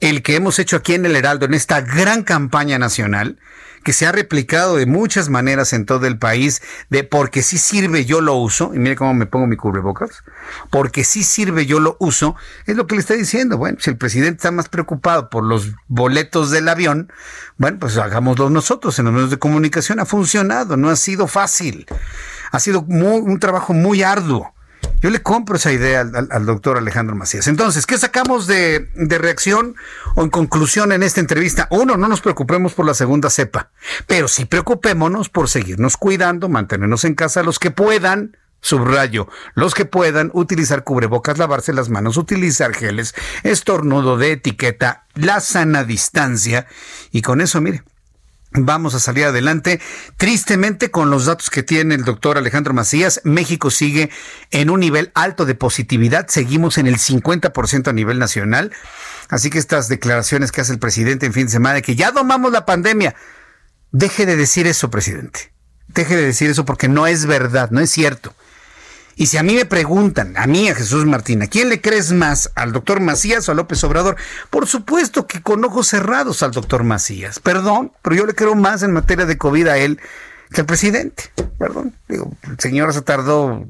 [0.00, 3.38] el que hemos hecho aquí en el Heraldo, en esta gran campaña nacional,
[3.82, 8.04] que se ha replicado de muchas maneras en todo el país, de porque sí sirve
[8.04, 10.22] yo lo uso, y mire cómo me pongo mi cubrebocas,
[10.70, 12.36] porque sí sirve yo lo uso,
[12.66, 13.58] es lo que le está diciendo.
[13.58, 17.12] Bueno, si el presidente está más preocupado por los boletos del avión,
[17.56, 20.00] bueno, pues hagámoslo nosotros en los medios de comunicación.
[20.00, 21.86] Ha funcionado, no ha sido fácil,
[22.50, 24.54] ha sido un trabajo muy arduo
[25.02, 27.48] Yo le compro esa idea al, doctor Alejandro Macías.
[27.48, 29.74] Entonces, ¿qué sacamos de, de, reacción
[30.14, 31.66] o en conclusión en esta entrevista?
[31.70, 33.70] Uno, no nos preocupemos por la segunda cepa,
[34.06, 39.86] pero sí preocupémonos por seguirnos cuidando, mantenernos en casa los que puedan, Subrayo, los que
[39.86, 43.12] puedan utilizar cubrebocas, lavarse las manos, utilizar geles,
[43.42, 46.68] estornudo de etiqueta, la sana distancia.
[47.10, 47.82] Y con eso, mire,
[48.54, 49.80] vamos a salir adelante.
[50.16, 54.10] Tristemente, con los datos que tiene el doctor Alejandro Macías, México sigue
[54.50, 56.28] en un nivel alto de positividad.
[56.28, 58.72] Seguimos en el 50% a nivel nacional.
[59.28, 62.10] Así que estas declaraciones que hace el presidente en fin de semana de que ya
[62.10, 63.14] domamos la pandemia,
[63.90, 65.52] deje de decir eso, presidente.
[65.88, 68.34] Deje de decir eso porque no es verdad, no es cierto.
[69.16, 72.12] Y si a mí me preguntan, a mí, a Jesús Martín, ¿a quién le crees
[72.12, 72.50] más?
[72.54, 74.16] ¿Al doctor Macías o a López Obrador?
[74.50, 77.38] Por supuesto que con ojos cerrados al doctor Macías.
[77.38, 80.00] Perdón, pero yo le creo más en materia de COVID a él
[80.52, 81.30] que al presidente.
[81.58, 81.94] Perdón.
[82.08, 83.66] Digo, el señor se tardó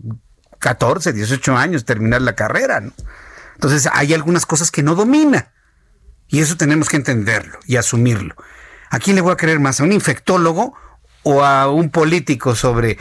[0.59, 2.81] 14, 18 años terminar la carrera.
[2.81, 2.93] ¿no?
[3.55, 5.53] Entonces hay algunas cosas que no domina.
[6.29, 8.35] Y eso tenemos que entenderlo y asumirlo.
[8.91, 9.81] ¿A quién le voy a creer más?
[9.81, 10.75] ¿A un infectólogo
[11.23, 12.99] o a un político sobre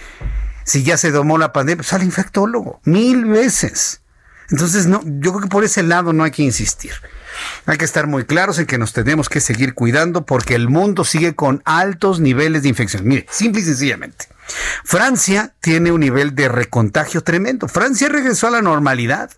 [0.63, 4.01] si ya se domó la pandemia, pues al infectólogo, mil veces.
[4.49, 6.91] Entonces, no, yo creo que por ese lado no hay que insistir.
[7.65, 11.05] Hay que estar muy claros en que nos tenemos que seguir cuidando porque el mundo
[11.05, 13.07] sigue con altos niveles de infección.
[13.07, 14.27] Mire, simple y sencillamente.
[14.83, 17.67] Francia tiene un nivel de recontagio tremendo.
[17.67, 19.31] Francia regresó a la normalidad.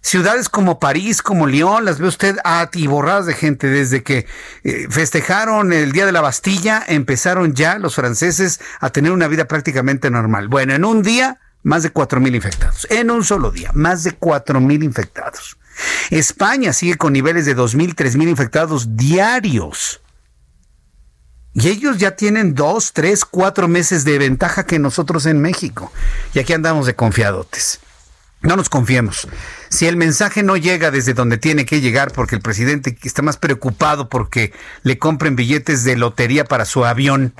[0.00, 3.68] Ciudades como París, como Lyon, las ve usted atiborradas de gente.
[3.68, 4.26] Desde que
[4.64, 9.46] eh, festejaron el Día de la Bastilla, empezaron ya los franceses a tener una vida
[9.46, 10.48] prácticamente normal.
[10.48, 12.86] Bueno, en un día, más de mil infectados.
[12.90, 14.16] En un solo día, más de
[14.60, 15.58] mil infectados.
[16.10, 20.00] España sigue con niveles de 2.000, 3.000 infectados diarios.
[21.54, 25.92] Y ellos ya tienen dos, tres, cuatro meses de ventaja que nosotros en México.
[26.34, 27.80] Y aquí andamos de confiadotes.
[28.40, 29.26] No nos confiemos.
[29.68, 33.36] Si el mensaje no llega desde donde tiene que llegar porque el presidente está más
[33.36, 34.52] preocupado porque
[34.82, 37.34] le compren billetes de lotería para su avión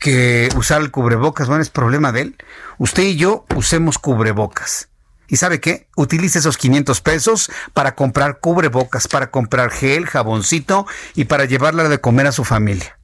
[0.00, 2.36] que usar el cubrebocas, bueno, es problema de él.
[2.78, 4.88] Usted y yo usemos cubrebocas.
[5.28, 5.86] ¿Y sabe qué?
[5.94, 12.00] Utilice esos 500 pesos para comprar cubrebocas, para comprar gel, jaboncito y para llevarla de
[12.00, 12.97] comer a su familia.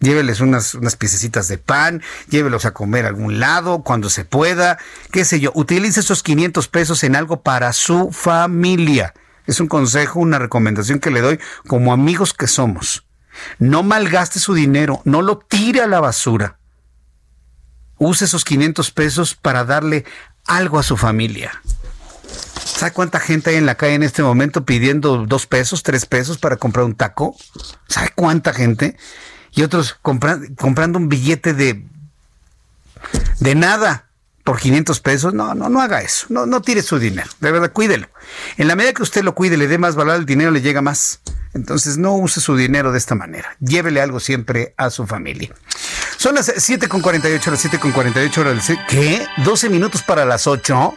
[0.00, 4.78] Lléveles unas, unas piececitas de pan, llévelos a comer a algún lado cuando se pueda,
[5.12, 5.52] qué sé yo.
[5.54, 9.14] Utilice esos 500 pesos en algo para su familia.
[9.46, 13.06] Es un consejo, una recomendación que le doy como amigos que somos.
[13.58, 16.58] No malgaste su dinero, no lo tire a la basura.
[17.98, 20.06] Use esos 500 pesos para darle
[20.46, 21.52] algo a su familia.
[22.64, 26.38] ¿Sabe cuánta gente hay en la calle en este momento pidiendo dos pesos, tres pesos
[26.38, 27.36] para comprar un taco?
[27.88, 28.96] ¿Sabe cuánta gente?
[29.52, 31.84] Y otros comprando un billete de,
[33.40, 34.06] de nada
[34.44, 35.34] por 500 pesos.
[35.34, 36.26] No, no, no haga eso.
[36.28, 37.28] No, no tire su dinero.
[37.40, 38.08] De verdad, cuídelo.
[38.56, 40.82] En la medida que usted lo cuide, le dé más valor al dinero, le llega
[40.82, 41.20] más.
[41.52, 43.56] Entonces no use su dinero de esta manera.
[43.60, 45.54] Llévele algo siempre a su familia.
[46.16, 48.72] Son las 7.48, las 7.48 horas.
[48.88, 49.26] ¿Qué?
[49.38, 50.94] ¿12 minutos para las 8?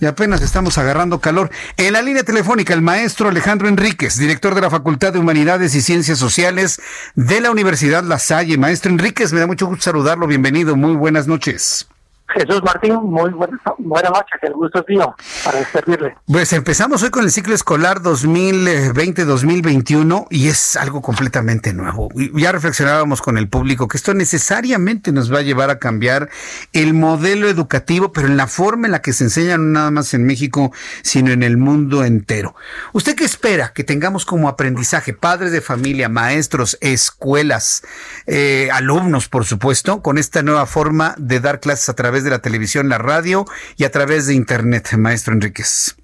[0.00, 1.50] Y apenas estamos agarrando calor.
[1.76, 5.82] En la línea telefónica, el maestro Alejandro Enríquez, director de la Facultad de Humanidades y
[5.82, 6.80] Ciencias Sociales
[7.14, 8.58] de la Universidad La Salle.
[8.58, 10.26] Maestro Enríquez, me da mucho gusto saludarlo.
[10.26, 10.76] Bienvenido.
[10.76, 11.88] Muy buenas noches.
[12.28, 16.14] Jesús Martín, muy buenas buena noches, el gusto es mío para servirle.
[16.26, 22.10] Pues empezamos hoy con el ciclo escolar 2020-2021 y es algo completamente nuevo.
[22.34, 26.28] Ya reflexionábamos con el público que esto necesariamente nos va a llevar a cambiar
[26.74, 30.12] el modelo educativo, pero en la forma en la que se enseña no nada más
[30.12, 30.70] en México,
[31.02, 32.54] sino en el mundo entero.
[32.92, 37.82] ¿Usted qué espera que tengamos como aprendizaje, padres de familia, maestros, escuelas,
[38.26, 42.40] eh, alumnos, por supuesto, con esta nueva forma de dar clases a través de la
[42.40, 43.44] televisión, la radio
[43.76, 45.96] y a través de Internet, maestro Enríquez.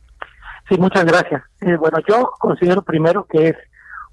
[0.69, 1.43] Sí, muchas gracias.
[1.61, 3.57] Eh, bueno, yo considero primero que es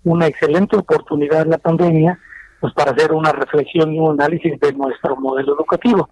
[0.03, 2.19] una excelente oportunidad la pandemia
[2.59, 6.09] pues para hacer una reflexión y un análisis de nuestro modelo educativo.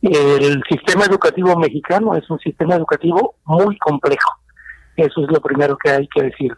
[0.00, 4.30] El sistema educativo mexicano es un sistema educativo muy complejo.
[4.96, 6.52] Eso es lo primero que hay que decir.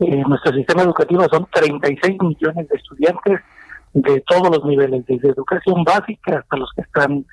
[0.00, 3.40] Eh, nuestro sistema educativo son 36 millones de estudiantes
[3.92, 7.26] de todos los niveles, desde educación básica hasta los que están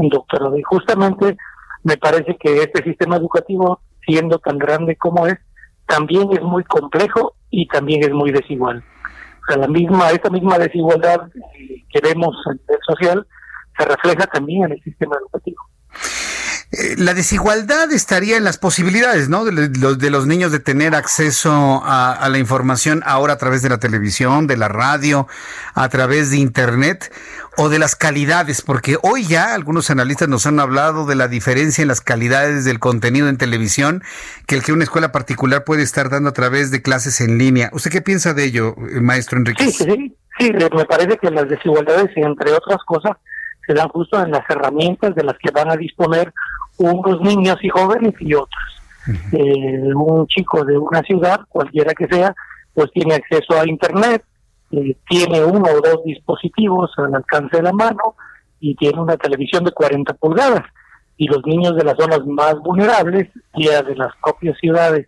[0.00, 0.56] un doctorado.
[0.56, 1.36] Y justamente
[1.84, 5.38] me parece que este sistema educativo, siendo tan grande como es,
[5.86, 8.82] también es muy complejo y también es muy desigual.
[9.42, 11.28] O sea, la misma, esta misma desigualdad
[11.90, 13.26] que vemos en el social
[13.76, 15.62] se refleja también en el sistema educativo.
[16.98, 19.44] La desigualdad estaría en las posibilidades, ¿no?
[19.44, 24.46] De, los, niños de tener acceso a, la información ahora a través de la televisión,
[24.46, 25.26] de la radio,
[25.74, 27.12] a través de Internet
[27.56, 31.82] o de las calidades, porque hoy ya algunos analistas nos han hablado de la diferencia
[31.82, 34.04] en las calidades del contenido en televisión
[34.46, 37.70] que el que una escuela particular puede estar dando a través de clases en línea.
[37.72, 39.64] ¿Usted qué piensa de ello, eh, maestro Enrique?
[39.64, 43.16] Sí, sí, sí, me parece que las desigualdades, entre otras cosas,
[43.66, 46.32] se dan justo en las herramientas de las que van a disponer
[46.88, 48.82] unos niños y jóvenes y otros.
[49.32, 52.34] Eh, un chico de una ciudad, cualquiera que sea,
[52.74, 54.22] pues tiene acceso a Internet,
[54.70, 58.14] eh, tiene uno o dos dispositivos al alcance de la mano
[58.60, 60.64] y tiene una televisión de 40 pulgadas.
[61.16, 65.06] Y los niños de las zonas más vulnerables, ya de las propias ciudades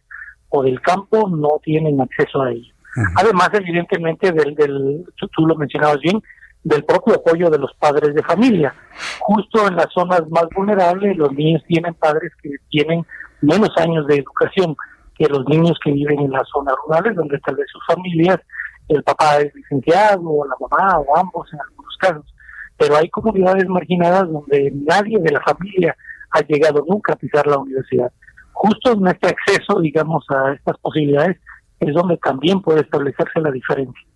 [0.49, 2.73] o del campo, no tienen acceso a ello.
[3.17, 6.21] Además, evidentemente, del, del tú lo mencionabas bien,
[6.65, 8.75] del propio apoyo de los padres de familia.
[9.21, 13.05] Justo en las zonas más vulnerables, los niños tienen padres que tienen
[13.41, 14.77] menos años de educación
[15.17, 18.39] que los niños que viven en las zonas rurales, donde tal vez sus familias,
[18.89, 22.35] el papá es licenciado, o la mamá, o ambos en algunos casos.
[22.77, 25.97] Pero hay comunidades marginadas donde nadie de la familia
[26.31, 28.11] ha llegado nunca a pisar la universidad.
[28.53, 31.39] Justo en este acceso, digamos, a estas posibilidades
[31.81, 34.07] es donde también puede establecerse la diferencia.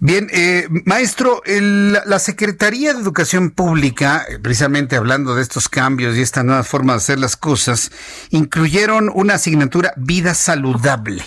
[0.00, 6.22] Bien, eh, maestro, la Secretaría de Educación Pública, eh, precisamente hablando de estos cambios y
[6.22, 7.90] esta nueva forma de hacer las cosas,
[8.30, 11.22] incluyeron una asignatura vida saludable.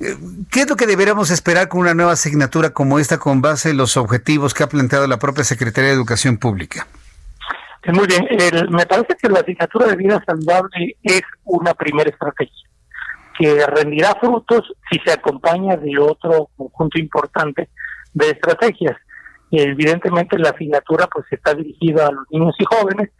[0.00, 0.16] Eh,
[0.50, 3.76] ¿Qué es lo que deberíamos esperar con una nueva asignatura como esta con base en
[3.76, 6.88] los objetivos que ha planteado la propia Secretaría de Educación Pública?
[7.86, 8.26] Muy bien,
[8.70, 12.68] me parece que la asignatura de vida saludable es una primera estrategia
[13.38, 17.70] que rendirá frutos si se acompaña de otro conjunto importante
[18.14, 18.96] de estrategias.
[19.50, 23.10] evidentemente la asignatura pues está dirigida a los niños y jóvenes,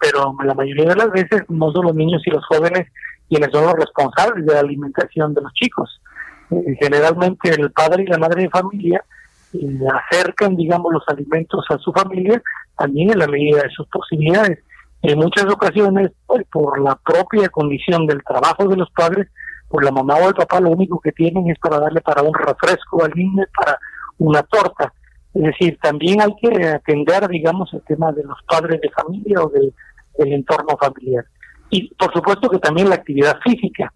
[0.00, 2.88] pero la mayoría de las veces no son los niños y los jóvenes
[3.28, 6.00] quienes son los responsables de la alimentación de los chicos.
[6.50, 9.02] Eh, generalmente el padre y la madre de familia
[9.54, 9.78] eh,
[10.10, 12.42] acercan, digamos, los alimentos a su familia
[12.76, 14.58] también en la medida de sus posibilidades.
[15.02, 19.28] En muchas ocasiones, pues, por la propia condición del trabajo de los padres,
[19.68, 22.34] pues la mamá o el papá lo único que tienen es para darle para un
[22.34, 23.78] refresco al niño, para
[24.22, 24.92] una torta.
[25.34, 29.48] Es decir, también hay que atender, digamos, el tema de los padres de familia o
[29.48, 29.74] del,
[30.18, 31.24] entorno familiar.
[31.70, 33.92] Y por supuesto que también la actividad física.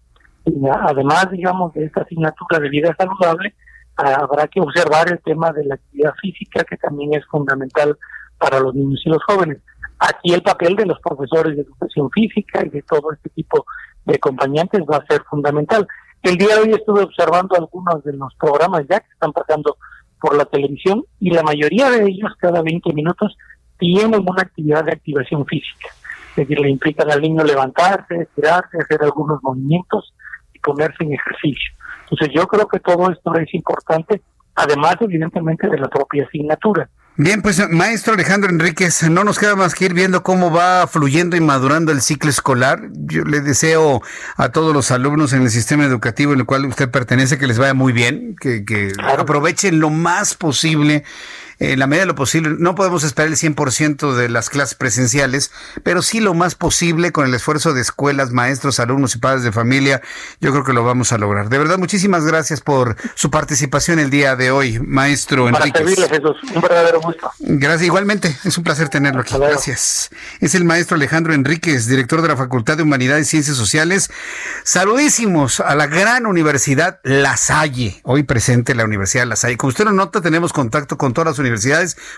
[0.81, 3.53] Además, digamos, de esta asignatura de vida saludable,
[3.95, 7.97] habrá que observar el tema de la actividad física, que también es fundamental
[8.39, 9.59] para los niños y los jóvenes.
[9.99, 13.65] Aquí el papel de los profesores de educación física y de todo este tipo
[14.05, 15.87] de acompañantes va a ser fundamental.
[16.23, 19.77] El día de hoy estuve observando algunos de los programas ya que están pasando
[20.19, 23.37] por la televisión y la mayoría de ellos cada 20 minutos
[23.77, 25.89] tienen una actividad de activación física.
[26.29, 30.13] Es decir, le implican al niño levantarse, estirarse, hacer algunos movimientos
[30.53, 31.71] y ponerse en ejercicio.
[32.03, 34.21] Entonces yo creo que todo esto es importante,
[34.55, 36.89] además evidentemente de la propia asignatura.
[37.19, 41.35] Bien, pues maestro Alejandro Enríquez, no nos queda más que ir viendo cómo va fluyendo
[41.35, 42.89] y madurando el ciclo escolar.
[42.93, 44.03] Yo le deseo
[44.35, 47.57] a todos los alumnos en el sistema educativo en el cual usted pertenece que les
[47.57, 51.03] vaya muy bien, que, que aprovechen lo más posible
[51.59, 52.55] en la medida de lo posible.
[52.57, 55.51] No podemos esperar el 100% de las clases presenciales,
[55.83, 59.51] pero sí lo más posible con el esfuerzo de escuelas, maestros, alumnos y padres de
[59.51, 60.01] familia.
[60.39, 61.49] Yo creo que lo vamos a lograr.
[61.49, 66.37] De verdad, muchísimas gracias por su participación el día de hoy, maestro Jesús.
[66.53, 67.31] Un verdadero gusto.
[67.39, 68.35] Gracias, igualmente.
[68.43, 69.35] Es un placer tenerlo aquí.
[69.37, 70.09] Gracias.
[70.39, 74.09] Es el maestro Alejandro Enríquez, director de la Facultad de Humanidades y Ciencias Sociales.
[74.63, 79.57] Saludísimos a la gran Universidad La Salle, hoy presente la Universidad La Salle.
[79.57, 81.46] Como usted lo nota, tenemos contacto con todas las universidades,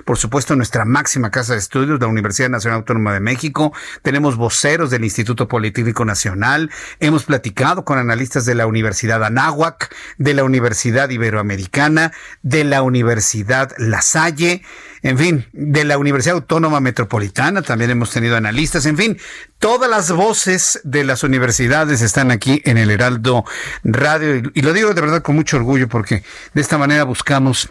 [0.05, 4.89] por supuesto nuestra máxima casa de estudios, la Universidad Nacional Autónoma de México, tenemos voceros
[4.89, 6.69] del Instituto Politécnico Nacional,
[6.99, 12.11] hemos platicado con analistas de la Universidad Anáhuac, de la Universidad Iberoamericana,
[12.41, 14.63] de la Universidad La Salle,
[15.01, 19.17] en fin, de la Universidad Autónoma Metropolitana, también hemos tenido analistas, en fin,
[19.57, 23.45] todas las voces de las universidades están aquí en el Heraldo
[23.83, 24.51] Radio.
[24.53, 26.23] Y lo digo de verdad con mucho orgullo porque
[26.53, 27.69] de esta manera buscamos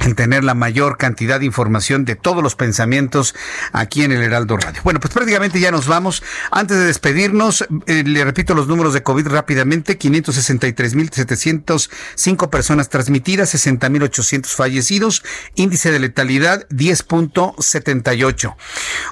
[0.00, 3.34] en tener la mayor cantidad de información de todos los pensamientos
[3.72, 4.80] aquí en el Heraldo Radio.
[4.84, 6.22] Bueno, pues prácticamente ya nos vamos.
[6.50, 9.98] Antes de despedirnos, eh, le repito los números de COVID rápidamente.
[9.98, 15.24] 563.705 personas transmitidas, 60.800 fallecidos,
[15.56, 18.54] índice de letalidad 10.78.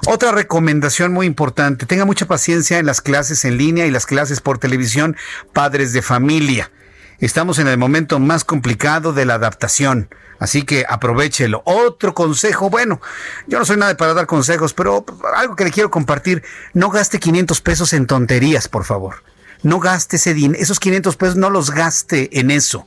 [0.07, 4.39] Otra recomendación muy importante, tenga mucha paciencia en las clases en línea y las clases
[4.39, 5.17] por televisión,
[5.53, 6.71] padres de familia.
[7.19, 11.61] Estamos en el momento más complicado de la adaptación, así que aprovechelo.
[11.65, 12.99] Otro consejo, bueno,
[13.47, 15.05] yo no soy nadie para dar consejos, pero
[15.35, 16.43] algo que le quiero compartir,
[16.73, 19.23] no gaste 500 pesos en tonterías, por favor.
[19.63, 22.85] No gaste ese dinero, esos 500 pesos no los gaste en eso.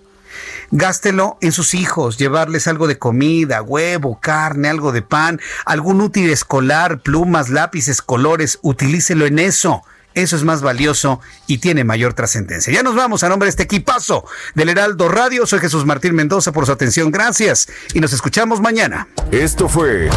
[0.71, 6.29] Gástelo en sus hijos, llevarles algo de comida, huevo, carne, algo de pan, algún útil
[6.29, 9.83] escolar, plumas, lápices, colores, utilícelo en eso.
[10.19, 12.73] Eso es más valioso y tiene mayor trascendencia.
[12.73, 14.25] Ya nos vamos a nombre de este equipazo
[14.57, 15.47] del Heraldo Radio.
[15.47, 17.13] Soy Jesús Martín Mendoza por su atención.
[17.13, 19.07] Gracias y nos escuchamos mañana.
[19.31, 20.11] Esto fue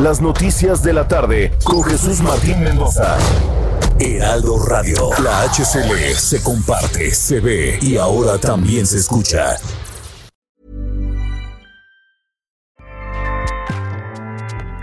[0.00, 3.18] Las Noticias de la Tarde con Jesús Martín Mendoza.
[4.00, 5.10] Heraldo Radio.
[5.22, 9.58] La HCL se comparte, se ve y ahora también se escucha.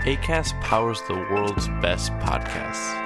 [0.06, 3.05] ACAST powers the world's best podcasts.